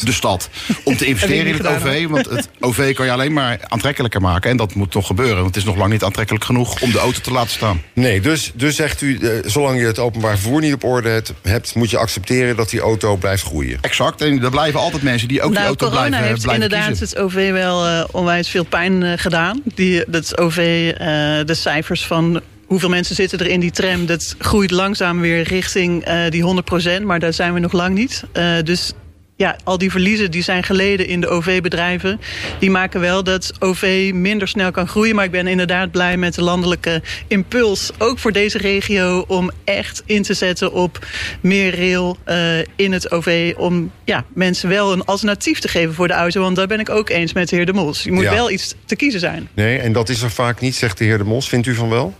de 0.00 0.12
stad 0.12 0.48
om 0.84 0.96
te 0.96 1.06
investeren 1.12 1.46
in 1.46 1.54
het 1.54 1.66
OV. 1.66 2.06
Want 2.06 2.30
het 2.30 2.48
OV 2.60 2.94
kan 2.94 3.06
je 3.06 3.12
alleen 3.12 3.32
maar 3.32 3.60
aantrekkelijker 3.80 4.20
maken. 4.20 4.50
En 4.50 4.56
dat 4.56 4.74
moet 4.74 4.90
toch 4.90 5.06
gebeuren. 5.06 5.34
Want 5.34 5.46
het 5.46 5.56
is 5.56 5.64
nog 5.64 5.76
lang 5.76 5.92
niet 5.92 6.04
aantrekkelijk 6.04 6.44
genoeg 6.44 6.80
om 6.82 6.92
de 6.92 6.98
auto 6.98 7.20
te 7.20 7.30
laten 7.30 7.50
staan. 7.50 7.82
Nee, 7.92 8.20
dus, 8.20 8.52
dus 8.54 8.76
zegt 8.76 9.00
u, 9.00 9.18
eh, 9.18 9.30
zolang 9.44 9.80
je 9.80 9.86
het 9.86 9.98
openbaar 9.98 10.38
vervoer 10.38 10.60
niet 10.60 10.74
op 10.74 10.84
orde 10.84 11.08
hebt... 11.08 11.32
hebt 11.42 11.74
moet 11.74 11.90
je 11.90 11.98
accepteren 11.98 12.56
dat 12.56 12.70
die 12.70 12.80
auto 12.80 13.16
blijft 13.16 13.42
groeien. 13.42 13.78
Exact. 13.80 14.20
En 14.20 14.42
er 14.42 14.50
blijven 14.50 14.80
altijd 14.80 15.02
mensen 15.02 15.28
die 15.28 15.42
ook 15.42 15.48
die 15.48 15.54
nou, 15.54 15.66
auto 15.66 15.86
corona 15.86 16.06
blijven, 16.06 16.28
heeft 16.28 16.42
blijven 16.42 16.62
inderdaad 16.62 16.98
kiezen. 16.98 17.06
het 17.06 17.18
OV 17.18 17.50
wel 17.50 17.86
eh, 17.86 18.04
onwijs 18.10 18.48
veel 18.48 18.64
pijn 18.64 19.02
eh, 19.02 19.12
gedaan. 19.16 19.62
Die, 19.74 20.04
dat 20.06 20.38
OV, 20.38 20.58
eh, 20.58 21.06
de 21.44 21.54
cijfers 21.54 22.06
van 22.06 22.42
hoeveel 22.70 22.88
mensen 22.88 23.14
zitten 23.14 23.38
er 23.38 23.46
in 23.46 23.60
die 23.60 23.70
tram... 23.70 24.06
dat 24.06 24.34
groeit 24.38 24.70
langzaam 24.70 25.20
weer 25.20 25.42
richting 25.42 26.04
eh, 26.04 26.30
die 26.30 26.62
100% 27.00 27.02
maar 27.02 27.20
daar 27.20 27.32
zijn 27.32 27.54
we 27.54 27.60
nog 27.60 27.72
lang 27.72 27.94
niet. 27.94 28.24
Eh, 28.32 28.54
dus 28.64 28.92
ja, 29.40 29.56
al 29.64 29.78
die 29.78 29.90
verliezen 29.90 30.30
die 30.30 30.42
zijn 30.42 30.62
geleden 30.62 31.06
in 31.06 31.20
de 31.20 31.28
OV-bedrijven... 31.28 32.20
die 32.58 32.70
maken 32.70 33.00
wel 33.00 33.24
dat 33.24 33.52
OV 33.58 34.10
minder 34.14 34.48
snel 34.48 34.70
kan 34.70 34.88
groeien. 34.88 35.14
Maar 35.14 35.24
ik 35.24 35.30
ben 35.30 35.46
inderdaad 35.46 35.90
blij 35.90 36.16
met 36.16 36.34
de 36.34 36.42
landelijke 36.42 37.02
impuls... 37.26 37.90
ook 37.98 38.18
voor 38.18 38.32
deze 38.32 38.58
regio 38.58 39.24
om 39.28 39.50
echt 39.64 40.02
in 40.06 40.22
te 40.22 40.34
zetten 40.34 40.72
op 40.72 41.06
meer 41.40 41.76
rail 41.76 42.16
eh, 42.24 42.58
in 42.76 42.92
het 42.92 43.10
OV... 43.10 43.54
om 43.56 43.90
ja, 44.04 44.24
mensen 44.34 44.68
wel 44.68 44.92
een 44.92 45.04
alternatief 45.04 45.58
te 45.58 45.68
geven 45.68 45.94
voor 45.94 46.08
de 46.08 46.14
auto. 46.14 46.40
Want 46.40 46.56
daar 46.56 46.66
ben 46.66 46.80
ik 46.80 46.90
ook 46.90 47.08
eens 47.08 47.32
met 47.32 47.48
de 47.48 47.56
heer 47.56 47.66
De 47.66 47.72
Mos. 47.72 48.02
Je 48.02 48.12
moet 48.12 48.24
Ja. 48.24 48.30
wel 48.32 48.50
iets 48.50 48.74
te 48.84 48.96
kiezen 48.96 49.20
zijn. 49.20 49.48
Nee, 49.54 49.78
en 49.78 49.92
dat 49.92 50.08
is 50.08 50.22
er 50.22 50.30
vaak 50.30 50.60
niet, 50.60 50.74
zegt 50.74 50.98
de 50.98 51.04
heer 51.04 51.18
De 51.18 51.24
Mos. 51.24 51.48
Vindt 51.48 51.66
u 51.66 51.74
van 51.74 51.88
wel? 51.88 52.14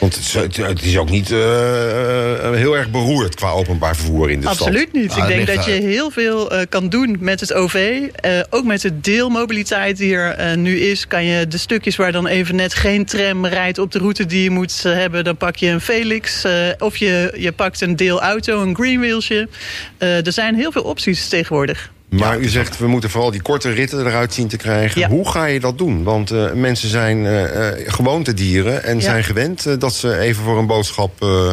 Want 0.00 0.14
het 0.14 0.24
is, 0.24 0.32
het- 0.34 0.56
het 0.56 0.82
is 0.82 0.96
ook 0.98 1.10
niet 1.10 1.30
eh, 1.30 2.46
eh, 2.48 2.54
heel 2.54 2.76
erg 2.76 2.90
beroerd 2.90 3.34
qua 3.34 3.50
openbaar 3.50 3.96
vervoer 3.96 4.30
in 4.30 4.40
de 4.40 4.46
stad. 4.46 4.60
Absoluut 4.60 4.92
niet. 4.92 5.10
Ah, 5.10 5.18
ik 5.18 5.26
denk 5.26 5.46
dat 5.46 5.64
je 5.64 5.70
heel 5.70 6.10
veel 6.10 6.50
eh, 6.52 6.60
kan 6.68 6.88
doen 6.88 7.16
met 7.20 7.40
het 7.40 7.52
OV. 7.52 8.00
Eh, 8.14 8.40
ook 8.50 8.64
met 8.64 8.80
de 8.80 9.00
deelmobiliteit 9.00 9.96
die 9.96 10.14
er 10.14 10.30
eh, 10.34 10.56
nu 10.56 10.78
is... 10.80 11.06
kan 11.06 11.24
je 11.24 11.48
de 11.48 11.58
stukjes 11.58 11.96
waar 11.96 12.12
dan 12.12 12.26
even 12.26 12.56
net 12.56 12.74
geen 12.74 13.04
tram 13.04 13.46
rijdt... 13.46 13.78
op 13.78 13.92
de 13.92 13.98
route 13.98 14.26
die 14.26 14.42
je 14.42 14.50
moet 14.50 14.82
hebben, 14.82 15.24
dan 15.24 15.36
pak 15.36 15.56
je 15.56 15.66
een 15.68 15.80
Felix. 15.80 16.44
eh, 16.44 16.52
of 16.78 16.96
je, 16.96 17.34
je 17.38 17.52
pakt 17.52 17.80
een 17.80 17.96
deelauto, 17.96 18.62
een 18.62 18.74
greenwheelsje. 18.74 19.48
Eh 19.98 20.26
er 20.26 20.32
zijn 20.32 20.54
heel 20.54 20.72
veel 20.72 20.82
opties 20.82 21.28
tegenwoordig. 21.28 21.90
Maar 22.20 22.38
u 22.38 22.48
zegt, 22.48 22.78
we 22.78 22.86
moeten 22.86 23.10
vooral 23.10 23.30
die 23.30 23.42
korte 23.42 23.70
ritten 23.70 24.06
eruit 24.06 24.32
zien 24.34 24.48
te 24.48 24.56
krijgen. 24.56 25.00
Ja. 25.00 25.08
Hoe 25.08 25.28
ga 25.30 25.44
je 25.44 25.60
dat 25.60 25.78
doen? 25.78 26.02
Want 26.02 26.30
eh, 26.30 26.52
mensen 26.52 26.88
zijn 26.88 27.26
eh, 27.26 27.68
eh, 27.68 27.92
gewoontedieren 27.92 28.84
en 28.84 28.94
Ja. 28.96 29.00
zijn 29.02 29.24
gewend... 29.24 29.80
dat 29.80 29.94
ze 29.94 30.18
even 30.18 30.44
voor 30.44 30.58
een 30.58 30.66
boodschap 30.66 31.22
eh, 31.22 31.50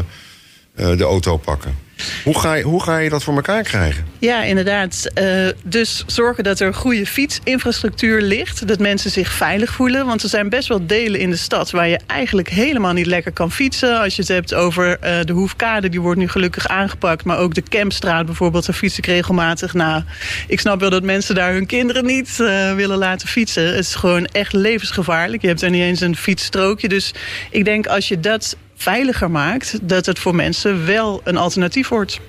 eh, 0.76 0.98
de 0.98 1.04
auto 1.04 1.38
pakken. 1.38 1.78
Hoe 2.24 2.40
ga 2.40 2.54
je, 2.54 2.64
hoe 2.64 2.84
ga 2.84 2.98
je 2.98 3.10
dat 3.10 3.24
voor 3.24 3.36
elkaar 3.36 3.64
krijgen? 3.64 4.06
Ja, 4.20 4.44
inderdaad. 4.44 5.10
Eh, 5.14 5.48
dus 5.64 6.04
zorgen 6.08 6.44
dat 6.44 6.60
er 6.60 6.74
goede 6.74 7.06
fietsinfrastructuur 7.06 8.22
ligt. 8.22 8.68
Dat 8.68 8.80
mensen 8.80 9.12
zich 9.12 9.32
veilig 9.32 9.74
voelen. 9.74 10.06
Want 10.06 10.24
er 10.24 10.30
zijn 10.30 10.50
best 10.50 10.68
wel 10.68 10.86
delen 10.88 11.20
in 11.20 11.30
de 11.30 11.36
stad 11.36 11.72
waar 11.72 11.88
je 11.88 12.00
eigenlijk 12.06 12.50
helemaal 12.50 12.94
niet 12.94 13.06
lekker 13.06 13.32
kan 13.32 13.52
fietsen. 13.52 14.00
Als 14.00 14.16
je 14.16 14.22
het 14.22 14.32
hebt 14.32 14.54
over 14.54 15.00
eh, 15.00 15.20
de 15.24 15.34
Hoefkade, 15.34 15.90
die 15.90 16.02
wordt 16.02 16.20
nu 16.20 16.28
gelukkig 16.28 16.68
aangepakt. 16.68 17.24
Maar 17.24 17.38
ook 17.38 17.54
de 17.54 17.62
Kempstraat 17.62 18.26
bijvoorbeeld, 18.26 18.66
daar 18.66 18.76
fiets 18.76 18.98
ik 18.98 19.06
regelmatig. 19.06 19.74
Nou, 19.74 20.04
ik 20.48 20.60
snap 20.60 20.80
wel 20.80 20.90
dat 20.90 21.04
mensen 21.04 21.36
daar 21.36 21.54
hun 21.54 21.66
kinderen 21.66 22.06
niet 22.06 22.40
eh, 22.40 22.76
willen 22.76 22.98
laten 22.98 23.28
fietsen. 23.28 23.66
Het 23.66 23.86
is 23.86 23.96
gewoon 23.96 24.26
echt 24.26 24.54
levensgevaarlijk. 24.54 25.42
Je 25.42 25.48
hebt 25.48 25.62
er 25.62 25.70
niet 25.70 25.82
eens 25.82 26.02
een 26.02 26.16
fietsstrookje. 26.16 26.88
Dus 26.88 27.14
ik 27.50 27.66
denk 27.66 27.88
als 27.88 28.08
je 28.08 28.20
dat 28.20 28.56
veiliger 28.82 29.32
maakt, 29.32 29.80
dat 29.82 30.06
het 30.06 30.20
voor 30.20 30.36
mensen 30.36 30.86
wel 30.86 31.22
een 31.24 31.38
alternatief 31.38 31.88
wordt. 31.88 32.20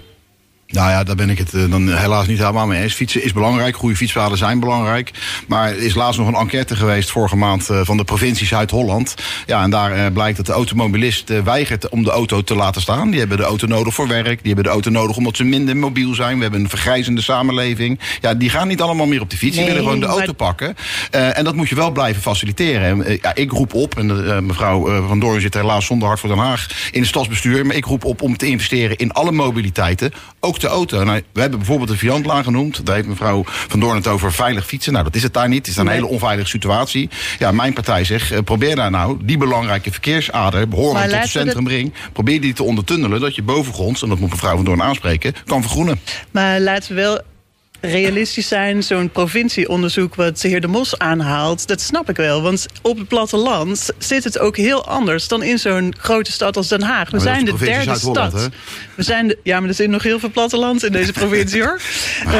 Nou 0.70 0.90
ja, 0.90 1.04
daar 1.04 1.16
ben 1.16 1.30
ik 1.30 1.38
het 1.38 1.54
eh, 1.54 1.70
dan 1.70 1.88
helaas 1.88 2.26
niet 2.26 2.38
helemaal 2.38 2.66
mee 2.66 2.82
eens. 2.82 2.94
Fietsen 2.94 3.24
is 3.24 3.32
belangrijk, 3.32 3.76
goede 3.76 3.96
fietspaden 3.96 4.38
zijn 4.38 4.60
belangrijk. 4.60 5.10
Maar 5.46 5.68
er 5.68 5.82
is 5.82 5.94
laatst 5.94 6.18
nog 6.18 6.28
een 6.28 6.34
enquête 6.34 6.76
geweest 6.76 7.10
vorige 7.10 7.36
maand 7.36 7.70
eh, 7.70 7.80
van 7.82 7.96
de 7.96 8.04
provincie 8.04 8.46
Zuid-Holland. 8.46 9.14
Ja, 9.46 9.62
en 9.62 9.70
daar 9.70 9.92
eh, 9.92 10.12
blijkt 10.12 10.36
dat 10.36 10.46
de 10.46 10.52
automobilist 10.52 11.42
weigert 11.44 11.88
om 11.88 12.04
de 12.04 12.10
auto 12.10 12.42
te 12.42 12.54
laten 12.54 12.82
staan. 12.82 13.10
Die 13.10 13.18
hebben 13.18 13.36
de 13.36 13.42
auto 13.42 13.66
nodig 13.66 13.94
voor 13.94 14.08
werk, 14.08 14.38
die 14.38 14.46
hebben 14.46 14.64
de 14.64 14.70
auto 14.70 14.90
nodig 14.90 15.16
omdat 15.16 15.36
ze 15.36 15.44
minder 15.44 15.76
mobiel 15.76 16.14
zijn. 16.14 16.36
We 16.36 16.42
hebben 16.42 16.60
een 16.60 16.68
vergrijzende 16.68 17.20
samenleving. 17.20 18.00
Ja, 18.20 18.34
die 18.34 18.50
gaan 18.50 18.68
niet 18.68 18.80
allemaal 18.80 19.06
meer 19.06 19.20
op 19.20 19.30
de 19.30 19.36
fiets, 19.36 19.56
die 19.56 19.64
willen 19.64 19.82
gewoon 19.82 20.00
de 20.00 20.06
auto 20.06 20.32
pakken. 20.32 20.76
en 21.10 21.44
dat 21.44 21.54
moet 21.54 21.68
je 21.68 21.74
wel 21.74 21.90
blijven 21.90 22.22
faciliteren. 22.22 23.18
ja, 23.22 23.34
ik 23.34 23.50
roep 23.50 23.74
op, 23.74 23.98
en 23.98 24.46
mevrouw 24.46 25.06
Van 25.06 25.20
Doorn 25.20 25.40
zit 25.40 25.54
helaas 25.54 25.86
zonder 25.86 26.08
hart 26.08 26.20
voor 26.20 26.28
Den 26.28 26.38
Haag 26.38 26.66
in 26.92 27.00
het 27.00 27.08
stadsbestuur. 27.08 27.66
Maar 27.66 27.76
ik 27.76 27.84
roep 27.84 28.04
op 28.04 28.22
om 28.22 28.36
te 28.36 28.46
investeren 28.46 28.96
in 28.96 29.12
alle 29.12 29.32
mobiliteiten, 29.32 30.12
ook 30.40 30.58
de 30.60 30.66
auto. 30.66 31.04
Nou, 31.04 31.22
we 31.32 31.40
hebben 31.40 31.58
bijvoorbeeld 31.58 31.88
de 31.88 31.96
Viantlaan 31.96 32.44
genoemd. 32.44 32.86
Daar 32.86 32.94
heeft 32.94 33.08
mevrouw 33.08 33.42
Van 33.46 33.80
Doorn 33.80 33.96
het 33.96 34.06
over 34.06 34.32
veilig 34.32 34.66
fietsen. 34.66 34.92
Nou, 34.92 35.04
dat 35.04 35.14
is 35.14 35.22
het 35.22 35.34
daar 35.34 35.48
niet. 35.48 35.58
Het 35.58 35.66
is 35.66 35.76
een 35.76 35.88
hele 35.88 36.06
onveilige 36.06 36.48
situatie. 36.48 37.08
Ja, 37.38 37.52
mijn 37.52 37.72
partij 37.72 38.04
zegt, 38.04 38.30
eh, 38.30 38.38
probeer 38.44 38.76
daar 38.76 38.90
nou 38.90 39.18
die 39.22 39.38
belangrijke 39.38 39.90
verkeersader... 39.90 40.68
behorend 40.68 41.10
tot 41.10 41.20
het 41.20 41.28
centrumring, 41.28 41.92
probeer 42.12 42.40
die 42.40 42.52
te 42.52 42.62
ondertunnelen... 42.62 43.20
dat 43.20 43.34
je 43.34 43.42
bovengronds, 43.42 44.02
en 44.02 44.08
dat 44.08 44.18
moet 44.18 44.30
mevrouw 44.30 44.56
Van 44.56 44.64
Doorn 44.64 44.82
aanspreken, 44.82 45.34
kan 45.46 45.62
vergroenen. 45.62 46.00
Maar 46.30 46.60
laten 46.60 46.94
we 46.94 47.00
wel 47.00 47.20
realistisch 47.80 48.48
zijn. 48.48 48.82
Zo'n 48.82 49.10
provincieonderzoek 49.10 50.14
wat 50.14 50.40
de 50.40 50.48
heer 50.48 50.60
De 50.60 50.66
Mos 50.66 50.98
aanhaalt, 50.98 51.68
dat 51.68 51.80
snap 51.80 52.08
ik 52.08 52.16
wel. 52.16 52.42
Want 52.42 52.66
op 52.82 52.98
het 52.98 53.08
platteland 53.08 53.90
zit 53.98 54.24
het 54.24 54.38
ook 54.38 54.56
heel 54.56 54.86
anders 54.86 55.28
dan 55.28 55.42
in 55.42 55.58
zo'n 55.58 55.94
grote 55.98 56.32
stad 56.32 56.56
als 56.56 56.68
Den 56.68 56.82
Haag. 56.82 57.10
We 57.10 57.18
zijn 57.18 57.44
de, 57.44 57.56
derde 57.58 57.98
stad. 57.98 58.48
We 58.94 59.02
zijn 59.02 59.28
de, 59.28 59.38
ja, 59.42 59.60
maar 59.60 59.68
er 59.68 59.74
zit 59.74 59.88
nog 59.88 60.02
heel 60.02 60.18
veel 60.18 60.30
platteland 60.30 60.84
in 60.84 60.92
deze 60.92 61.12
provincie 61.12 61.62
hoor. 61.62 61.80
Uh, 62.26 62.32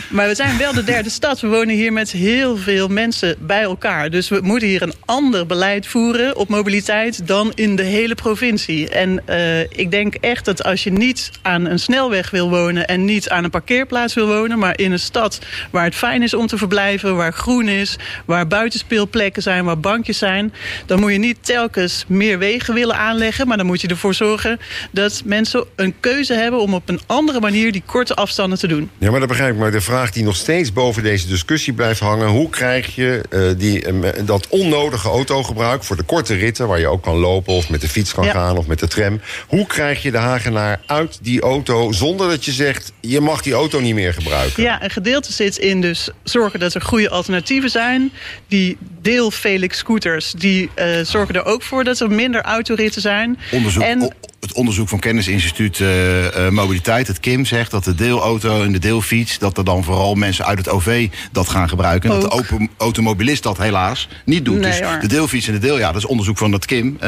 maar 0.16 0.28
we 0.28 0.34
zijn 0.34 0.58
wel 0.58 0.72
de 0.72 0.84
derde 0.84 1.10
stad. 1.10 1.40
We 1.40 1.48
wonen 1.48 1.74
hier 1.74 1.92
met 1.92 2.10
heel 2.10 2.56
veel 2.56 2.88
mensen 2.88 3.36
bij 3.38 3.62
elkaar. 3.62 4.10
Dus 4.10 4.28
we 4.28 4.40
moeten 4.42 4.68
hier 4.68 4.82
een 4.82 4.94
ander 5.04 5.46
beleid 5.46 5.86
voeren 5.86 6.36
op 6.36 6.48
mobiliteit 6.48 7.26
dan 7.26 7.52
in 7.54 7.76
de 7.76 7.82
hele 7.82 8.14
provincie. 8.14 8.88
En 8.88 9.22
uh, 9.28 9.60
ik 9.60 9.90
denk 9.90 10.14
echt 10.14 10.44
dat 10.44 10.64
als 10.64 10.84
je 10.84 10.92
niet 10.92 11.30
aan 11.42 11.66
een 11.66 11.78
snelweg 11.78 12.30
wil 12.30 12.50
wonen 12.50 12.86
en 12.86 13.04
niet 13.04 13.28
aan 13.28 13.44
een 13.44 13.50
parkeerplaats 13.50 14.14
wil 14.14 14.26
wonen, 14.26 14.58
maar 14.58 14.78
in 14.84 14.92
een 14.92 14.98
stad 14.98 15.38
waar 15.70 15.84
het 15.84 15.94
fijn 15.94 16.22
is 16.22 16.34
om 16.34 16.46
te 16.46 16.56
verblijven, 16.56 17.16
waar 17.16 17.32
groen 17.32 17.68
is, 17.68 17.96
waar 18.24 18.46
buitenspeelplekken 18.46 19.42
zijn, 19.42 19.64
waar 19.64 19.80
bankjes 19.80 20.18
zijn, 20.18 20.52
dan 20.86 21.00
moet 21.00 21.12
je 21.12 21.18
niet 21.18 21.38
telkens 21.40 22.04
meer 22.08 22.38
wegen 22.38 22.74
willen 22.74 22.96
aanleggen, 22.96 23.48
maar 23.48 23.56
dan 23.56 23.66
moet 23.66 23.80
je 23.80 23.88
ervoor 23.88 24.14
zorgen 24.14 24.60
dat 24.90 25.22
mensen 25.24 25.64
een 25.76 25.94
keuze 26.00 26.34
hebben 26.34 26.60
om 26.60 26.74
op 26.74 26.88
een 26.88 27.00
andere 27.06 27.40
manier 27.40 27.72
die 27.72 27.82
korte 27.86 28.14
afstanden 28.14 28.58
te 28.58 28.66
doen. 28.66 28.90
Ja, 28.98 29.10
maar 29.10 29.20
dat 29.20 29.28
begrijp 29.28 29.52
ik. 29.52 29.58
Maar 29.58 29.70
de 29.70 29.80
vraag 29.80 30.10
die 30.10 30.24
nog 30.24 30.36
steeds 30.36 30.72
boven 30.72 31.02
deze 31.02 31.26
discussie 31.26 31.72
blijft 31.72 32.00
hangen, 32.00 32.28
hoe 32.28 32.50
krijg 32.50 32.94
je 32.94 33.22
uh, 33.30 33.50
die, 33.56 33.92
uh, 33.92 34.08
dat 34.24 34.46
onnodige 34.48 35.08
autogebruik 35.08 35.84
voor 35.84 35.96
de 35.96 36.02
korte 36.02 36.34
ritten, 36.34 36.68
waar 36.68 36.78
je 36.78 36.86
ook 36.86 37.02
kan 37.02 37.16
lopen 37.16 37.52
of 37.54 37.68
met 37.68 37.80
de 37.80 37.88
fiets 37.88 38.14
kan 38.14 38.24
ja. 38.24 38.32
gaan 38.32 38.56
of 38.56 38.66
met 38.66 38.78
de 38.78 38.88
tram, 38.88 39.20
hoe 39.46 39.66
krijg 39.66 40.02
je 40.02 40.10
de 40.10 40.18
Hagenaar 40.18 40.80
uit 40.86 41.18
die 41.22 41.40
auto 41.40 41.92
zonder 41.92 42.28
dat 42.28 42.44
je 42.44 42.52
zegt, 42.52 42.92
je 43.00 43.20
mag 43.20 43.42
die 43.42 43.52
auto 43.52 43.80
niet 43.80 43.94
meer 43.94 44.14
gebruiken? 44.14 44.62
Ja, 44.62 44.71
ja, 44.72 44.82
een 44.82 44.90
gedeelte 44.90 45.32
zit 45.32 45.56
in 45.56 45.80
dus 45.80 46.10
zorgen 46.22 46.60
dat 46.60 46.74
er 46.74 46.82
goede 46.82 47.10
alternatieven 47.10 47.70
zijn. 47.70 48.12
Die 48.48 48.76
deel 49.00 49.30
Felix 49.30 49.78
scooters, 49.78 50.32
die 50.32 50.70
uh, 50.76 51.00
zorgen 51.04 51.34
er 51.34 51.44
ook 51.44 51.62
voor 51.62 51.84
dat 51.84 52.00
er 52.00 52.10
minder 52.10 52.42
autoritten 52.42 53.00
zijn. 53.00 53.38
Onderzoek, 53.50 53.82
en, 53.82 54.12
het 54.42 54.52
onderzoek 54.52 54.88
van 54.88 54.98
Kennisinstituut 54.98 55.78
uh, 55.78 56.24
uh, 56.24 56.48
Mobiliteit, 56.48 57.06
het 57.06 57.20
KIM, 57.20 57.44
zegt 57.44 57.70
dat 57.70 57.84
de 57.84 57.94
deelauto 57.94 58.62
en 58.62 58.72
de 58.72 58.78
deelfiets, 58.78 59.38
dat 59.38 59.58
er 59.58 59.64
dan 59.64 59.84
vooral 59.84 60.14
mensen 60.14 60.44
uit 60.44 60.58
het 60.58 60.68
OV 60.68 61.08
dat 61.32 61.48
gaan 61.48 61.68
gebruiken. 61.68 62.10
En 62.10 62.20
dat 62.20 62.30
de 62.30 62.36
open, 62.36 62.70
automobilist 62.76 63.42
dat 63.42 63.58
helaas 63.58 64.08
niet 64.24 64.44
doet. 64.44 64.58
Nee, 64.58 64.70
dus 64.70 64.80
hoor. 64.80 64.98
de 65.00 65.06
deelfiets 65.06 65.46
en 65.46 65.52
de 65.52 65.58
deel, 65.58 65.78
ja, 65.78 65.92
dat 65.92 66.02
is 66.02 66.08
onderzoek 66.08 66.38
van 66.38 66.50
dat 66.50 66.66
KIM. 66.66 66.98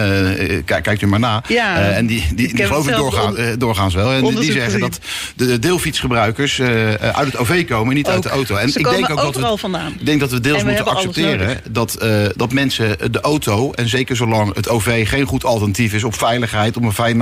kijk, 0.65 0.83
kijkt 0.83 1.03
u 1.03 1.07
maar 1.07 1.19
na. 1.19 1.43
Ja, 1.49 1.91
en 1.91 2.07
die, 2.07 2.21
die, 2.21 2.37
die, 2.37 2.55
die 2.55 2.67
geloof 2.67 2.89
ik 2.89 2.97
doorgaan, 2.97 3.59
doorgaans 3.59 3.95
wel. 3.95 4.13
En 4.13 4.35
die 4.35 4.53
zeggen 4.53 4.81
dat 4.81 4.99
de 5.37 5.59
deelfietsgebruikers 5.59 6.61
uit 6.61 7.27
het 7.27 7.37
OV 7.37 7.67
komen, 7.67 7.95
niet 7.95 8.07
ook. 8.07 8.13
uit 8.13 8.23
de 8.23 8.29
auto. 8.29 8.57
En 8.57 8.69
Ze 8.69 8.79
ik 8.79 8.89
denk 8.89 9.11
ook 9.11 9.17
dat 9.17 9.37
we, 9.37 9.59
vandaan. 9.59 9.93
ik 9.99 10.07
denk 10.07 10.21
dat 10.21 10.31
we 10.31 10.41
deels 10.41 10.59
En 10.59 10.67
we 10.67 10.73
moeten 10.73 10.93
accepteren 10.93 11.61
dat, 11.71 12.07
dat 12.37 12.53
mensen 12.53 13.13
de 13.13 13.21
auto, 13.21 13.73
en 13.73 13.89
zeker 13.89 14.17
zolang 14.17 14.55
het 14.55 14.69
OV 14.69 15.09
geen 15.09 15.27
goed 15.27 15.45
alternatief 15.45 15.93
is 15.93 16.05
op 16.05 16.15
veiligheid, 16.19 16.77
op 16.77 16.83
een 16.83 16.93
fijn, 16.93 17.17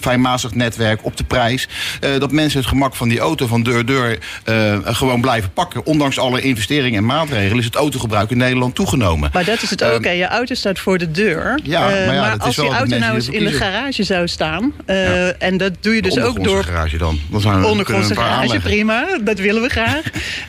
fijnmazig 0.00 0.54
netwerk, 0.54 1.04
op 1.04 1.16
de 1.16 1.24
prijs, 1.24 1.68
uh, 2.00 2.10
dat 2.18 2.32
mensen 2.32 2.58
het 2.58 2.68
gemak 2.68 2.94
van 2.94 3.08
die 3.08 3.18
auto 3.18 3.46
van 3.46 3.62
deur 3.62 3.86
deur 3.86 4.18
uh, 4.48 4.78
gewoon 4.82 5.20
blijven 5.20 5.52
pakken. 5.52 5.86
Ondanks 5.86 6.18
alle 6.18 6.40
investeringen 6.40 6.98
en 6.98 7.04
maatregelen 7.04 7.58
is 7.58 7.64
het 7.64 7.74
autogebruik 7.74 8.30
in 8.30 8.36
Nederland 8.36 8.74
toegenomen. 8.74 9.30
Maar 9.32 9.44
dat 9.44 9.62
is 9.62 9.70
het 9.70 9.84
ook. 9.84 10.04
Um, 10.04 10.12
je 10.12 10.26
auto 10.26 10.54
staat 10.54 10.78
voor 10.78 10.98
de 10.98 11.10
deur. 11.10 11.58
Ja, 11.62 11.80
maar, 11.80 12.14
ja, 12.14 12.20
maar 12.20 12.38
als 12.38 12.56
die 12.56 12.68
auto 12.68 12.98
nou 12.98 13.14
eens 13.14 13.28
in 13.28 13.44
de 13.44 13.52
garage 13.52 14.02
zou 14.02 14.28
staan, 14.28 14.72
ja. 14.86 15.32
en 15.38 15.56
dat 15.56 15.72
doe 15.80 15.94
je 15.94 16.02
dus 16.02 16.18
ook 16.18 16.44
door. 16.44 16.64
garage 16.64 16.96
dan. 16.96 17.20
dan 17.30 17.40
zijn 17.40 17.60
we, 17.60 17.66
ondergrondse 17.66 18.14
garage, 18.14 18.32
aanleggen. 18.32 18.60
prima. 18.60 19.06
Dat 19.20 19.38
willen 19.38 19.62
we 19.62 19.68
graag. 19.68 20.02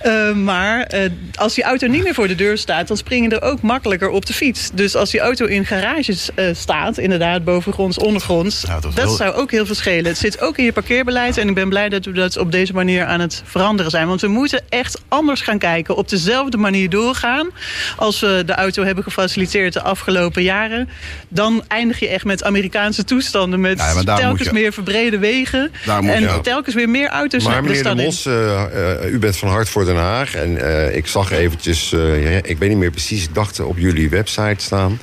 maar 0.51 0.87
als 1.35 1.53
die 1.53 1.63
auto 1.63 1.87
niet 1.87 2.03
meer 2.03 2.13
voor 2.13 2.27
de 2.27 2.35
deur 2.35 2.57
staat, 2.57 2.87
dan 2.87 2.97
spring 2.97 3.29
je 3.29 3.39
er 3.39 3.41
ook 3.41 3.61
makkelijker 3.61 4.09
op 4.09 4.25
de 4.25 4.33
fiets. 4.33 4.69
Dus 4.73 4.95
als 4.95 5.11
die 5.11 5.19
auto 5.19 5.45
in 5.45 5.65
garages 5.65 6.29
uh, 6.35 6.45
staat, 6.53 6.97
inderdaad, 6.97 7.43
bovengronds, 7.43 7.97
ondergronds, 7.97 8.63
Ja, 8.67 8.79
dat 8.95 9.15
zou 9.17 9.34
ook 9.34 9.51
heel 9.51 9.65
veel 9.65 9.75
schelen. 9.75 10.05
Het 10.05 10.17
zit 10.17 10.41
ook 10.41 10.58
in 10.58 10.63
je 10.63 10.73
parkeerbeleid 10.73 11.38
en 11.38 11.47
ik 11.47 11.55
ben 11.55 11.69
blij 11.69 11.89
dat 11.89 12.05
we 12.05 12.12
dat 12.12 12.38
op 12.38 12.51
deze 12.51 12.73
manier 12.73 13.05
aan 13.05 13.19
het 13.19 13.41
veranderen 13.45 13.91
zijn. 13.91 14.08
Want 14.08 14.21
we 14.21 14.27
moeten 14.27 14.63
echt 14.69 15.01
anders 15.08 15.41
gaan 15.41 15.58
kijken, 15.58 15.95
op 15.95 16.10
dezelfde 16.10 16.58
manier 16.58 16.89
doorgaan 16.89 17.49
als 17.97 18.19
we 18.19 18.43
de 18.45 18.53
auto 18.53 18.84
hebben 18.84 19.03
gefaciliteerd 19.03 19.73
de 19.73 19.81
afgelopen 19.81 20.43
jaren. 20.43 20.89
Dan 21.27 21.63
eindig 21.67 21.99
je 21.99 22.08
echt 22.08 22.25
met 22.25 22.43
Amerikaanse 22.43 23.03
toestanden, 23.03 23.62
met 23.62 23.77
Ja, 23.77 24.15
telkens 24.15 24.47
je- 24.47 24.53
meer 24.53 24.73
verbrede 24.73 25.19
wegen 25.19 25.71
en 25.86 26.21
je 26.21 26.39
telkens 26.41 26.75
weer 26.75 26.89
meer 26.89 27.10
auto's 27.10 27.43
Maar 27.43 27.63
meneer 27.63 27.84
De. 27.84 27.95
Mos, 27.95 28.25
eh, 28.25 29.01
eh, 29.03 29.13
u 29.13 29.19
bent 29.19 29.38
van 29.38 29.49
Hart 29.49 29.69
voor 29.69 29.86
Den 29.86 29.95
Haag. 29.95 30.36
En 30.36 30.58
eh, 30.58 30.95
ik 30.95 31.08
zag 31.08 31.31
eventjes, 31.31 31.93
ik 32.41 32.58
weet 32.58 32.69
niet 32.69 32.77
meer 32.77 32.91
precies, 32.91 33.23
ik 33.23 33.36
dacht 33.36 33.60
op 33.60 33.77
jullie 33.77 34.10
website 34.10 34.63
staan... 34.63 34.99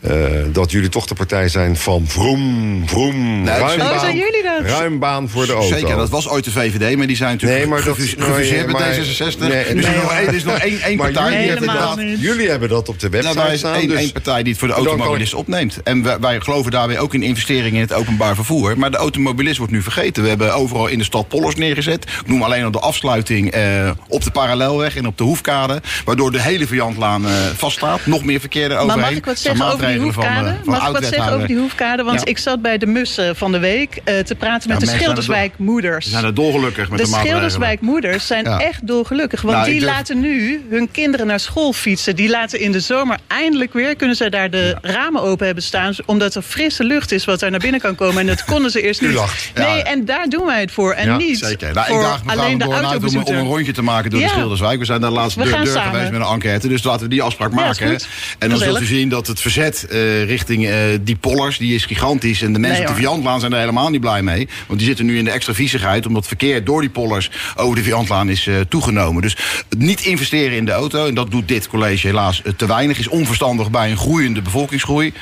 eh, 0.00 0.12
dat 0.52 0.70
jullie 0.70 0.88
toch 0.88 1.06
de 1.06 1.14
partij 1.14 1.48
zijn 1.48 1.76
van 1.76 2.04
vroom, 2.06 2.82
vroom, 2.86 3.42
Nee, 3.42 3.54
ruim, 3.58 3.68
zeker. 3.68 3.84
Oh, 3.84 3.90
baan, 3.90 4.00
zijn 4.00 4.16
jullie 4.16 4.42
dat? 4.42 4.60
ruim 4.70 4.98
baan 4.98 5.28
voor 5.28 5.46
de 5.46 5.52
auto. 5.52 5.68
Zeker, 5.68 5.96
dat 5.96 6.08
was 6.10 6.28
ooit 6.28 6.44
de 6.44 6.50
VVD, 6.50 6.96
maar 6.96 7.06
die 7.06 7.16
zijn 7.16 7.30
natuurlijk 7.32 7.60
Nee, 7.60 7.68
maar 7.70 7.84
dat- 7.84 7.94
gefusi- 7.96 8.16
nee, 8.18 8.26
gefuseerd 8.28 8.66
met 8.66 8.78
maar- 8.78 8.82
D66. 8.94 9.38
nee, 9.38 9.48
dus 9.48 9.66
er 9.68 9.74
nee, 9.74 9.84
is 9.84 9.94
nog 9.94 10.04
maar- 10.04 10.18
één- 10.18 10.28
er 10.28 10.34
is 10.34 10.44
nog 10.44 10.58
één, 10.58 10.80
één 10.80 10.96
Maar 10.96 11.10
partij 11.12 11.22
jullie 11.24 11.38
die 11.38 11.48
hebben, 11.50 11.68
Helemaal 11.70 11.96
dat, 11.96 12.04
niet. 12.04 12.20
jullie 12.20 12.48
hebben 12.50 12.68
dat 12.68 12.88
op 12.88 13.00
de 13.00 13.08
Nou, 13.08 13.22
website 13.22 13.42
daar 13.44 13.52
is 13.52 13.58
staan. 13.58 13.74
één, 13.74 13.88
dus 13.88 13.98
één 13.98 14.12
partij 14.12 14.42
die 14.42 14.50
het 14.50 14.58
voor 14.58 14.68
de 14.68 14.74
automobilist 14.74 15.34
opneemt. 15.34 15.82
En 15.82 16.02
wij, 16.02 16.18
wij 16.18 16.40
geloven 16.40 16.70
daarbij 16.70 16.98
ook 16.98 17.14
in 17.14 17.22
investeringen 17.22 17.74
in 17.74 17.80
het 17.80 17.92
openbaar 17.92 18.34
vervoer. 18.34 18.78
Maar 18.78 18.90
de 18.90 18.96
automobilist 18.96 19.56
wordt 19.58 19.72
nu 19.72 19.82
vergeten. 19.82 20.22
We 20.22 20.28
hebben 20.28 20.54
overal 20.54 20.86
in 20.86 20.98
de 20.98 21.04
stad 21.04 21.28
pollers 21.28 21.54
neergezet. 21.54 22.02
Ik 22.04 22.26
noem 22.26 22.42
alleen 22.42 22.64
al 22.64 22.70
de 22.70 22.78
afsluiting 22.80 23.50
eh, 23.50 23.90
op 24.08 24.24
de 24.24 24.30
parallelweg 24.30 24.96
en 24.96 25.06
op 25.06 25.18
de 25.18 25.24
hoefkade. 25.24 25.80
Waardoor 26.04 26.32
de 26.32 26.42
hele 26.42 26.66
Viantlaan 26.66 27.26
eh 27.26 27.32
vaststaat. 27.56 28.06
Nog 28.06 28.24
meer 28.24 28.40
verkeer 28.40 28.62
eroverheen. 28.64 28.86
Maar 28.86 28.98
mag 28.98 29.10
ik 29.10 29.24
wat 29.24 29.38
zeggen 29.38 29.64
over 29.72 29.87
maatregelen 29.96 30.12
van, 30.14 30.24
hoefkade? 30.24 30.48
eh, 30.48 30.54
van 30.64 30.72
mag 30.72 30.86
ik 30.86 30.92
wat 30.92 31.04
zeggen 31.04 31.32
over 31.32 31.46
die 31.46 31.56
hoefkade? 31.58 32.02
Want 32.02 32.18
Ja. 32.18 32.24
ik 32.26 32.38
zat 32.38 32.62
bij 32.62 32.78
de 32.78 32.86
mussen 32.86 33.36
van 33.36 33.52
de 33.52 33.58
week 33.58 34.00
eh, 34.04 34.18
te 34.18 34.34
praten 34.34 34.68
met 34.68 34.80
Ja, 34.80 34.86
de 34.86 34.92
er 34.92 34.98
Schilderswijkmoeders. 34.98 36.04
We 36.04 36.10
zijn 36.10 36.24
er 36.24 36.34
dolgelukkig 36.34 36.88
met 36.90 36.98
de, 36.98 37.04
De. 37.04 37.10
Schilderswijkmoeders 37.10 38.26
zijn 38.26 38.44
Ja. 38.44 38.60
echt 38.60 38.86
dolgelukkig. 38.86 39.40
Want 39.40 39.54
Nou, 39.56 39.66
ik 39.66 39.72
die 39.72 39.80
durf- 39.82 39.92
laten 39.94 40.20
nu 40.20 40.62
hun 40.70 40.90
kinderen 40.90 41.26
naar 41.26 41.40
school 41.40 41.72
fietsen. 41.72 42.16
Die 42.16 42.28
laten 42.28 42.60
in 42.60 42.72
de 42.72 42.80
zomer 42.80 43.18
eindelijk 43.26 43.72
weer... 43.72 43.96
kunnen 43.96 44.16
zij 44.16 44.30
daar 44.30 44.50
de 44.50 44.76
ramen 44.82 45.22
open 45.22 45.46
hebben 45.46 45.64
staan... 45.64 45.94
omdat 46.06 46.34
er 46.34 46.42
frisse 46.42 46.84
lucht 46.84 47.12
is 47.12 47.24
wat 47.24 47.40
daar 47.40 47.50
naar 47.50 47.60
binnen 47.60 47.80
kan 47.80 47.94
komen. 47.94 48.20
En 48.20 48.26
dat 48.26 48.44
konden 48.44 48.70
ze 48.70 48.82
eerst 48.82 49.00
niet. 49.00 49.20
Nee, 49.54 49.82
en 49.82 50.04
daar 50.04 50.28
doen 50.28 50.46
wij 50.46 50.60
het 50.60 50.72
voor. 50.72 50.92
En 50.92 51.06
Ja, 51.06 51.16
niet 51.16 51.38
Zeker. 51.38 51.72
Nou, 51.74 51.86
ik 51.86 51.92
voor 51.92 52.02
daag 52.02 52.24
mevrouw 52.24 52.44
alleen 52.44 52.58
de 52.58 52.64
uit 52.64 52.72
om, 52.72 52.78
om 52.78 52.84
autobezoeker. 52.84 53.34
een 53.34 53.44
rondje 53.46 53.72
te 53.72 53.82
maken 53.82 54.10
door 54.10 54.20
de 54.20 54.28
Schilderswijk. 54.28 54.78
We 54.78 54.84
zijn 54.84 55.00
daar 55.00 55.10
laatst 55.10 55.36
We 55.36 55.42
deur, 55.44 55.56
geweest 55.56 56.10
met 56.10 56.20
een 56.20 56.26
enquête. 56.26 56.68
Dus 56.68 56.82
laten 56.82 57.02
we 57.02 57.08
die 57.08 57.22
afspraak 57.22 57.52
maken. 57.52 57.98
En 58.38 58.48
dan 58.48 58.58
zult 58.58 58.80
u 58.80 58.84
zien 58.84 59.08
dat 59.08 59.26
het 59.26 59.40
verzet 59.40 59.77
eh, 59.84 60.24
richting 60.24 60.66
eh, 60.66 60.74
die 61.00 61.16
pollers. 61.16 61.58
Die 61.58 61.74
is 61.74 61.84
gigantisch. 61.84 62.42
En 62.42 62.52
de 62.52 62.58
mensen 62.58 62.78
Nee, 62.82 62.88
op 62.90 62.96
de 62.96 63.02
hoor. 63.02 63.10
Viantlaan 63.10 63.40
zijn 63.40 63.52
er 63.52 63.58
helemaal 63.58 63.90
niet 63.90 64.00
blij 64.00 64.22
mee. 64.22 64.48
Want 64.66 64.78
die 64.78 64.88
zitten 64.88 65.06
nu 65.06 65.18
in 65.18 65.24
de 65.24 65.30
extra 65.30 65.54
viezigheid. 65.54 66.06
Omdat 66.06 66.16
het 66.26 66.28
verkeer 66.28 66.64
door 66.64 66.80
die 66.80 66.90
pollers 66.90 67.30
over 67.56 67.76
de 67.76 67.82
Viantlaan 67.82 68.28
is 68.30 68.46
eh, 68.46 68.54
toegenomen. 68.68 69.22
Dus 69.22 69.36
niet 69.78 70.00
investeren 70.00 70.56
in 70.56 70.64
de 70.64 70.72
auto. 70.72 71.06
En 71.06 71.14
dat 71.14 71.30
doet 71.30 71.48
dit 71.48 71.68
college 71.68 72.06
helaas 72.06 72.42
te 72.56 72.66
weinig. 72.66 72.98
Is 72.98 73.08
onverstandig 73.08 73.70
bij 73.70 73.90
een 73.90 73.96
groeiende 73.96 74.42
bevolkingsgroei. 74.42 75.12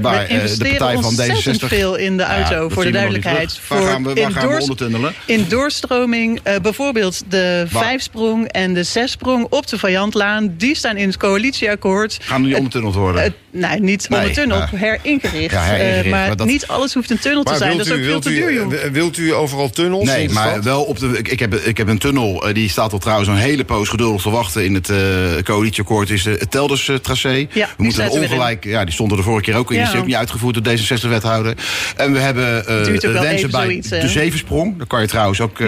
Waar 0.00 0.26
de 0.28 0.54
partij 0.58 0.94
van 0.94 1.04
ontzettend 1.04 1.62
D66... 1.62 1.66
veel 1.66 1.96
in 1.96 2.16
de 2.16 2.22
auto, 2.22 2.68
voor 2.68 2.84
de 2.84 2.90
duidelijkheid. 2.90 3.60
Waar 3.68 3.78
voor 3.78 3.88
gaan 3.88 4.02
we- 4.02 4.08
waar 4.08 4.18
in 4.18 4.32
gaan 4.32 4.42
we 4.42 4.48
doors- 4.48 4.60
ondertunnelen? 4.60 5.14
In 5.26 5.44
doorstroming, 5.48 6.42
bijvoorbeeld 6.62 7.22
de 7.28 7.66
Waar? 7.70 7.82
vijfsprong 7.84 8.48
en 8.48 8.74
de 8.74 8.82
zessprong 8.82 9.46
op 9.50 9.66
de 9.66 9.78
Vijandlaan... 9.78 10.54
die 10.56 10.74
staan 10.76 10.96
in 10.96 11.06
het 11.06 11.16
coalitieakkoord. 11.16 12.18
Gaan 12.22 12.42
die 12.42 12.56
ondertunneld 12.56 12.94
worden? 12.94 13.22
het- 13.22 13.32
nee, 13.80 13.90
niet 13.90 14.08
Nee, 14.08 14.18
ondertunneld, 14.18 14.70
ja. 14.70 14.76
heringericht. 14.78 15.50
Ja, 15.54 15.62
heringericht, 15.62 16.04
Eh, 16.04 16.10
maar 16.10 16.26
maar 16.28 16.36
dat- 16.36 16.46
niet 16.46 16.66
alles 16.66 16.94
hoeft 16.94 17.10
een 17.10 17.18
tunnel 17.18 17.42
te 17.42 17.56
zijn. 17.56 17.76
wilt 17.76 17.78
Dat 17.78 17.86
is 17.86 17.92
u, 17.92 17.96
ook 17.96 18.00
veel 18.02 18.10
wilt, 18.10 18.22
te 18.22 18.28
duur, 18.28 18.52
joh. 18.82 18.92
wilt 18.92 19.16
u 19.18 19.34
overal 19.34 19.70
tunnels 19.70 20.04
Nee, 20.08 20.28
maar 20.28 20.48
stad? 20.50 20.64
wel 20.64 20.82
op 20.82 20.98
de. 20.98 21.06
Ik, 21.18 21.28
ik, 21.28 21.38
heb, 21.40 21.54
ik 21.54 21.76
heb 21.76 21.88
een 21.88 21.98
tunnel, 21.98 22.46
eh, 22.48 22.54
die 22.54 22.68
staat 22.68 22.92
al 22.92 22.98
trouwens 22.98 23.28
een 23.28 23.36
hele 23.36 23.64
poos 23.64 23.88
geduldig 23.88 24.22
te 24.22 24.30
wachten 24.30 24.64
in 24.64 24.74
het 24.74 24.88
eh 24.90 24.96
coalitieakkoord. 25.44 26.10
Is 26.10 26.22
de, 26.22 26.30
het 26.30 26.50
Telders-tracé. 26.50 27.48
we 27.52 27.66
moeten 27.76 28.10
ongelijk. 28.10 28.64
Ja, 28.64 28.84
die 28.84 28.94
stond 28.94 29.10
er 29.10 29.16
de 29.16 29.22
vorige 29.22 29.42
keer 29.44 29.56
ook 29.56 29.70
in. 29.72 29.78
Die 29.78 29.86
is 29.92 29.94
ook 29.98 30.06
niet 30.06 30.14
uitgevoerd 30.14 30.64
door 30.64 30.74
D66-wethouder. 30.76 31.54
En 31.96 32.12
we 32.12 32.18
hebben 32.18 32.66
eh, 32.66 33.00
wel 33.00 33.22
wensen 33.22 33.50
bij 33.50 33.62
zoiets, 33.64 33.88
de 33.88 34.08
Zevensprong. 34.08 34.78
Daar 34.78 34.86
kan 34.86 35.00
je 35.00 35.06
trouwens 35.06 35.40
ook 35.40 35.58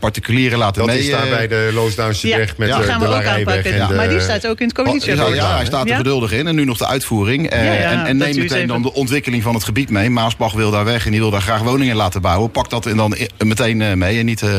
particulieren 0.00 0.58
laten 0.58 0.78
Dat 0.86 0.86
mee. 0.86 0.98
is 0.98 1.10
daar 1.10 1.28
bij 1.28 1.48
de 1.48 1.70
Loosduinse 1.74 2.28
Ja, 2.28 2.36
weg 2.36 2.56
met 2.56 2.68
ja, 2.68 2.78
de, 2.78 2.84
gaan 2.84 2.98
de 3.00 3.04
we 3.06 3.10
ook 3.10 3.16
Larijweg 3.22 3.46
aanpakken. 3.56 3.80
en 3.80 3.88
de- 3.88 3.94
Maar 3.94 4.08
die 4.08 4.20
staat 4.20 4.46
ook 4.46 4.60
in 4.60 4.68
het 4.68 4.78
Oh, 4.78 4.84
ja, 4.84 4.90
coalitieakkoord. 4.90 5.36
ja, 5.36 5.56
hij 5.56 5.64
staat 5.64 5.90
er 5.90 5.96
geduldig 5.96 6.32
in. 6.32 6.46
En 6.46 6.54
nu 6.54 6.64
nog 6.64 6.78
de 6.78 6.86
uitvoering. 6.86 7.50
Eh, 7.54 7.64
Ja, 7.64 7.72
ja, 7.72 7.90
en 7.90 8.06
en 8.06 8.16
neem 8.16 8.36
meteen 8.36 8.56
even. 8.56 8.68
dan 8.68 8.82
de 8.82 8.92
ontwikkeling 8.92 9.42
van 9.42 9.54
het 9.54 9.64
gebied 9.64 9.90
mee. 9.90 10.10
Maasbach 10.10 10.52
wil 10.52 10.70
daar 10.70 10.84
weg 10.84 11.04
en 11.04 11.10
die 11.10 11.20
wil 11.20 11.30
daar 11.30 11.40
graag 11.42 11.60
woningen 11.62 11.96
laten 11.96 12.20
bouwen. 12.22 12.50
Pak 12.50 12.70
dat 12.70 12.86
en 12.86 12.96
dan 12.96 13.14
i- 13.18 13.44
meteen 13.44 13.82
eh, 13.82 13.92
mee 13.92 14.18
en 14.18 14.24
niet 14.26 14.42
eh, 14.42 14.50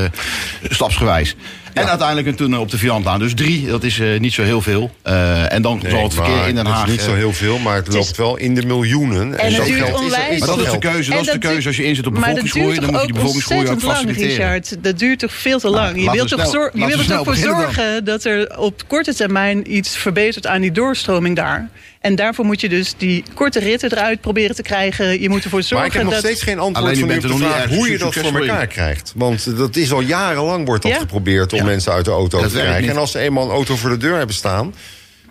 stapsgewijs. 0.69 1.35
En 1.73 1.87
uiteindelijk 1.89 2.27
een 2.27 2.35
tunnel 2.35 2.61
op 2.61 2.71
de 2.71 2.77
Viantlaan. 2.77 3.19
Dus 3.19 3.33
drie, 3.33 3.67
dat 3.67 3.83
is 3.83 3.99
eh, 3.99 4.19
niet 4.19 4.33
zo 4.33 4.43
heel 4.43 4.61
veel. 4.61 4.91
Eh, 5.01 5.53
en 5.53 5.61
dan 5.61 5.79
Nee, 5.81 5.91
zal 5.91 6.03
het 6.03 6.13
verkeer 6.13 6.47
in 6.47 6.55
Den 6.55 6.65
het 6.65 6.75
Haag... 6.75 6.85
is 6.85 6.91
niet 6.91 7.01
zo 7.01 7.09
eh, 7.11 7.15
heel 7.17 7.33
veel, 7.33 7.59
maar 7.59 7.75
het 7.75 7.87
is- 7.87 7.93
loopt 7.93 8.17
wel 8.17 8.37
in 8.37 8.55
de 8.55 8.65
miljoenen. 8.65 9.39
En 9.39 9.47
het 9.47 9.55
dat 9.57 9.65
duurt 9.65 9.83
geld 9.83 9.89
is 10.01 10.05
er- 10.13 10.37
maar 10.39 10.47
dat 10.47 10.59
is 10.59 10.71
de 10.71 10.77
keuze, 10.77 11.09
dat 11.09 11.19
En 11.19 11.25
is 11.25 11.31
de 11.31 11.37
keuze 11.37 11.67
als 11.67 11.77
je 11.77 11.83
inzet 11.83 12.07
op 12.07 12.13
Maar 12.17 12.21
dat 12.33 12.43
bevolkingsgroei. 12.43 12.67
duurt 12.79 12.81
Dan 12.81 12.89
toch 12.91 12.99
moet 12.99 13.07
je 13.07 13.13
die 13.13 13.21
bevolkingsgroei 13.21 13.61
ook 13.65 13.71
ontzettend 13.71 14.05
lang, 14.05 14.15
faciliteren. 14.15 14.51
Richard. 14.53 14.83
Dat 14.83 14.99
duurt 14.99 15.19
toch 15.19 15.33
veel 15.33 15.59
te 15.59 15.69
lang. 15.69 16.03
je 16.03 16.11
wilt 16.11 16.27
toch 16.29 16.45
snel- 16.47 16.69
je 16.73 16.85
wilt 16.85 16.99
er 16.99 17.05
toch 17.07 17.23
voor 17.25 17.33
dan. 17.35 17.43
zorgen 17.43 18.05
dat 18.05 18.23
er 18.23 18.57
op 18.57 18.81
korte 18.87 19.15
termijn 19.15 19.75
iets 19.75 19.97
verbetert 19.97 20.47
aan 20.47 20.61
die 20.61 20.71
doorstroming 20.71 21.35
daar. 21.35 21.69
En 22.05 22.15
daarvoor 22.15 22.45
moet 22.45 22.61
je 22.61 22.69
dus 22.69 22.93
die 22.97 23.23
korte 23.33 23.59
ritten 23.59 23.91
eruit 23.91 24.21
proberen 24.21 24.55
te 24.55 24.61
krijgen. 24.61 25.21
Je 25.21 25.29
moet 25.29 25.43
ervoor 25.43 25.61
zorgen 25.61 25.77
Maar 25.77 25.85
ik 25.87 25.93
heb 25.93 26.03
nog 26.03 26.11
dat... 26.13 26.21
steeds 26.23 26.41
geen 26.41 26.59
antwoord 26.59 26.85
Alleen 26.85 26.99
van 26.99 27.09
u 27.09 27.15
op 27.15 27.21
bent 27.21 27.21
de 27.21 27.27
er 27.27 27.33
nog 27.33 27.39
niet 27.49 27.57
vraag 27.67 27.77
hoe 27.77 27.91
je 27.91 27.97
dat 27.97 28.13
voor 28.15 28.39
elkaar 28.39 28.67
krijgt. 28.67 29.13
Want 29.15 29.57
dat 29.57 29.75
is 29.75 29.91
al 29.91 30.01
jarenlang 30.01 30.65
wordt 30.65 30.83
dat 30.83 30.91
Ja. 30.91 30.97
geprobeerd 30.97 31.53
om 31.53 31.59
Ja. 31.59 31.65
mensen 31.65 31.91
uit 31.93 32.05
de 32.05 32.11
auto 32.11 32.41
Dat 32.41 32.51
te 32.51 32.57
krijgen. 32.57 32.89
En 32.89 32.97
als 32.97 33.11
ze 33.11 33.19
eenmaal 33.19 33.43
een 33.45 33.51
auto 33.51 33.75
voor 33.75 33.89
de 33.89 33.97
deur 33.97 34.17
hebben 34.17 34.35
staan... 34.35 34.73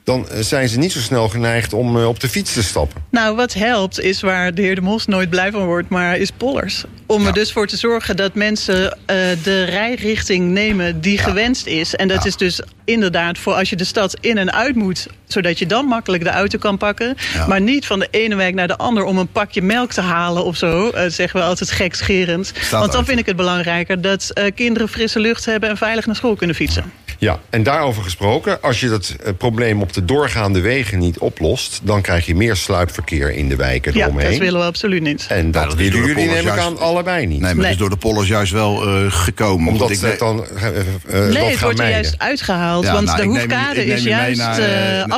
dan 0.05 0.29
eh, 0.29 0.41
zijn 0.41 0.68
ze 0.68 0.79
niet 0.79 0.93
zo 0.93 1.01
snel 1.01 1.29
geneigd 1.29 1.72
om 1.72 1.97
eh, 1.99 2.09
op 2.09 2.20
de 2.20 2.29
fiets 2.29 2.53
te 2.53 2.62
stappen. 2.62 3.03
Nou, 3.11 3.37
wat 3.37 3.53
helpt 3.53 4.01
is 4.01 4.20
waar 4.20 4.55
de 4.55 4.62
heer 4.62 4.75
De 4.75 4.81
Mos 4.81 5.07
nooit 5.07 5.31
blij 5.31 5.51
van 5.51 5.64
wordt, 5.64 5.89
maar 5.89 6.16
is 6.18 6.31
pollers. 6.37 6.85
Om 7.07 7.27
er 7.27 7.33
dus 7.33 7.53
voor 7.53 7.66
te 7.66 7.77
zorgen 7.77 8.16
dat 8.16 8.35
mensen 8.35 8.99
eh, 9.07 9.16
de 9.43 9.64
rijrichting 9.64 10.51
nemen 10.51 11.01
die 11.01 11.18
gewenst 11.18 11.66
is. 11.66 11.95
En 11.95 12.09
dat 12.09 12.22
Ja. 12.22 12.29
is 12.29 12.37
dus 12.37 12.61
inderdaad 12.85 13.39
voor 13.39 13.53
als 13.53 13.70
je 13.70 13.77
de 13.77 13.85
stad 13.85 14.16
in 14.20 14.39
en 14.39 14.53
uit 14.53 14.75
moet, 14.75 15.07
zodat 15.35 15.59
je 15.59 15.66
dan 15.66 15.85
makkelijk 15.87 16.22
de 16.24 16.30
auto 16.30 16.59
kan 16.59 16.76
pakken. 16.78 17.16
Ja. 17.35 17.47
Maar 17.47 17.61
niet 17.61 17.87
van 17.87 17.99
de 17.99 18.09
ene 18.11 18.35
wijk 18.35 18.55
naar 18.55 18.66
de 18.68 18.76
ander 18.76 19.05
om 19.05 19.18
een 19.18 19.32
pakje 19.32 19.62
melk 19.62 19.93
te 19.93 20.01
halen 20.01 20.45
of 20.45 20.57
zo. 20.57 20.89
Eh, 20.91 21.05
zeggen 21.09 21.41
we 21.41 21.47
altijd 21.47 21.70
gekscherend. 21.70 22.53
Want 22.70 22.70
dan 22.93 22.97
uit. 22.97 23.07
vind 23.07 23.18
ik 23.18 23.26
het 23.26 23.37
belangrijker 23.37 24.01
dat 24.01 24.30
eh, 24.30 24.45
kinderen 24.55 24.89
frisse 24.89 25.20
lucht 25.20 25.45
hebben 25.45 25.68
en 25.68 25.76
veilig 25.76 26.07
naar 26.07 26.16
school 26.16 26.35
kunnen 26.37 26.57
fietsen. 26.57 26.93
Ja, 27.18 27.39
en 27.51 27.62
daarover 27.62 28.03
gesproken, 28.03 28.62
als 28.62 28.80
je 28.80 28.89
dat 28.89 29.16
eh, 29.24 29.32
probleem 29.39 29.82
op 29.82 29.93
de 29.93 30.05
doorgaande 30.05 30.61
wegen 30.61 30.99
niet 30.99 31.18
oplost... 31.18 31.80
dan 31.82 32.03
krijg 32.03 32.26
je 32.26 32.35
meer 32.35 32.57
sluipverkeer 32.57 33.30
in 33.32 33.49
de 33.49 33.57
wijken 33.57 33.95
Ja, 33.95 34.05
eromheen. 34.05 34.30
dat 34.30 34.39
willen 34.39 34.61
we 34.61 34.66
absoluut 34.66 35.03
niet. 35.03 35.26
En 35.28 35.51
dat, 35.51 35.62
dat 35.70 35.80
is 35.80 35.89
willen 35.89 35.99
jullie 35.99 36.14
pollers 36.14 36.32
neem 36.35 36.39
ik 36.53 36.59
juist- 36.59 36.66
aan 36.66 36.78
allebei 36.78 37.26
niet. 37.26 37.41
Nee, 37.41 37.41
maar 37.41 37.55
Nee. 37.55 37.62
het 37.64 37.72
is 37.72 37.78
door 37.78 37.91
de 37.91 37.97
pollers 37.97 38.28
juist 38.28 38.53
wel 38.53 38.87
eh, 38.87 39.12
gekomen. 39.12 39.72
Omdat 39.72 39.91
ik 39.91 39.99
ze 39.99 40.07
het 40.07 40.18
dan 40.18 40.45
eh, 40.47 40.62
Nee, 40.62 41.32
dat 41.32 41.51
het 41.51 41.61
wordt 41.61 41.78
er 41.80 41.91
juist 41.91 42.14
uitgehaald. 42.18 42.85
Ja, 42.85 42.93
want 42.93 43.07
nou, 43.07 43.20
de 43.20 43.26
hoefkade 43.26 43.85
is 43.85 44.03
juist 44.03 44.39
naar, 44.39 44.59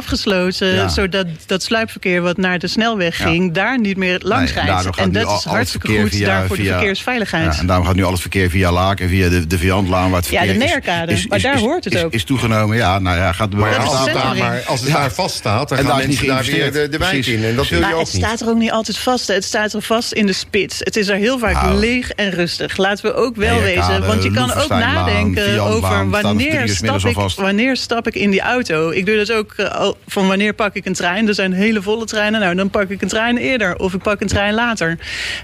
afgesloten. 0.07 0.74
Ja. 0.74 0.88
Zodat 0.88 1.26
dat 1.46 1.62
sluipverkeer 1.62 2.22
wat 2.22 2.36
naar 2.36 2.59
de 2.59 2.66
snelweg 2.68 3.18
Ja. 3.18 3.24
ging... 3.26 3.52
daar 3.52 3.80
niet 3.80 3.96
meer 3.96 4.18
langs 4.22 4.52
Nee, 4.54 4.64
en 4.64 4.66
rijdt. 4.82 4.96
En 4.96 5.12
dat 5.12 5.24
al- 5.24 5.36
is 5.36 5.44
het 5.44 5.52
hartstikke 5.52 5.86
verkeer 5.86 6.04
goed 6.07 6.14
via- 6.16 6.26
daar 6.26 6.46
voor 6.46 6.57
de 6.57 6.64
verkeersveiligheid. 6.64 7.54
Ja, 7.54 7.61
en 7.61 7.66
daarom 7.66 7.86
gaat 7.86 7.94
nu 7.94 8.04
al 8.04 8.11
het 8.12 8.20
verkeer 8.20 8.50
via 8.50 8.72
Laak 8.72 9.00
en 9.00 9.09
via 9.09 9.28
de, 9.28 9.46
de 9.46 9.59
Viantlaan. 9.59 10.11
Waar 10.11 10.20
het 10.20 10.30
Ja, 10.30 10.40
de 10.40 10.46
verkeer 10.46 10.64
is- 10.64 10.70
Neerkade. 10.70 11.12
is- 11.12 11.26
Maar 11.26 11.40
daar 11.40 11.54
is- 11.54 11.61
hoort 11.61 11.84
het 11.84 11.94
is- 11.94 12.02
ook. 12.02 12.12
Is 12.12 12.24
toegenomen, 12.24 12.76
ja. 12.76 12.98
Nou 12.98 13.16
ja, 13.16 13.32
gaat 13.32 13.50
de 13.50 13.57
Maar, 13.57 13.76
als, 13.76 14.04
het 14.04 14.14
daar, 14.14 14.36
maar 14.36 14.62
als 14.66 14.80
het 14.80 14.88
Ja. 14.88 14.94
daar 14.96 15.12
vaststaat, 15.12 15.68
dan 15.68 15.78
En 15.78 15.84
gaan 15.86 15.96
mensen 15.96 16.20
niet 16.20 16.30
daar 16.30 16.44
weer 16.44 16.72
de, 16.72 16.88
de 16.88 16.98
wijk 16.98 17.26
in. 17.26 17.44
En 17.44 17.57
dat 17.57 17.68
wil 17.68 17.78
je 17.78 17.84
ook 17.94 18.00
het 18.00 18.12
niet. 18.14 18.22
staat 18.24 18.40
er 18.40 18.48
ook 18.48 18.57
niet 18.59 18.70
altijd 18.70 18.98
vast. 18.98 19.26
Het 19.28 19.44
staat 19.44 19.72
er 19.72 19.82
vast 19.82 20.12
in 20.12 20.26
de 20.26 20.32
spits. 20.32 20.78
Het 20.78 20.96
is 20.96 21.09
er 21.09 21.16
heel 21.16 21.38
vaak 21.38 21.52
Nou. 21.62 21.74
leeg 21.78 22.11
en 22.11 22.30
rustig. 22.30 22.76
Laten 22.76 23.04
we 23.04 23.14
ook 23.14 23.36
wel 23.36 23.61
wezen. 23.61 24.07
Want 24.07 24.22
je 24.22 24.30
kan 24.30 24.52
ook 24.54 24.68
nadenken 24.68 25.61
over 25.62 25.90
er 25.92 26.11
wanneer 26.11 26.68
stap, 26.68 27.04
ik, 27.04 27.14
vast. 27.14 27.36
wanneer 27.36 27.76
stap 27.76 28.07
ik 28.07 28.14
in 28.14 28.30
die 28.30 28.40
auto. 28.40 28.90
Ik 28.90 29.07
doe 29.07 29.16
dat 29.16 29.32
ook 29.32 29.54
al 29.87 29.97
van 30.07 30.28
wanneer 30.28 30.53
pak 30.53 30.74
ik 30.74 30.87
een 30.87 30.93
trein. 30.93 31.28
Er 31.28 31.34
zijn 31.34 31.53
hele 31.53 31.82
volle 31.82 32.05
treinen. 32.05 32.41
Nou, 32.41 32.55
dan 32.55 32.70
pak 32.70 32.89
ik 32.91 33.03
een 33.03 33.09
trein 33.09 33.37
eerder. 33.37 33.78
Of 33.78 33.95
ik 33.95 34.03
pak 34.03 34.20
een 34.20 34.26
trein 34.26 34.55
later. 34.55 34.99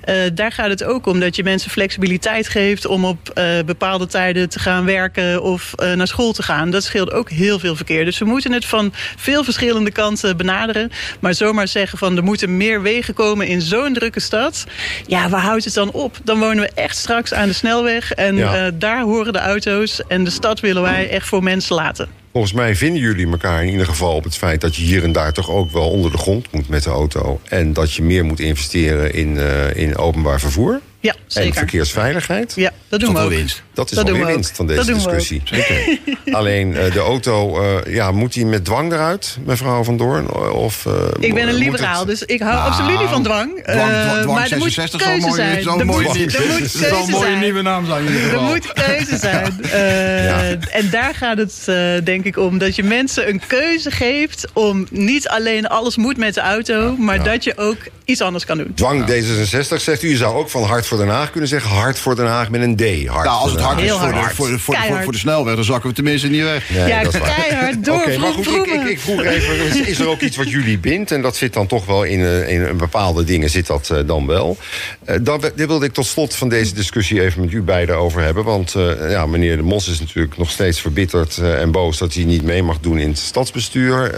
Eh, 0.04 0.14
daar 0.34 0.52
gaat 0.52 0.68
het 0.68 0.84
ook 0.84 1.06
om 1.06 1.20
dat 1.20 1.36
je 1.36 1.42
mensen 1.42 1.70
flexibiliteit 1.70 2.48
geeft... 2.48 2.86
om 2.86 3.04
op 3.04 3.28
eh, 3.28 3.44
bepaalde 3.66 4.06
tijden 4.06 4.48
te 4.48 4.58
gaan 4.58 4.84
werken 4.84 5.42
of 5.42 5.72
eh, 5.74 5.92
naar 5.92 6.06
school 6.06 6.32
te 6.32 6.42
gaan. 6.42 6.70
Dat 6.70 6.84
scheelt 6.84 7.12
ook 7.12 7.30
heel 7.30 7.58
veel 7.58 7.76
verkeer. 7.76 8.04
Dus 8.04 8.18
we 8.18 8.24
moeten 8.24 8.52
het 8.52 8.64
van 8.64 8.92
veel 9.16 9.44
verschillende 9.44 9.90
kanten 9.90 10.36
benaderen. 10.36 10.90
Maar 11.20 11.34
zomaar 11.34 11.68
zeggen 11.68 11.98
van 11.98 12.16
er 12.16 12.22
moeten 12.24 12.56
meer 12.56 12.82
wegen 12.82 13.14
komen 13.14 13.46
in 13.46 13.60
zo'n 13.60 13.92
drukke 13.92 14.20
stad. 14.20 14.66
Ja, 15.06 15.28
waar 15.28 15.40
houdt 15.42 15.64
het 15.64 15.74
dan 15.74 15.90
op? 15.90 16.16
Dan 16.24 16.38
wonen 16.38 16.62
we 16.64 16.70
echt 16.74 16.96
straks 16.96 17.34
aan 17.34 17.48
de 17.48 17.54
snelweg. 17.54 18.12
En 18.12 18.36
Ja. 18.36 18.70
daar 18.70 19.00
horen 19.00 19.32
de 19.32 19.38
auto's. 19.38 20.00
En 20.08 20.24
de 20.24 20.30
stad 20.30 20.60
willen 20.60 20.82
wij 20.82 21.08
echt 21.08 21.26
voor 21.26 21.42
mensen 21.42 21.74
laten. 21.74 22.21
Volgens 22.32 22.52
mij 22.52 22.76
vinden 22.76 23.00
jullie 23.00 23.30
elkaar 23.30 23.64
in 23.64 23.70
ieder 23.70 23.86
geval 23.86 24.14
op 24.14 24.24
het 24.24 24.36
feit 24.36 24.60
dat 24.60 24.76
je 24.76 24.82
hier 24.82 25.02
en 25.02 25.12
daar 25.12 25.32
toch 25.32 25.50
ook 25.50 25.70
wel 25.70 25.90
onder 25.90 26.10
de 26.10 26.18
grond 26.18 26.52
moet 26.52 26.68
met 26.68 26.82
de 26.82 26.90
auto. 26.90 27.40
En 27.48 27.72
dat 27.72 27.92
je 27.92 28.02
meer 28.02 28.24
moet 28.24 28.40
investeren 28.40 29.14
in, 29.14 29.38
eh, 29.38 29.76
in 29.76 29.96
openbaar 29.96 30.40
vervoer. 30.40 30.80
Ja, 31.02 31.12
En 31.12 31.18
zeker. 31.26 31.54
verkeersveiligheid. 31.54 32.52
Ja, 32.56 32.70
dat 32.88 33.00
doen 33.00 33.12
Dat 33.14 33.22
we 33.22 33.28
ook. 33.28 33.34
winst. 33.34 33.62
Dat 33.74 33.90
is 33.90 33.96
Dat 33.96 34.04
wel 34.04 34.14
doen 34.14 34.14
weer 34.14 34.22
we 34.24 34.28
ook. 34.30 34.34
winst 34.38 34.56
van 34.56 34.66
deze 34.66 34.92
discussie. 34.94 35.42
Alleen 36.32 36.76
eh, 36.76 36.92
de 36.92 36.98
auto, 36.98 37.60
eh, 37.62 37.94
ja, 37.94 38.10
moet 38.12 38.32
die 38.32 38.46
met 38.46 38.64
dwang 38.64 38.92
eruit, 38.92 39.36
mevrouw 39.44 39.84
Van 39.84 39.96
Doorn? 39.96 40.30
Of, 40.52 40.86
eh, 40.86 40.92
Ik 41.20 41.34
ben 41.34 41.48
een 41.48 41.54
liberaal, 41.54 41.98
het- 41.98 42.08
dus 42.08 42.22
ik 42.22 42.40
hou 42.40 42.54
Nou, 42.54 42.66
absoluut 42.70 42.98
niet 43.00 43.08
van 43.08 43.22
dwang. 43.22 43.62
Dwang, 43.62 43.78
dwang, 43.78 43.90
Eh, 43.92 44.20
dwang 44.20 44.38
maar 44.38 44.50
er 44.50 44.58
moet 44.58 44.72
66 44.72 45.00
zal 45.00 45.10
een 45.12 45.20
keuze 45.20 45.26
mooie- 45.28 45.42
zijn. 45.62 45.78
Er 45.80 45.86
mooie 45.86 46.06
moet- 46.06 46.34
er 46.34 46.90
mooie 47.10 47.24
zijn. 47.26 47.38
nieuwe 47.40 47.62
naam 47.62 47.86
zijn 47.86 48.06
in 48.06 48.12
ieder 48.14 48.32
Er 48.34 48.40
moet 48.40 48.72
keuze 48.72 49.16
zijn. 49.18 49.60
Eh, 49.72 50.24
Ja. 50.24 50.56
En 50.70 50.90
daar 50.90 51.14
gaat 51.14 51.38
het 51.38 51.62
eh, 51.66 51.76
denk 52.04 52.24
ik 52.24 52.36
om. 52.36 52.58
Dat 52.58 52.76
je 52.76 52.82
mensen 52.82 53.28
een 53.28 53.42
keuze 53.46 53.90
geeft 53.90 54.46
om 54.52 54.86
niet 54.90 55.28
alleen 55.28 55.66
alles 55.68 55.96
moet 55.96 56.16
met 56.16 56.34
de 56.34 56.40
auto... 56.40 56.96
maar 56.96 57.24
dat 57.24 57.44
je 57.44 57.56
ook 57.56 57.76
iets 58.04 58.20
anders 58.20 58.44
kan 58.44 58.56
doen. 58.58 58.72
Dwang 58.74 59.04
D66, 59.10 59.76
zegt 59.76 60.02
u. 60.02 60.08
Je 60.08 60.16
zou 60.16 60.36
ook 60.36 60.50
van 60.50 60.62
Hart 60.62 60.86
voor 60.86 60.98
Den 60.98 61.08
Haag 61.08 61.30
kunnen 61.30 61.48
zeggen. 61.48 61.70
Hart 61.70 61.98
voor 61.98 62.16
Den 62.16 62.26
Haag 62.26 62.50
met 62.50 62.60
een 62.62 62.76
D. 62.76 63.06
Hart 63.06 63.24
Nou, 63.26 63.40
als 63.42 63.50
het 63.50 63.60
hard 63.60 63.80
is 63.80 63.90
voor 63.90 64.08
de, 64.08 64.14
hard. 64.14 64.34
voor, 64.34 64.48
de, 64.48 64.58
voor, 64.58 64.74
de, 64.74 65.00
voor, 65.02 65.12
de 65.12 65.18
snelweg, 65.18 65.54
dan 65.54 65.64
zakken 65.64 65.88
we 65.88 65.94
tenminste 65.94 66.28
niet 66.28 66.42
weg. 66.42 66.70
Nee, 66.70 66.88
ja, 66.88 67.02
dat 67.02 67.18
keihard 67.20 67.84
door. 67.84 67.94
Oké, 67.94 68.18
maar 68.18 68.32
goed, 68.32 68.46
ik, 68.46 68.66
ik, 68.66 68.88
ik 68.88 69.00
vroeg 69.00 69.22
even, 69.22 69.56
is- 69.66 69.80
is 69.86 69.98
er 69.98 70.08
ook 70.08 70.20
iets 70.20 70.36
wat 70.36 70.50
jullie 70.50 70.78
bindt? 70.78 71.10
En 71.12 71.22
dat 71.22 71.36
zit 71.36 71.52
dan 71.52 71.66
toch 71.66 71.86
wel 71.86 72.02
in, 72.04 72.20
eh, 72.20 72.48
in 72.48 72.62
een 72.62 72.76
bepaalde 72.76 73.24
dingen, 73.24 73.50
zit 73.50 73.66
dat 73.66 73.90
eh, 73.90 73.98
dan 74.06 74.26
wel. 74.26 74.56
Eh 75.04 75.16
dan, 75.22 75.40
dit 75.54 75.66
wilde 75.66 75.86
ik 75.86 75.92
tot 75.92 76.06
slot 76.06 76.34
van 76.34 76.48
deze 76.48 76.74
discussie 76.74 77.20
even 77.22 77.40
met 77.40 77.52
u 77.52 77.62
beiden 77.62 77.96
over 77.96 78.22
hebben. 78.22 78.44
Want 78.44 78.74
eh, 78.74 79.10
ja, 79.10 79.26
meneer 79.26 79.56
De 79.56 79.62
Mos 79.62 79.88
is 79.88 80.00
natuurlijk 80.00 80.36
nog 80.38 80.50
steeds 80.50 80.80
verbitterd 80.80 81.38
en 81.38 81.70
boos... 81.70 81.98
dat 81.98 82.14
hij 82.14 82.24
niet 82.24 82.42
mee 82.42 82.62
mag 82.62 82.78
doen 82.80 82.98
in 82.98 83.08
het 83.08 83.18
stadsbestuur. 83.18 84.14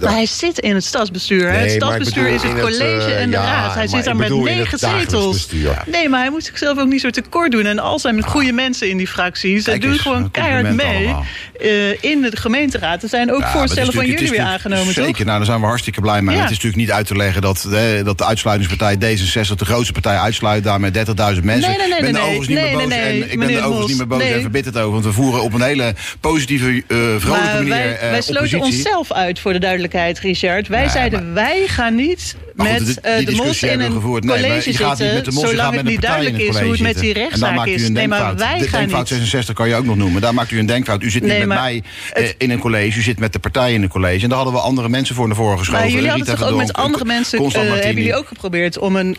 Maar 0.00 0.12
hij 0.12 0.26
zit 0.26 0.58
in 0.58 0.74
het 0.74 0.84
stadsbestuur. 0.84 1.50
Nee, 1.50 1.60
het 1.60 1.70
stadsbestuur 1.70 2.26
is 2.28 2.42
het 2.42 2.52
het, 2.52 2.60
college 2.90 3.14
eh, 3.14 3.22
en 3.22 3.30
de 3.30 3.36
ja, 3.36 3.44
raad. 3.44 3.74
Hij 3.74 3.86
zit 3.86 4.04
daar 4.04 4.16
met 4.16 4.34
negen 4.34 4.78
zetels. 4.78 5.48
Nee, 5.86 6.08
maar 6.08 6.20
hij 6.20 6.30
moet 6.30 6.44
zichzelf 6.44 6.78
ook 6.78 6.88
niet 6.88 7.00
zo 7.00 7.10
tekort 7.10 7.50
doen. 7.50 7.66
En 7.66 7.78
al 7.78 7.98
zijn 7.98 8.22
goede 8.22 8.52
mensen 8.52 8.88
in 8.88 8.96
die 8.96 9.08
fracties, 9.08 9.64
ze 9.64 9.78
doen 9.78 9.98
gewoon 9.98 10.30
keihard 10.30 10.74
mee 10.74 11.14
eh, 11.60 12.02
in 12.02 12.22
de 12.22 12.36
gemeenteraad. 12.36 13.02
Er 13.02 13.08
zijn 13.08 13.32
ook 13.32 13.44
voorstellen 13.44 13.92
van 13.92 14.06
jullie 14.06 14.30
weer 14.30 14.40
aangenomen? 14.40 14.94
Zeker, 14.94 15.24
nou, 15.24 15.36
daar 15.36 15.46
zijn 15.46 15.60
we 15.60 15.66
hartstikke 15.66 16.00
blij 16.00 16.22
mee. 16.22 16.36
Het 16.36 16.44
is 16.44 16.50
natuurlijk 16.50 16.76
niet 16.76 16.90
uit 16.90 17.06
te 17.06 17.16
leggen 17.16 17.42
dat, 17.42 17.68
dat 18.04 18.18
de 18.18 18.24
uitsluitingspartij 18.24 18.94
D66 18.94 19.54
de 19.56 19.64
grootste 19.64 19.92
partij 19.92 20.18
uitsluit, 20.18 20.64
daar 20.64 20.80
met 20.80 20.96
30.000 20.96 21.02
mensen. 21.04 21.44
Nee, 21.44 21.60
nee, 21.60 21.76
nee, 21.76 21.98
ik 21.98 22.00
ben 22.00 22.12
nee, 22.12 22.22
er 22.22 22.28
overigens 22.28 22.48
nee, 22.48 22.64
niet 22.64 22.76
meer 22.76 22.78
boos. 22.78 22.88
nee, 22.88 23.22
en 23.22 23.30
ik 23.30 23.38
ben 23.38 23.48
er 23.48 23.64
overigens 23.64 23.88
niet 23.88 23.98
meer 23.98 24.06
boos 24.06 24.18
nee. 24.18 24.32
en 24.32 24.40
verbitterd 24.40 24.76
over. 24.76 24.92
Want 24.92 25.04
we 25.04 25.12
voeren 25.12 25.42
op 25.42 25.52
een 25.52 25.62
hele 25.62 25.94
positieve, 26.20 26.82
eh, 26.86 26.98
vrolijke 27.18 27.54
manier 27.54 27.68
wij, 27.68 27.98
wij 28.10 28.22
sloten 28.22 28.60
onszelf 28.60 29.12
uit 29.12 29.40
voor 29.40 29.52
de 29.52 29.58
duidelijkheid, 29.58 30.18
Richard. 30.18 30.68
Wij 30.68 30.88
zeiden, 30.88 31.34
wij 31.34 31.64
gaan 31.66 31.94
niet 31.94 32.36
goed, 32.56 32.79
met 32.86 32.94
die- 32.94 33.00
eh, 33.02 33.16
die 33.16 33.26
de 33.26 33.30
mos 33.32 33.40
discussie 33.40 33.68
in 33.68 33.80
hebben 33.80 33.88
we 33.88 33.94
een 33.94 34.02
gevoerd. 34.02 34.24
Nee, 34.24 34.32
maar 34.40 34.48
college 34.48 34.70
je 34.70 34.76
gaat 34.76 34.98
niet 34.98 35.12
met 35.12 35.24
de 35.24 35.32
mos, 35.32 35.48
zolang 35.48 35.68
met 35.70 35.78
het 35.80 35.88
niet 35.88 36.00
duidelijk 36.00 36.34
een 36.34 36.40
is 36.40 36.46
hoe 36.46 36.56
het 36.56 36.64
college 36.64 36.82
met 36.82 36.98
die 36.98 37.12
rechtszaak 37.12 37.54
maakt 37.54 37.68
u 37.68 37.72
is. 37.72 37.86
een 37.86 37.92
Nee, 37.92 38.08
maar 38.08 38.36
wij 38.36 38.58
De 38.58 38.68
gaan 38.68 38.78
denkfout 38.78 39.00
niet... 39.00 39.08
66 39.08 39.54
kan 39.54 39.68
je 39.68 39.74
ook 39.74 39.84
nog 39.84 39.96
noemen. 39.96 40.20
Daar 40.20 40.34
maakt 40.34 40.50
u 40.50 40.58
een 40.58 40.66
denkfout. 40.66 41.02
U 41.02 41.10
zit 41.10 41.22
niet 41.22 41.30
Nee, 41.30 41.46
met 41.46 41.58
mij 41.58 41.82
eh, 42.12 42.28
in 42.38 42.50
een 42.50 42.58
college. 42.58 42.98
U 42.98 43.02
zit 43.02 43.18
met 43.18 43.32
de 43.32 43.38
partij 43.38 43.72
in 43.72 43.82
een 43.82 43.88
college. 43.88 44.22
En 44.22 44.28
daar 44.28 44.36
hadden 44.38 44.54
we 44.54 44.60
andere 44.60 44.88
mensen 44.88 45.14
voor 45.14 45.26
naar 45.26 45.36
voren 45.36 45.58
geschoven. 45.58 45.82
Maar 45.82 45.90
jullie 45.92 46.08
hadden 46.08 46.26
toch 46.36 46.42
ook 46.48 46.56
met 46.56 46.72
andere 46.72 47.04
mensen... 47.04 47.38
Eh, 47.38 47.52
hebben 47.52 47.94
jullie 47.94 48.14
ook 48.16 48.28
geprobeerd 48.28 48.78
om 48.78 48.96
een 48.96 49.16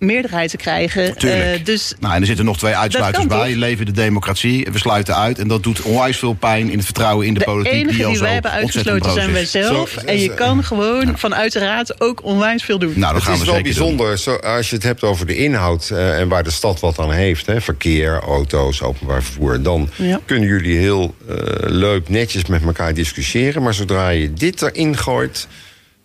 meerderheid 0.00 0.50
te 0.50 0.56
krijgen? 0.56 1.16
Tuurlijk. 1.18 1.58
Eh, 1.58 1.64
dus 1.64 1.94
Nou, 2.00 2.14
en 2.14 2.20
er 2.20 2.26
zitten 2.26 2.44
nog 2.44 2.58
twee 2.58 2.76
uitsluiters 2.76 3.26
bij. 3.26 3.54
Leven 3.54 3.86
de 3.86 3.92
democratie. 3.92 4.66
We 4.72 4.78
sluiten 4.78 5.16
uit. 5.16 5.38
En 5.38 5.48
dat 5.48 5.62
doet 5.62 5.82
onwijs 5.82 6.16
veel 6.18 6.32
pijn 6.32 6.70
in 6.70 6.76
het 6.76 6.84
vertrouwen 6.84 7.26
in 7.26 7.32
de, 7.34 7.38
de 7.38 7.44
politiek. 7.44 7.72
enige 7.72 8.06
die, 8.06 8.18
wij 8.18 8.32
hebben 8.32 8.50
uitgesloten 8.50 9.12
zijn 9.12 9.32
wij 9.32 9.42
is. 9.42 9.50
zelf. 9.50 9.90
Zo- 9.90 10.00
en 10.06 10.18
je 10.18 10.26
zo- 10.26 10.34
kan 10.34 10.64
gewoon 10.64 11.18
vanuit 11.18 11.52
de 11.52 11.58
raad 11.58 12.00
ook 12.00 12.24
onwijs 12.24 12.62
veel 12.62 12.78
doen. 12.78 12.92
Nou, 12.96 13.00
dat 13.00 13.14
Het 13.14 13.22
gaan 13.22 13.32
is 13.32 13.38
we 13.40 13.44
wel 13.46 13.54
zeker 13.54 13.74
doen. 13.74 13.96
bijzonder 13.96 14.18
zo, 14.18 14.34
als 14.34 14.68
je 14.70 14.74
het 14.74 14.84
hebt 14.84 15.02
over 15.02 15.26
de 15.26 15.36
inhoud 15.36 15.90
eh, 15.90 16.18
en 16.20 16.28
waar 16.28 16.44
de 16.44 16.50
stad 16.50 16.80
wat 16.80 16.98
aan 16.98 17.12
heeft. 17.12 17.46
Hè, 17.46 17.60
verkeer, 17.60 18.20
auto's, 18.20 18.82
openbaar 18.82 19.22
vervoer. 19.22 19.62
Dan 19.62 19.88
Ja. 19.96 20.20
kunnen 20.24 20.48
jullie 20.48 20.78
heel 20.78 21.14
eh, 21.28 21.34
leuk, 21.60 22.08
netjes 22.08 22.46
met 22.46 22.62
elkaar 22.62 22.94
discussiëren. 22.94 23.62
Maar 23.62 23.74
zodra 23.74 24.08
je 24.08 24.32
dit 24.32 24.62
erin 24.62 24.96
gooit, 24.96 25.46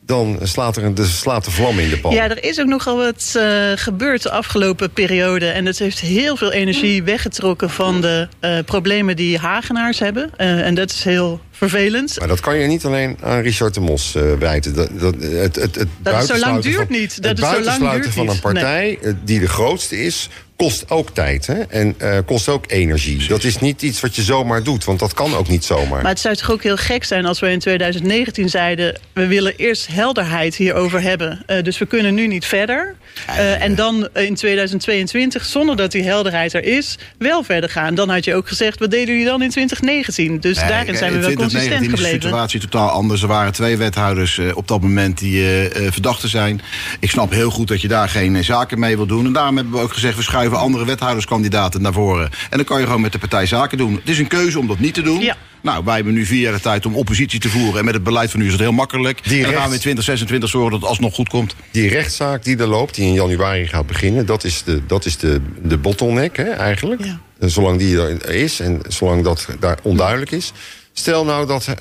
dan 0.05 0.39
slaat 0.43 0.77
er 0.77 0.83
een, 0.83 0.95
de, 0.95 1.05
slaat 1.05 1.45
de 1.45 1.51
vlam 1.51 1.79
in 1.79 1.89
de 1.89 1.97
pan. 1.99 2.13
Ja, 2.13 2.29
er 2.29 2.43
is 2.43 2.59
ook 2.59 2.67
nogal 2.67 2.97
wat 2.97 3.33
eh, 3.37 3.71
gebeurd 3.75 4.21
de 4.23 4.31
afgelopen 4.31 4.91
periode. 4.91 5.47
En 5.47 5.65
dat 5.65 5.77
heeft 5.77 5.99
heel 5.99 6.37
veel 6.37 6.51
energie 6.51 7.03
weggetrokken 7.03 7.69
van 7.69 8.01
de 8.01 8.27
eh, 8.39 8.57
problemen 8.65 9.15
die 9.15 9.37
Hagenaars 9.37 9.99
hebben. 9.99 10.29
Eh, 10.37 10.65
en 10.65 10.75
dat 10.75 10.91
is 10.91 11.03
heel 11.03 11.39
vervelend. 11.51 12.19
Maar 12.19 12.27
dat 12.27 12.39
kan 12.39 12.57
je 12.57 12.67
niet 12.67 12.85
alleen 12.85 13.17
aan 13.21 13.39
Richard 13.41 13.73
de 13.73 13.79
Mos 13.79 14.15
wijten. 14.39 14.75
Dat, 14.75 14.89
dat, 14.99 15.15
het, 15.19 15.55
het, 15.55 15.75
het 15.75 15.87
Dat 16.01 16.15
het 16.15 16.25
zo 16.25 16.37
lang 16.37 16.61
buitensluiten 16.61 16.61
duurt 16.71 16.87
van- 16.87 16.97
niet. 16.99 17.21
Dat 17.21 17.37
het 17.37 17.39
het 17.39 17.47
zo 17.47 17.61
lang 17.63 17.63
buitensluiten 17.63 18.01
duurt 18.01 18.13
van 18.13 18.29
een 18.29 18.39
partij 18.41 18.97
eh, 19.01 19.13
die 19.23 19.39
de 19.39 19.47
grootste 19.47 20.03
is, 20.03 20.29
kost 20.55 20.89
ook 20.89 21.09
tijd. 21.09 21.47
Hè? 21.47 21.61
En 21.61 21.95
eh, 21.97 22.17
kost 22.25 22.49
ook 22.49 22.71
energie. 22.71 23.27
Dat 23.27 23.43
is 23.43 23.59
niet 23.59 23.81
iets 23.81 24.01
wat 24.01 24.15
je 24.15 24.21
zomaar 24.21 24.63
doet, 24.63 24.83
want 24.83 24.99
dat 24.99 25.13
kan 25.13 25.35
ook 25.35 25.47
niet 25.47 25.65
zomaar. 25.65 26.01
Maar 26.01 26.11
het 26.11 26.19
zou 26.19 26.35
toch 26.35 26.51
ook 26.51 26.63
heel 26.63 26.77
gek 26.77 27.03
zijn 27.03 27.25
als 27.25 27.39
we 27.39 27.51
in 27.51 27.59
2019 27.59 28.49
zeiden... 28.49 28.99
we 29.13 29.27
willen 29.27 29.55
eerst 29.55 29.87
helderheid 29.87 30.55
hierover 30.55 31.01
hebben. 31.01 31.43
Eh, 31.45 31.63
dus 31.63 31.77
we 31.77 31.85
kunnen 31.85 32.13
nu 32.13 32.27
niet 32.27 32.45
verder. 32.45 32.95
Eh, 33.27 33.61
en 33.63 33.75
dan 33.75 34.07
in 34.13 34.35
2022, 34.35 35.45
zonder 35.45 35.75
dat 35.75 35.91
die 35.91 36.03
helderheid 36.03 36.53
er 36.53 36.63
is... 36.63 36.97
wel 37.17 37.43
verder 37.43 37.69
gaan. 37.69 37.95
Dan 37.95 38.09
had 38.09 38.25
je 38.25 38.35
ook 38.35 38.47
gezegd, 38.47 38.79
wat 38.79 38.91
deden 38.91 39.07
jullie 39.07 39.25
dan 39.29 39.41
in 39.41 39.49
2019? 39.49 40.39
Dus 40.39 40.57
Nee, 40.57 40.67
daarin 40.69 40.95
zijn 40.95 41.11
we 41.11 41.17
in 41.17 41.23
wel 41.23 41.31
2019 41.35 41.37
consistent 41.37 41.81
is 41.81 41.87
de 41.87 41.95
gebleven. 41.95 42.21
situatie 42.21 42.59
totaal 42.59 42.89
anders. 42.89 43.21
Er 43.21 43.27
waren 43.27 43.53
twee 43.53 43.77
wethouders 43.77 44.37
eh, 44.37 44.57
op 44.57 44.67
dat 44.67 44.81
moment 44.81 45.17
die 45.17 45.41
eh, 45.41 45.65
eh, 45.85 45.91
verdachten 45.91 46.29
zijn. 46.29 46.61
Ik 46.99 47.09
snap 47.09 47.31
heel 47.31 47.49
goed 47.51 47.67
dat 47.67 47.81
je 47.81 47.87
daar 47.87 48.09
geen 48.09 48.35
eh, 48.35 48.43
zaken 48.43 48.79
mee 48.79 48.95
wil 48.95 49.05
doen. 49.05 49.25
En 49.25 49.33
daarom 49.33 49.55
hebben 49.55 49.73
we 49.73 49.79
ook 49.79 49.93
gezegd, 49.93 50.15
we 50.17 50.23
schuiven 50.23 50.57
andere 50.57 50.85
wethouderskandidaten 50.85 51.81
naar 51.81 51.93
voren. 51.93 52.29
En 52.49 52.57
dan 52.57 52.63
kan 52.65 52.79
je 52.79 52.85
gewoon 52.85 53.01
met 53.01 53.11
de 53.11 53.17
partij 53.19 53.45
zaken 53.45 53.77
doen. 53.77 53.93
Het 53.93 54.09
is 54.09 54.19
een 54.19 54.27
keuze 54.27 54.59
om 54.59 54.67
dat 54.67 54.79
niet 54.79 54.93
te 54.93 55.01
doen. 55.01 55.19
Ja. 55.21 55.35
Nou, 55.61 55.83
wij 55.83 55.95
hebben 55.95 56.13
nu 56.13 56.25
vier 56.25 56.41
jaar 56.41 56.53
de 56.53 56.59
tijd 56.59 56.85
om 56.85 56.95
oppositie 56.95 57.39
te 57.39 57.49
voeren. 57.49 57.79
En 57.79 57.85
met 57.85 57.93
het 57.93 58.03
beleid 58.03 58.31
van 58.31 58.41
u 58.41 58.45
is 58.45 58.51
het 58.51 58.61
heel 58.61 58.71
makkelijk. 58.71 59.23
Die 59.23 59.37
en 59.37 59.43
dan 59.43 59.53
gaan 59.53 59.69
we 59.69 59.73
in 59.73 59.79
2026 59.79 60.49
zorgen 60.49 60.71
dat 60.71 60.79
het 60.79 60.89
alsnog 60.89 61.15
goed 61.15 61.29
komt. 61.29 61.55
Die 61.71 61.89
rechtszaak 61.89 62.43
die 62.43 62.57
er 62.57 62.67
loopt, 62.67 62.95
die 62.95 63.05
in 63.05 63.13
januari 63.13 63.67
gaat 63.67 63.87
beginnen... 63.87 64.25
dat 64.25 64.43
is 64.43 64.63
de, 64.63 64.85
dat 64.85 65.05
is 65.05 65.17
de, 65.17 65.41
de 65.63 65.77
bottleneck 65.77 66.37
hè, 66.37 66.49
eigenlijk. 66.49 67.03
Ja. 67.03 67.19
En 67.39 67.49
zolang 67.49 67.79
die 67.79 67.97
er 67.97 68.29
is 68.29 68.59
en 68.59 68.81
zolang 68.87 69.23
dat 69.23 69.47
daar 69.59 69.79
onduidelijk 69.81 70.31
is... 70.31 70.53
Stel 70.97 71.25
nou 71.25 71.47
dat 71.47 71.67
eh, 71.67 71.75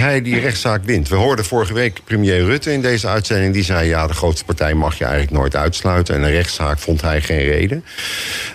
hij 0.00 0.22
die 0.22 0.40
rechtszaak 0.40 0.84
wint. 0.84 1.08
We 1.08 1.14
hoorden 1.14 1.44
vorige 1.44 1.72
week 1.72 2.00
premier 2.04 2.44
Rutte 2.44 2.72
in 2.72 2.82
deze 2.82 3.06
uitzending... 3.06 3.54
die 3.54 3.64
zei, 3.64 3.88
ja, 3.88 4.06
de 4.06 4.14
grootste 4.14 4.44
partij 4.44 4.74
mag 4.74 4.98
je 4.98 5.04
eigenlijk 5.04 5.36
nooit 5.36 5.56
uitsluiten. 5.56 6.14
En 6.14 6.22
een 6.22 6.30
rechtszaak 6.30 6.78
vond 6.78 7.00
hij 7.00 7.20
geen 7.20 7.44
reden 7.44 7.84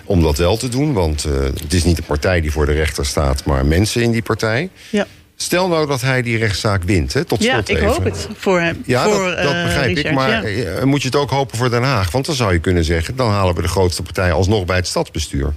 om 0.04 0.22
dat 0.22 0.38
wel 0.38 0.56
te 0.56 0.68
doen. 0.68 0.92
Want 0.92 1.24
eh, 1.24 1.32
het 1.42 1.72
is 1.72 1.84
niet 1.84 1.96
de 1.96 2.02
partij 2.02 2.40
die 2.40 2.52
voor 2.52 2.66
de 2.66 2.72
rechter 2.72 3.06
staat... 3.06 3.44
maar 3.44 3.66
mensen 3.66 4.02
in 4.02 4.10
die 4.10 4.22
partij. 4.22 4.70
Ja, 4.90 5.06
Stel 5.36 5.68
nou 5.68 5.86
dat 5.86 6.00
hij 6.00 6.22
die 6.22 6.38
rechtszaak 6.38 6.82
wint, 6.82 7.12
hè, 7.12 7.24
tot 7.24 7.42
ja 7.42 7.52
slot 7.52 7.68
ik 7.68 7.76
even. 7.76 7.88
hoop 7.88 8.04
het 8.04 8.28
voor 8.36 8.60
hem. 8.60 8.82
Ja, 8.86 9.04
voor, 9.04 9.24
dat, 9.24 9.36
dat 9.36 9.52
eh, 9.54 9.62
begrijp 9.64 9.88
ik. 9.88 9.96
Richard, 9.96 10.14
Maar 10.14 10.50
ja. 10.50 10.84
moet 10.86 11.00
je 11.02 11.08
het 11.08 11.16
ook 11.16 11.30
hopen 11.30 11.58
voor 11.58 11.70
Den 11.70 11.82
Haag? 11.82 12.10
Want 12.10 12.26
dan 12.26 12.34
zou 12.34 12.52
je 12.52 12.58
kunnen 12.58 12.84
zeggen... 12.84 13.16
dan 13.16 13.30
halen 13.30 13.54
we 13.54 13.62
de 13.62 13.68
grootste 13.68 14.02
partij 14.02 14.32
alsnog 14.32 14.64
bij 14.64 14.76
het 14.76 14.86
stadsbestuur. 14.86 15.52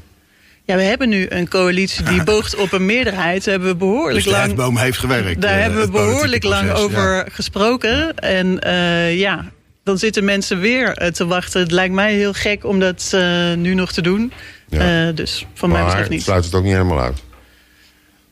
Ja, 0.65 0.75
we 0.75 0.81
hebben 0.81 1.09
nu 1.09 1.25
een 1.29 1.47
coalitie 1.49 2.03
die 2.03 2.23
boogt 2.23 2.55
op 2.55 2.71
een 2.71 2.85
meerderheid. 2.85 3.43
Daar 3.43 3.51
hebben 3.53 3.69
we 3.69 3.77
Dus 3.77 3.87
behoorlijk 3.87 4.25
de 4.25 4.55
lang... 4.55 4.79
heeft 4.79 4.97
gewerkt. 4.97 5.41
Daar 5.41 5.55
eh, 5.55 5.61
hebben 5.61 5.81
we 5.85 5.91
behoorlijk 5.91 6.43
lang 6.43 6.67
proces, 6.67 6.83
over 6.83 7.15
ja. 7.15 7.25
gesproken. 7.31 8.15
En 8.17 8.59
eh, 8.59 9.17
ja, 9.19 9.45
dan 9.83 9.97
zitten 9.97 10.23
mensen 10.23 10.59
weer 10.59 10.97
eh, 10.97 11.07
te 11.11 11.25
wachten. 11.25 11.61
Het 11.61 11.71
lijkt 11.71 11.93
mij 11.93 12.13
heel 12.13 12.33
gek 12.33 12.65
om 12.65 12.79
dat 12.79 13.09
eh, 13.13 13.53
nu 13.53 13.73
nog 13.73 13.91
te 13.91 14.01
doen. 14.01 14.31
Ja. 14.69 15.07
Eh, 15.07 15.15
dus 15.15 15.45
van 15.53 15.69
mij 15.69 15.77
maar 15.79 15.87
betreft 15.89 16.09
niet. 16.09 16.21
sluit 16.23 16.45
het 16.45 16.53
ook 16.53 16.63
niet 16.63 16.73
helemaal 16.73 17.01
uit. 17.01 17.23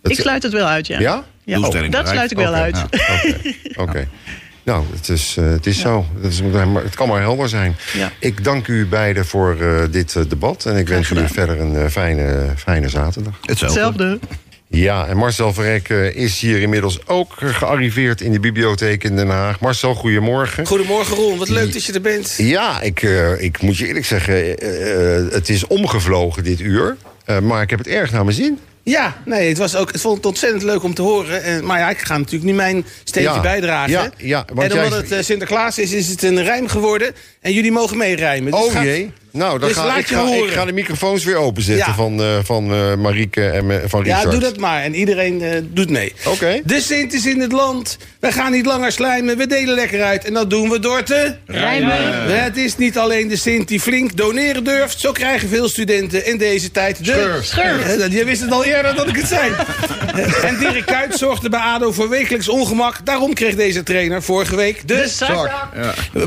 Het- 0.02 0.12
Ik 0.12 0.20
sluit 0.20 0.44
het 0.44 0.52
wel 0.52 0.66
uit, 0.68 0.88
ja. 0.88 1.00
Ja? 1.00 1.24
Ja, 1.44 1.56
Doelstelling 1.56 1.94
dat 1.94 2.08
sluit 2.08 2.32
ik 2.32 2.38
wel 2.38 2.54
uit. 2.54 2.84
Oké. 3.76 4.08
Nou, 4.64 4.86
het 4.96 5.10
is, 5.10 5.36
eh, 5.38 5.50
het 5.50 5.66
is 5.66 5.80
zo. 5.80 6.06
Het, 6.22 6.32
is, 6.32 6.40
het 6.84 6.96
kan 6.96 7.08
maar 7.08 7.22
helder 7.22 7.50
zijn. 7.50 7.76
Ja. 7.94 8.12
Ik 8.20 8.44
dank 8.44 8.68
u 8.68 8.86
beiden 8.86 9.26
voor 9.26 9.58
eh, 9.62 9.84
dit 9.92 10.16
eh, 10.16 10.24
debat. 10.28 10.66
En 10.66 10.78
ik 10.78 10.88
wens 10.88 11.10
u 11.10 11.16
gedaan. 11.16 11.30
verder 11.30 11.60
een 11.60 11.92
fijne, 11.92 12.54
fijne 12.58 12.90
zaterdag. 12.90 13.38
Hetzelfde. 13.42 13.80
Hetzelfde. 13.80 14.20
Ja, 14.74 15.08
en 15.08 15.18
Marcel 15.18 15.54
Verrek 15.54 15.90
is 16.14 16.40
hier 16.40 16.62
inmiddels 16.62 17.08
ook 17.08 17.34
gearriveerd 17.38 18.22
in 18.22 18.32
de 18.32 18.40
bibliotheek 18.40 19.04
in 19.04 19.16
Den 19.16 19.30
Haag. 19.30 19.60
Marcel, 19.60 19.96
goedemorgen. 19.96 20.66
Goedemorgen 20.66 21.16
Ron, 21.16 21.38
wat 21.38 21.50
leuk 21.50 21.74
dat 21.74 21.86
je 21.86 21.94
er 21.94 22.02
bent. 22.02 22.36
Ja, 22.38 22.82
ik, 22.82 23.04
eh, 23.04 23.42
ik 23.42 23.62
moet 23.62 23.78
je 23.78 23.88
eerlijk 23.88 24.06
zeggen, 24.06 24.34
het 25.34 25.50
is 25.50 25.68
omgevlogen 25.68 26.44
dit 26.44 26.60
uur. 26.60 26.98
Eh, 27.26 27.40
maar 27.40 27.62
ik 27.62 27.70
heb 27.70 27.80
het 27.80 27.88
erg 27.88 28.12
naar 28.12 28.24
mijn 28.24 28.36
zin. 28.36 28.60
Ja, 28.84 29.18
nee, 29.26 29.48
het 29.50 29.58
was 29.58 29.76
ook, 29.76 29.92
het 29.92 30.02
vond 30.02 30.18
het 30.18 30.26
ontzettend 30.26 30.64
leuk 30.64 30.84
om 30.84 30.94
te 30.94 31.02
horen. 31.02 31.44
En, 31.44 31.66
maar 31.66 31.80
ja, 31.80 31.90
ik 31.90 31.98
ga 32.00 32.18
natuurlijk 32.18 32.44
nu 32.44 32.54
mijn 32.54 32.86
steentje 33.04 33.34
Ja. 33.34 33.42
bijdragen. 33.42 33.92
Ja, 33.92 34.12
ja, 34.18 34.46
want 34.54 34.72
en 34.72 34.78
omdat 34.78 34.90
jij- 34.92 35.00
het 35.00 35.12
eh, 35.12 35.22
Sinterklaas 35.24 35.78
is, 35.78 35.92
is 35.92 36.08
het 36.08 36.24
een 36.24 36.44
rijm 36.44 36.68
geworden. 36.68 37.14
En 37.42 37.54
jullie 37.54 37.72
mogen 37.72 37.98
meerijmen. 37.98 38.52
Dus 38.52 38.62
oh 38.62 38.72
gaat- 38.72 38.84
jee. 38.84 39.12
Nou, 39.32 39.60
dan 39.60 39.68
dus 39.68 39.78
ga, 39.78 39.86
laat 39.86 39.98
ik, 39.98 40.08
je 40.08 40.16
ga, 40.16 40.26
ik 40.26 40.52
ga 40.52 40.66
de 40.66 40.72
microfoons 40.72 41.24
weer 41.24 41.36
openzetten 41.36 41.86
Ja. 41.88 41.94
van, 41.96 42.22
eh 42.22 42.38
van 42.44 42.74
eh, 42.74 42.96
Marieke 42.96 43.50
en 43.50 43.72
eh, 43.72 43.78
van 43.88 44.04
Ja, 44.04 44.16
Richard. 44.16 44.32
doe 44.32 44.40
dat 44.40 44.58
maar. 44.58 44.84
En 44.84 44.96
iedereen 44.96 45.42
eh, 45.42 45.58
doet 45.64 45.90
mee. 45.90 46.14
Oké. 46.26 46.62
De 46.64 46.82
Sint 46.82 47.14
is 47.14 47.26
in 47.26 47.40
het 47.40 47.52
land. 47.52 47.98
Wij 48.20 48.32
gaan 48.32 48.52
niet 48.52 48.66
langer 48.66 48.92
slijmen. 48.92 49.38
We 49.38 49.48
delen 49.48 49.76
lekker 49.76 50.04
uit. 50.04 50.26
En 50.26 50.34
dat 50.34 50.50
doen 50.50 50.70
we 50.70 50.80
door 50.80 51.04
te... 51.04 51.36
Rijmen. 51.46 52.42
Het 52.44 52.58
is 52.58 52.78
niet 52.78 52.98
alleen 52.98 53.28
de 53.28 53.36
Sint 53.36 53.68
die 53.68 53.80
flink 53.80 54.16
doneren 54.18 54.64
durft. 54.64 55.00
Zo 55.00 55.12
krijgen 55.12 55.50
veel 55.50 55.70
studenten 55.70 56.26
in 56.26 56.38
deze 56.38 56.72
tijd 56.72 57.06
de... 57.06 57.40
Je 58.10 58.26
wist 58.26 58.42
het 58.42 58.52
al 58.52 58.66
eerder 58.66 58.96
dat 58.96 59.08
ik 59.08 59.16
het 59.16 59.28
zei. 59.28 59.52
en 60.48 60.58
Dirk 60.60 60.86
Kuyt 60.86 61.16
zorgde 61.18 61.50
bij 61.50 61.60
ADO 61.60 61.92
voor 61.92 62.10
wekelijks 62.10 62.50
ongemak. 62.50 63.06
Daarom 63.06 63.34
kreeg 63.34 63.56
deze 63.56 63.84
trainer 63.84 64.24
vorige 64.24 64.56
week 64.56 64.88
de... 64.88 64.96
De 64.96 65.08
zak. 65.08 65.52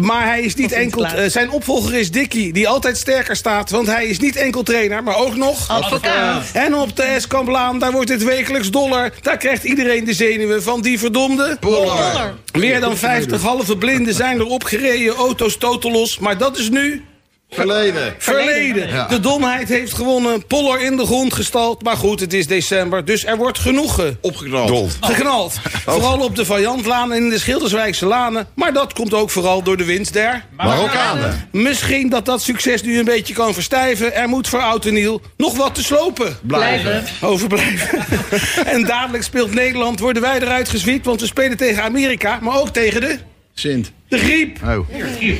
Maar 0.01 0.27
hij 0.27 0.41
is 0.43 0.55
niet 0.55 0.73
enkel... 0.73 1.07
Zijn 1.27 1.51
opvolger 1.51 1.95
is 1.95 2.11
Dickie, 2.11 2.53
die 2.53 2.69
altijd 2.69 2.93
sterker 2.97 3.36
staat. 3.36 3.70
Want 3.70 3.86
hij 3.86 4.07
is 4.07 4.18
niet 4.18 4.36
enkel 4.36 4.62
trainer, 4.62 5.03
maar 5.03 5.16
ook 5.16 5.36
nog... 5.36 5.68
Advocaat. 5.68 6.51
En 6.53 6.74
op 6.74 6.97
de 6.97 7.03
Eskamplaan, 7.03 7.78
daar 7.78 7.92
wordt 7.92 8.11
het 8.11 8.24
wekelijks 8.24 8.70
dollar. 8.70 9.12
Daar 9.20 9.36
krijgt 9.36 9.64
iedereen 9.64 10.05
de 10.05 10.12
zenuwen 10.12 10.62
van 10.62 10.82
die 10.82 10.99
verdomde... 10.99 11.57
Dollar. 11.61 12.34
Meer 12.59 12.80
dan 12.80 12.97
50 12.97 13.42
halve 13.42 13.76
blinden 13.76 14.14
zijn 14.14 14.38
er 14.38 14.47
opgereden, 14.47 15.14
auto's 15.14 15.57
totelos. 15.57 16.18
Maar 16.18 16.38
dat 16.38 16.59
is 16.59 16.70
nu 16.70 17.05
Verleden. 17.55 18.15
verleden. 18.19 18.89
Ja. 18.89 19.07
De 19.07 19.21
domheid 19.21 19.69
heeft 19.69 19.93
gewonnen, 19.95 20.47
Poller 20.47 20.81
in 20.83 20.97
de 20.97 21.07
grond 21.07 21.35
gestald. 21.35 21.83
Maar 21.83 21.97
goed, 21.97 22.21
het 22.21 22.33
is 22.33 22.47
december, 22.47 23.05
dus 23.05 23.25
er 23.25 23.37
wordt 23.37 23.59
genoeg 23.59 23.95
ge- 23.95 24.17
Opgeknald. 24.21 24.69
Dold. 24.69 24.97
geknald. 25.01 25.55
Vooral 25.87 26.19
op 26.19 26.37
de 26.37 26.45
Vajantlaan 26.45 27.13
en 27.13 27.23
in 27.23 27.29
de 27.29 27.39
Schilderswijkse 27.39 28.07
lanen. 28.07 28.47
Maar 28.55 28.73
dat 28.73 28.93
komt 28.93 29.15
ook 29.15 29.31
vooral 29.31 29.63
door 29.63 29.77
de 29.77 29.85
winst 29.85 30.13
der... 30.13 30.45
Marokkanen. 30.57 31.49
Misschien 31.53 32.09
dat 32.09 32.25
dat 32.27 32.43
succes 32.43 32.83
nu 32.83 32.99
een 32.99 33.05
beetje 33.05 33.35
kan 33.35 33.55
verstijven. 33.55 34.15
Er 34.15 34.29
moet 34.29 34.49
voor 34.49 34.61
Oud 34.61 34.85
en 34.87 34.95
Nieuw 34.95 35.21
nog 35.37 35.57
wat 35.57 35.75
te 35.75 35.83
slopen. 35.85 36.39
Blijven. 36.43 37.05
Overblijven. 37.21 38.05
en 38.75 38.85
dadelijk 38.85 39.25
speelt 39.25 39.55
Nederland, 39.55 40.01
worden 40.01 40.23
wij 40.23 40.41
eruit 40.41 40.69
gezwiekt. 40.69 41.07
Want 41.07 41.21
we 41.21 41.27
spelen 41.27 41.57
tegen 41.57 41.83
Amerika, 41.83 42.39
maar 42.41 42.61
ook 42.61 42.69
tegen 42.69 43.01
de... 43.01 43.19
Sint. 43.55 43.93
De 44.09 44.19
griep. 44.19 44.59
Oh. 44.65 44.89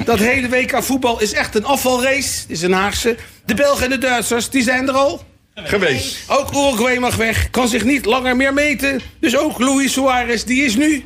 Dat 0.05 0.19
hele 0.19 0.49
WK 0.49 0.83
voetbal 0.83 1.21
is 1.21 1.33
echt 1.33 1.55
een 1.55 1.65
afvalrace. 1.65 2.41
Het 2.41 2.47
is 2.49 2.63
een 2.63 2.73
Haagse. 2.73 3.17
De 3.45 3.55
Belgen 3.55 3.85
en 3.85 3.91
de 3.91 3.99
Duitsers, 3.99 4.51
die 4.51 4.63
zijn 4.63 4.89
er 4.89 4.95
al. 4.95 5.25
Geweest. 5.55 6.17
Ook 6.27 6.53
Uruguay 6.53 6.97
mag 6.99 7.17
weg. 7.17 7.51
Kan 7.51 7.69
zich 7.69 7.85
niet 7.85 8.05
langer 8.05 8.37
meer 8.37 8.55
meten. 8.55 9.01
Dus 9.21 9.37
ook 9.37 9.59
Luis 9.59 9.93
Suarez, 9.93 10.43
die 10.43 10.65
is 10.65 10.77
nu 10.77 11.05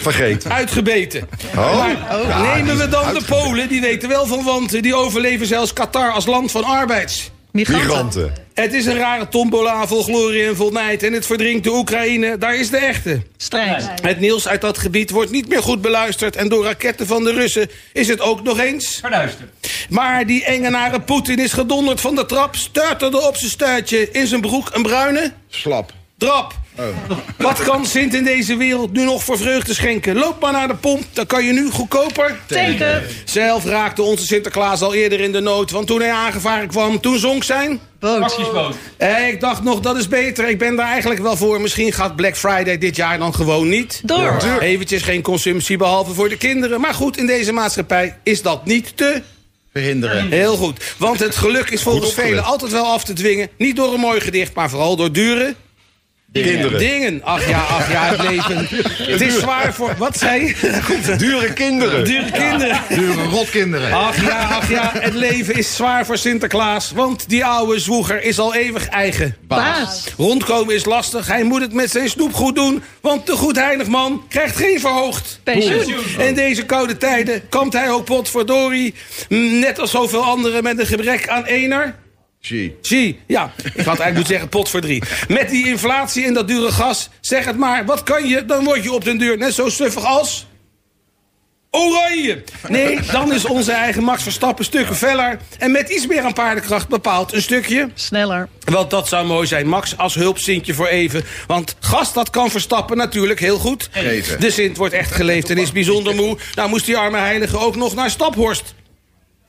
Vergeten. 0.00 0.52
uitgebeten. 0.52 1.28
Oh. 1.56 1.76
Maar 1.76 2.54
nemen 2.54 2.78
we 2.78 2.88
dan 2.88 3.14
de 3.14 3.22
Polen, 3.26 3.68
die 3.68 3.80
weten 3.80 4.08
wel 4.08 4.26
van 4.26 4.44
wanten. 4.44 4.82
Die 4.82 4.94
overleven 4.94 5.46
zelfs 5.46 5.72
Qatar 5.72 6.12
als 6.12 6.26
land 6.26 6.50
van 6.50 6.64
arbeids. 6.64 7.30
Migranten. 7.56 7.86
Migranten. 7.86 8.32
Het 8.54 8.72
is 8.72 8.86
een 8.86 8.96
rare 8.96 9.28
tombola 9.28 9.86
vol 9.86 10.02
glorie 10.02 10.46
en 10.46 10.56
vol 10.56 10.70
nijd. 10.70 11.02
En 11.02 11.12
het 11.12 11.26
verdrinkt 11.26 11.64
de 11.64 11.72
Oekraïne. 11.72 12.38
Daar 12.38 12.56
is 12.56 12.70
de 12.70 12.76
echte. 12.76 13.22
Strijd. 13.36 13.88
Het 14.02 14.20
nieuws 14.20 14.48
uit 14.48 14.60
dat 14.60 14.78
gebied 14.78 15.10
wordt 15.10 15.30
niet 15.30 15.48
meer 15.48 15.62
goed 15.62 15.80
beluisterd. 15.80 16.36
En 16.36 16.48
door 16.48 16.64
raketten 16.64 17.06
van 17.06 17.24
de 17.24 17.32
Russen 17.32 17.70
is 17.92 18.08
het 18.08 18.20
ook 18.20 18.42
nog 18.42 18.58
eens. 18.58 18.98
Verduisterd. 19.00 19.50
Maar 19.88 20.26
die 20.26 20.44
engenare 20.44 21.00
Poetin 21.00 21.38
is 21.38 21.52
gedonderd 21.52 22.00
van 22.00 22.14
de 22.14 22.26
trap. 22.26 22.56
Stuiterde 22.56 23.26
op 23.26 23.36
zijn 23.36 23.50
stuitje. 23.50 24.10
In 24.10 24.26
zijn 24.26 24.40
broek 24.40 24.70
een 24.72 24.82
bruine 24.82 25.32
Slap. 25.48 25.92
drap. 26.18 26.54
Wat 27.38 27.62
kan 27.62 27.86
Sint 27.86 28.14
in 28.14 28.24
deze 28.24 28.56
wereld 28.56 28.92
nu 28.92 29.04
nog 29.04 29.24
voor 29.24 29.38
vreugde 29.38 29.74
schenken? 29.74 30.14
Loop 30.14 30.40
maar 30.40 30.52
naar 30.52 30.68
de 30.68 30.74
pomp, 30.74 31.04
dan 31.12 31.26
kan 31.26 31.44
je 31.44 31.52
nu 31.52 31.70
goedkoper. 31.70 32.38
Teken. 32.46 33.02
Zelf 33.24 33.64
raakte 33.64 34.02
onze 34.02 34.26
Sinterklaas 34.26 34.82
al 34.82 34.94
eerder 34.94 35.20
in 35.20 35.32
de 35.32 35.40
nood. 35.40 35.70
Want 35.70 35.86
toen 35.86 36.00
hij 36.00 36.12
aangevaren 36.12 36.68
kwam, 36.68 37.00
toen 37.00 37.18
zonk 37.18 37.44
zijn... 37.44 37.80
Boot. 38.00 38.20
Pakjesboot. 38.20 38.74
Eh, 38.96 39.28
ik 39.28 39.40
dacht 39.40 39.62
nog, 39.62 39.80
dat 39.80 39.96
is 39.96 40.08
beter. 40.08 40.48
Ik 40.48 40.58
ben 40.58 40.76
daar 40.76 40.86
eigenlijk 40.86 41.20
wel 41.20 41.36
voor. 41.36 41.60
Misschien 41.60 41.92
gaat 41.92 42.16
Black 42.16 42.36
Friday 42.36 42.78
dit 42.78 42.96
jaar 42.96 43.18
dan 43.18 43.34
gewoon 43.34 43.68
niet. 43.68 44.00
Door. 44.04 44.58
Eventjes 44.60 45.02
geen 45.02 45.22
consumptie, 45.22 45.76
behalve 45.76 46.14
voor 46.14 46.28
de 46.28 46.36
kinderen. 46.36 46.80
Maar 46.80 46.94
goed, 46.94 47.16
in 47.16 47.26
deze 47.26 47.52
maatschappij 47.52 48.18
is 48.22 48.42
dat 48.42 48.64
niet 48.64 48.96
te... 48.96 49.22
Verhinderen. 49.72 50.30
Heel 50.30 50.56
goed. 50.56 50.94
Want 50.96 51.18
het 51.18 51.36
geluk 51.36 51.70
is 51.70 51.82
volgens 51.82 52.14
velen 52.14 52.44
altijd 52.44 52.72
wel 52.72 52.86
af 52.86 53.04
te 53.04 53.12
dwingen. 53.12 53.48
Niet 53.58 53.76
door 53.76 53.94
een 53.94 54.00
mooi 54.00 54.20
gedicht, 54.20 54.54
maar 54.54 54.70
vooral 54.70 54.96
door 54.96 55.12
dure... 55.12 55.54
Kinderen. 56.42 56.78
Dingen. 56.78 57.20
Ach 57.24 57.48
ja, 57.48 57.58
ach 57.58 57.92
ja, 57.92 58.04
het 58.04 58.22
leven. 58.30 58.68
Het 59.12 59.20
is 59.20 59.38
zwaar 59.38 59.74
voor... 59.74 59.94
Wat 59.98 60.18
zei 60.18 60.46
je? 60.46 61.16
Dure 61.18 61.52
kinderen. 61.52 62.04
Dure 62.04 62.30
kinderen. 62.30 62.80
Dure 62.88 63.24
rotkinderen. 63.24 63.92
Ach 63.92 64.22
ja, 64.22 64.38
ach 64.38 64.70
ja, 64.70 64.90
het 64.98 65.14
leven 65.14 65.54
is 65.54 65.76
zwaar 65.76 66.06
voor 66.06 66.18
Sinterklaas. 66.18 66.90
Want 66.90 67.28
die 67.28 67.44
oude 67.44 67.78
zwoeger 67.78 68.22
is 68.22 68.38
al 68.38 68.54
eeuwig 68.54 68.88
eigen. 68.88 69.36
Baas. 69.42 70.04
Rondkomen 70.16 70.74
is 70.74 70.84
lastig, 70.84 71.26
hij 71.26 71.42
moet 71.42 71.60
het 71.60 71.72
met 71.72 71.90
zijn 71.90 72.08
snoep 72.08 72.34
goed 72.34 72.54
doen. 72.54 72.82
Want 73.00 73.26
de 73.26 73.32
goedheilig 73.32 73.86
man 73.86 74.24
krijgt 74.28 74.56
geen 74.56 74.80
verhoogd. 74.80 75.40
Pensioen. 75.42 76.04
In 76.18 76.34
deze 76.34 76.64
koude 76.64 76.96
tijden 76.96 77.48
kampt 77.48 77.74
hij 77.74 77.90
ook 77.90 78.04
potverdorie. 78.04 78.94
Net 79.28 79.78
als 79.78 79.90
zoveel 79.90 80.24
anderen 80.24 80.62
met 80.62 80.78
een 80.78 80.86
gebrek 80.86 81.28
aan 81.28 81.44
ener. 81.44 81.94
Zie. 82.46 82.76
Zie, 82.80 83.20
ja, 83.26 83.52
ik 83.56 83.64
had 83.64 83.76
eigenlijk 83.76 84.14
moeten 84.14 84.32
zeggen 84.32 84.48
pot 84.48 84.68
voor 84.68 84.80
drie. 84.80 85.02
Met 85.28 85.50
die 85.50 85.66
inflatie 85.66 86.24
en 86.24 86.34
dat 86.34 86.48
dure 86.48 86.72
gas, 86.72 87.08
zeg 87.20 87.44
het 87.44 87.56
maar, 87.56 87.84
wat 87.84 88.02
kan 88.02 88.28
je? 88.28 88.44
Dan 88.44 88.64
word 88.64 88.82
je 88.82 88.92
op 88.92 89.04
den 89.04 89.18
deur 89.18 89.38
net 89.38 89.54
zo 89.54 89.68
stuffig 89.68 90.04
als... 90.04 90.46
Oranje! 91.70 92.42
Nee, 92.68 92.98
dan 93.12 93.32
is 93.32 93.44
onze 93.44 93.72
eigen 93.72 94.02
Max 94.02 94.22
Verstappen 94.22 94.64
stukken 94.64 94.96
feller. 94.96 95.38
En 95.58 95.70
met 95.70 95.88
iets 95.88 96.06
meer 96.06 96.22
aan 96.22 96.32
paardenkracht 96.32 96.88
bepaalt 96.88 97.32
een 97.32 97.42
stukje. 97.42 97.90
Sneller. 97.94 98.48
Want 98.64 98.90
dat 98.90 99.08
zou 99.08 99.26
mooi 99.26 99.46
zijn, 99.46 99.66
Max, 99.66 99.96
als 99.96 100.14
hulp 100.14 100.38
Sintje 100.38 100.74
voor 100.74 100.86
even. 100.86 101.24
Want 101.46 101.76
gas, 101.80 102.12
dat 102.12 102.30
kan 102.30 102.50
Verstappen 102.50 102.96
natuurlijk 102.96 103.40
heel 103.40 103.58
goed. 103.58 103.88
Geven. 103.92 104.40
De 104.40 104.50
Sint 104.50 104.76
wordt 104.76 104.94
echt 104.94 105.12
geleefd 105.12 105.50
en 105.50 105.58
is 105.58 105.72
bijzonder 105.72 106.14
moe. 106.22 106.38
Nou 106.54 106.68
moest 106.68 106.86
die 106.86 106.96
arme 106.96 107.18
heilige 107.18 107.58
ook 107.58 107.76
nog 107.76 107.94
naar 107.94 108.10
Staphorst 108.10 108.74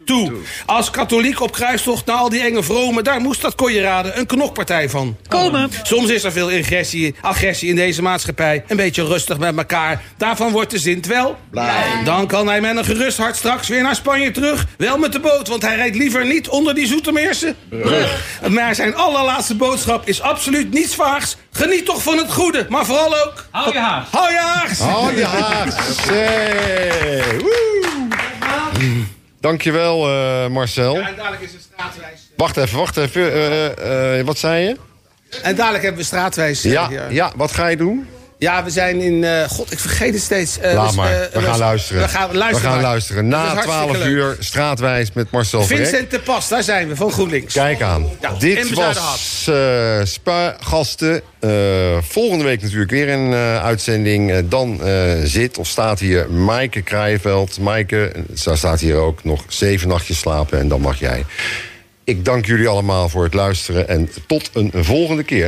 toe. 0.07 0.31
Als 0.65 0.89
katholiek 0.89 1.41
op 1.41 1.51
kruistocht 1.51 2.05
naar 2.05 2.15
al 2.15 2.29
die 2.29 2.41
enge 2.41 2.63
vromen... 2.63 3.03
daar 3.03 3.19
moest 3.19 3.41
dat 3.41 3.55
kon 3.55 3.73
je 3.73 3.81
raden 3.81 4.19
een 4.19 4.25
knokpartij 4.25 4.89
van. 4.89 5.17
Komen. 5.27 5.69
Soms 5.83 6.09
is 6.09 6.23
er 6.23 6.31
veel 6.31 6.49
agressie, 6.49 7.15
agressie 7.21 7.69
in 7.69 7.75
deze 7.75 8.01
maatschappij. 8.01 8.63
Een 8.67 8.77
beetje 8.77 9.05
rustig 9.05 9.37
met 9.37 9.57
elkaar. 9.57 10.01
Daarvan 10.17 10.51
wordt 10.51 10.71
de 10.71 10.79
Sint 10.79 11.05
wel 11.05 11.37
blij. 11.49 12.01
Dan 12.03 12.27
kan 12.27 12.47
hij 12.47 12.61
met 12.61 12.77
een 12.77 12.85
gerust 12.85 13.17
hart 13.17 13.35
straks 13.35 13.67
weer 13.67 13.81
naar 13.81 13.95
Spanje 13.95 14.31
terug. 14.31 14.65
Wel 14.77 14.97
met 14.97 15.11
de 15.11 15.19
boot, 15.19 15.47
want 15.47 15.61
hij 15.61 15.75
rijdt 15.75 15.95
liever 15.95 16.25
niet 16.25 16.49
onder 16.49 16.75
die 16.75 16.87
Zoetermeerse 16.87 17.55
brug. 17.69 18.39
Maar 18.49 18.75
zijn 18.75 18.95
allerlaatste 18.95 19.55
boodschap 19.55 20.07
is 20.07 20.21
absoluut 20.21 20.73
niets 20.73 20.95
vaags. 20.95 21.37
Geniet 21.51 21.85
toch 21.85 22.03
van 22.03 22.17
het 22.17 22.33
goede, 22.33 22.65
maar 22.69 22.85
vooral 22.85 23.25
ook... 23.25 23.45
Hou 23.51 23.73
je 23.73 23.79
haast. 23.79 24.11
Hou 24.11 24.31
je 24.31 24.39
haags! 24.39 24.79
Oh 24.79 25.17
ja, 25.17 25.65
zee. 26.05 27.45
Dankjewel, 29.39 30.07
eh, 30.09 30.47
Marcel. 30.47 30.95
En 30.95 31.15
dadelijk 31.15 31.41
is 31.41 31.51
het 31.51 31.61
straatwijs. 31.73 32.27
Wacht 32.38 32.57
even, 32.57 32.77
wacht 32.77 32.97
even. 32.97 33.33
Eh, 33.33 33.65
eh, 33.65 34.19
eh, 34.19 34.25
wat 34.25 34.38
zei 34.38 34.63
je? 34.63 34.75
En 35.41 35.55
dadelijk 35.55 35.83
hebben 35.83 36.01
we 36.01 36.07
straatwijs. 36.07 36.61
Ja, 36.61 36.89
ja. 36.89 37.07
ja, 37.09 37.31
wat 37.35 37.51
ga 37.51 37.67
je 37.67 37.77
doen? 37.77 38.07
Ja, 38.39 38.63
we 38.63 38.69
zijn 38.69 39.01
in... 39.01 39.23
eh, 39.23 39.43
God, 39.49 39.71
ik 39.71 39.79
vergeet 39.79 40.13
het 40.13 40.23
steeds. 40.23 40.59
Eh, 40.59 40.73
Laat 40.73 40.89
we- 40.89 40.95
maar, 40.95 41.21
eh, 41.21 41.33
we 41.33 41.41
gaan 41.41 41.57
luisteren. 41.59 42.01
We 42.01 42.07
gaan 42.07 42.35
luisteren. 42.35 42.61
We 42.61 42.67
gaan 42.67 42.71
maar. 42.81 42.81
luisteren. 42.91 43.27
Na 43.27 43.38
hartstikke 43.45 43.69
12 43.69 43.97
leuk. 43.97 44.05
uur 44.07 44.35
straatwijs 44.39 45.11
met 45.13 45.31
Marcel 45.31 45.63
Verrek. 45.63 45.88
Vincent 45.88 46.11
de 46.11 46.19
Pas, 46.19 46.47
daar 46.47 46.63
zijn 46.63 46.88
we, 46.88 46.95
van 46.95 47.11
GroenLinks. 47.11 47.53
Kijk 47.53 47.81
aan. 47.81 48.05
Ja, 48.21 48.31
Dit 48.39 48.73
was. 48.73 49.47
Eh, 51.39 51.97
volgende 52.01 52.43
week 52.43 52.61
natuurlijk 52.61 52.91
weer 52.91 53.09
een 53.09 53.33
uitzending. 53.61 54.47
Dan 54.49 54.81
zit 55.23 55.57
of 55.57 55.67
staat 55.67 55.99
hier 55.99 56.31
Maaike 56.31 56.81
Krijveld. 56.81 57.59
Maaike, 57.59 58.11
daar 58.43 58.57
staat 58.57 58.79
hier 58.79 58.95
ook 58.95 59.23
nog 59.23 59.43
zeven 59.47 59.88
nachtjes 59.88 60.19
slapen. 60.19 60.59
En 60.59 60.67
dan 60.67 60.81
mag 60.81 60.99
jij. 60.99 61.25
Ik 62.03 62.25
dank 62.25 62.45
jullie 62.45 62.67
allemaal 62.67 63.09
voor 63.09 63.23
het 63.23 63.33
luisteren. 63.33 63.88
En 63.88 64.09
tot 64.27 64.49
een 64.53 64.71
volgende 64.75 65.23
keer. 65.23 65.45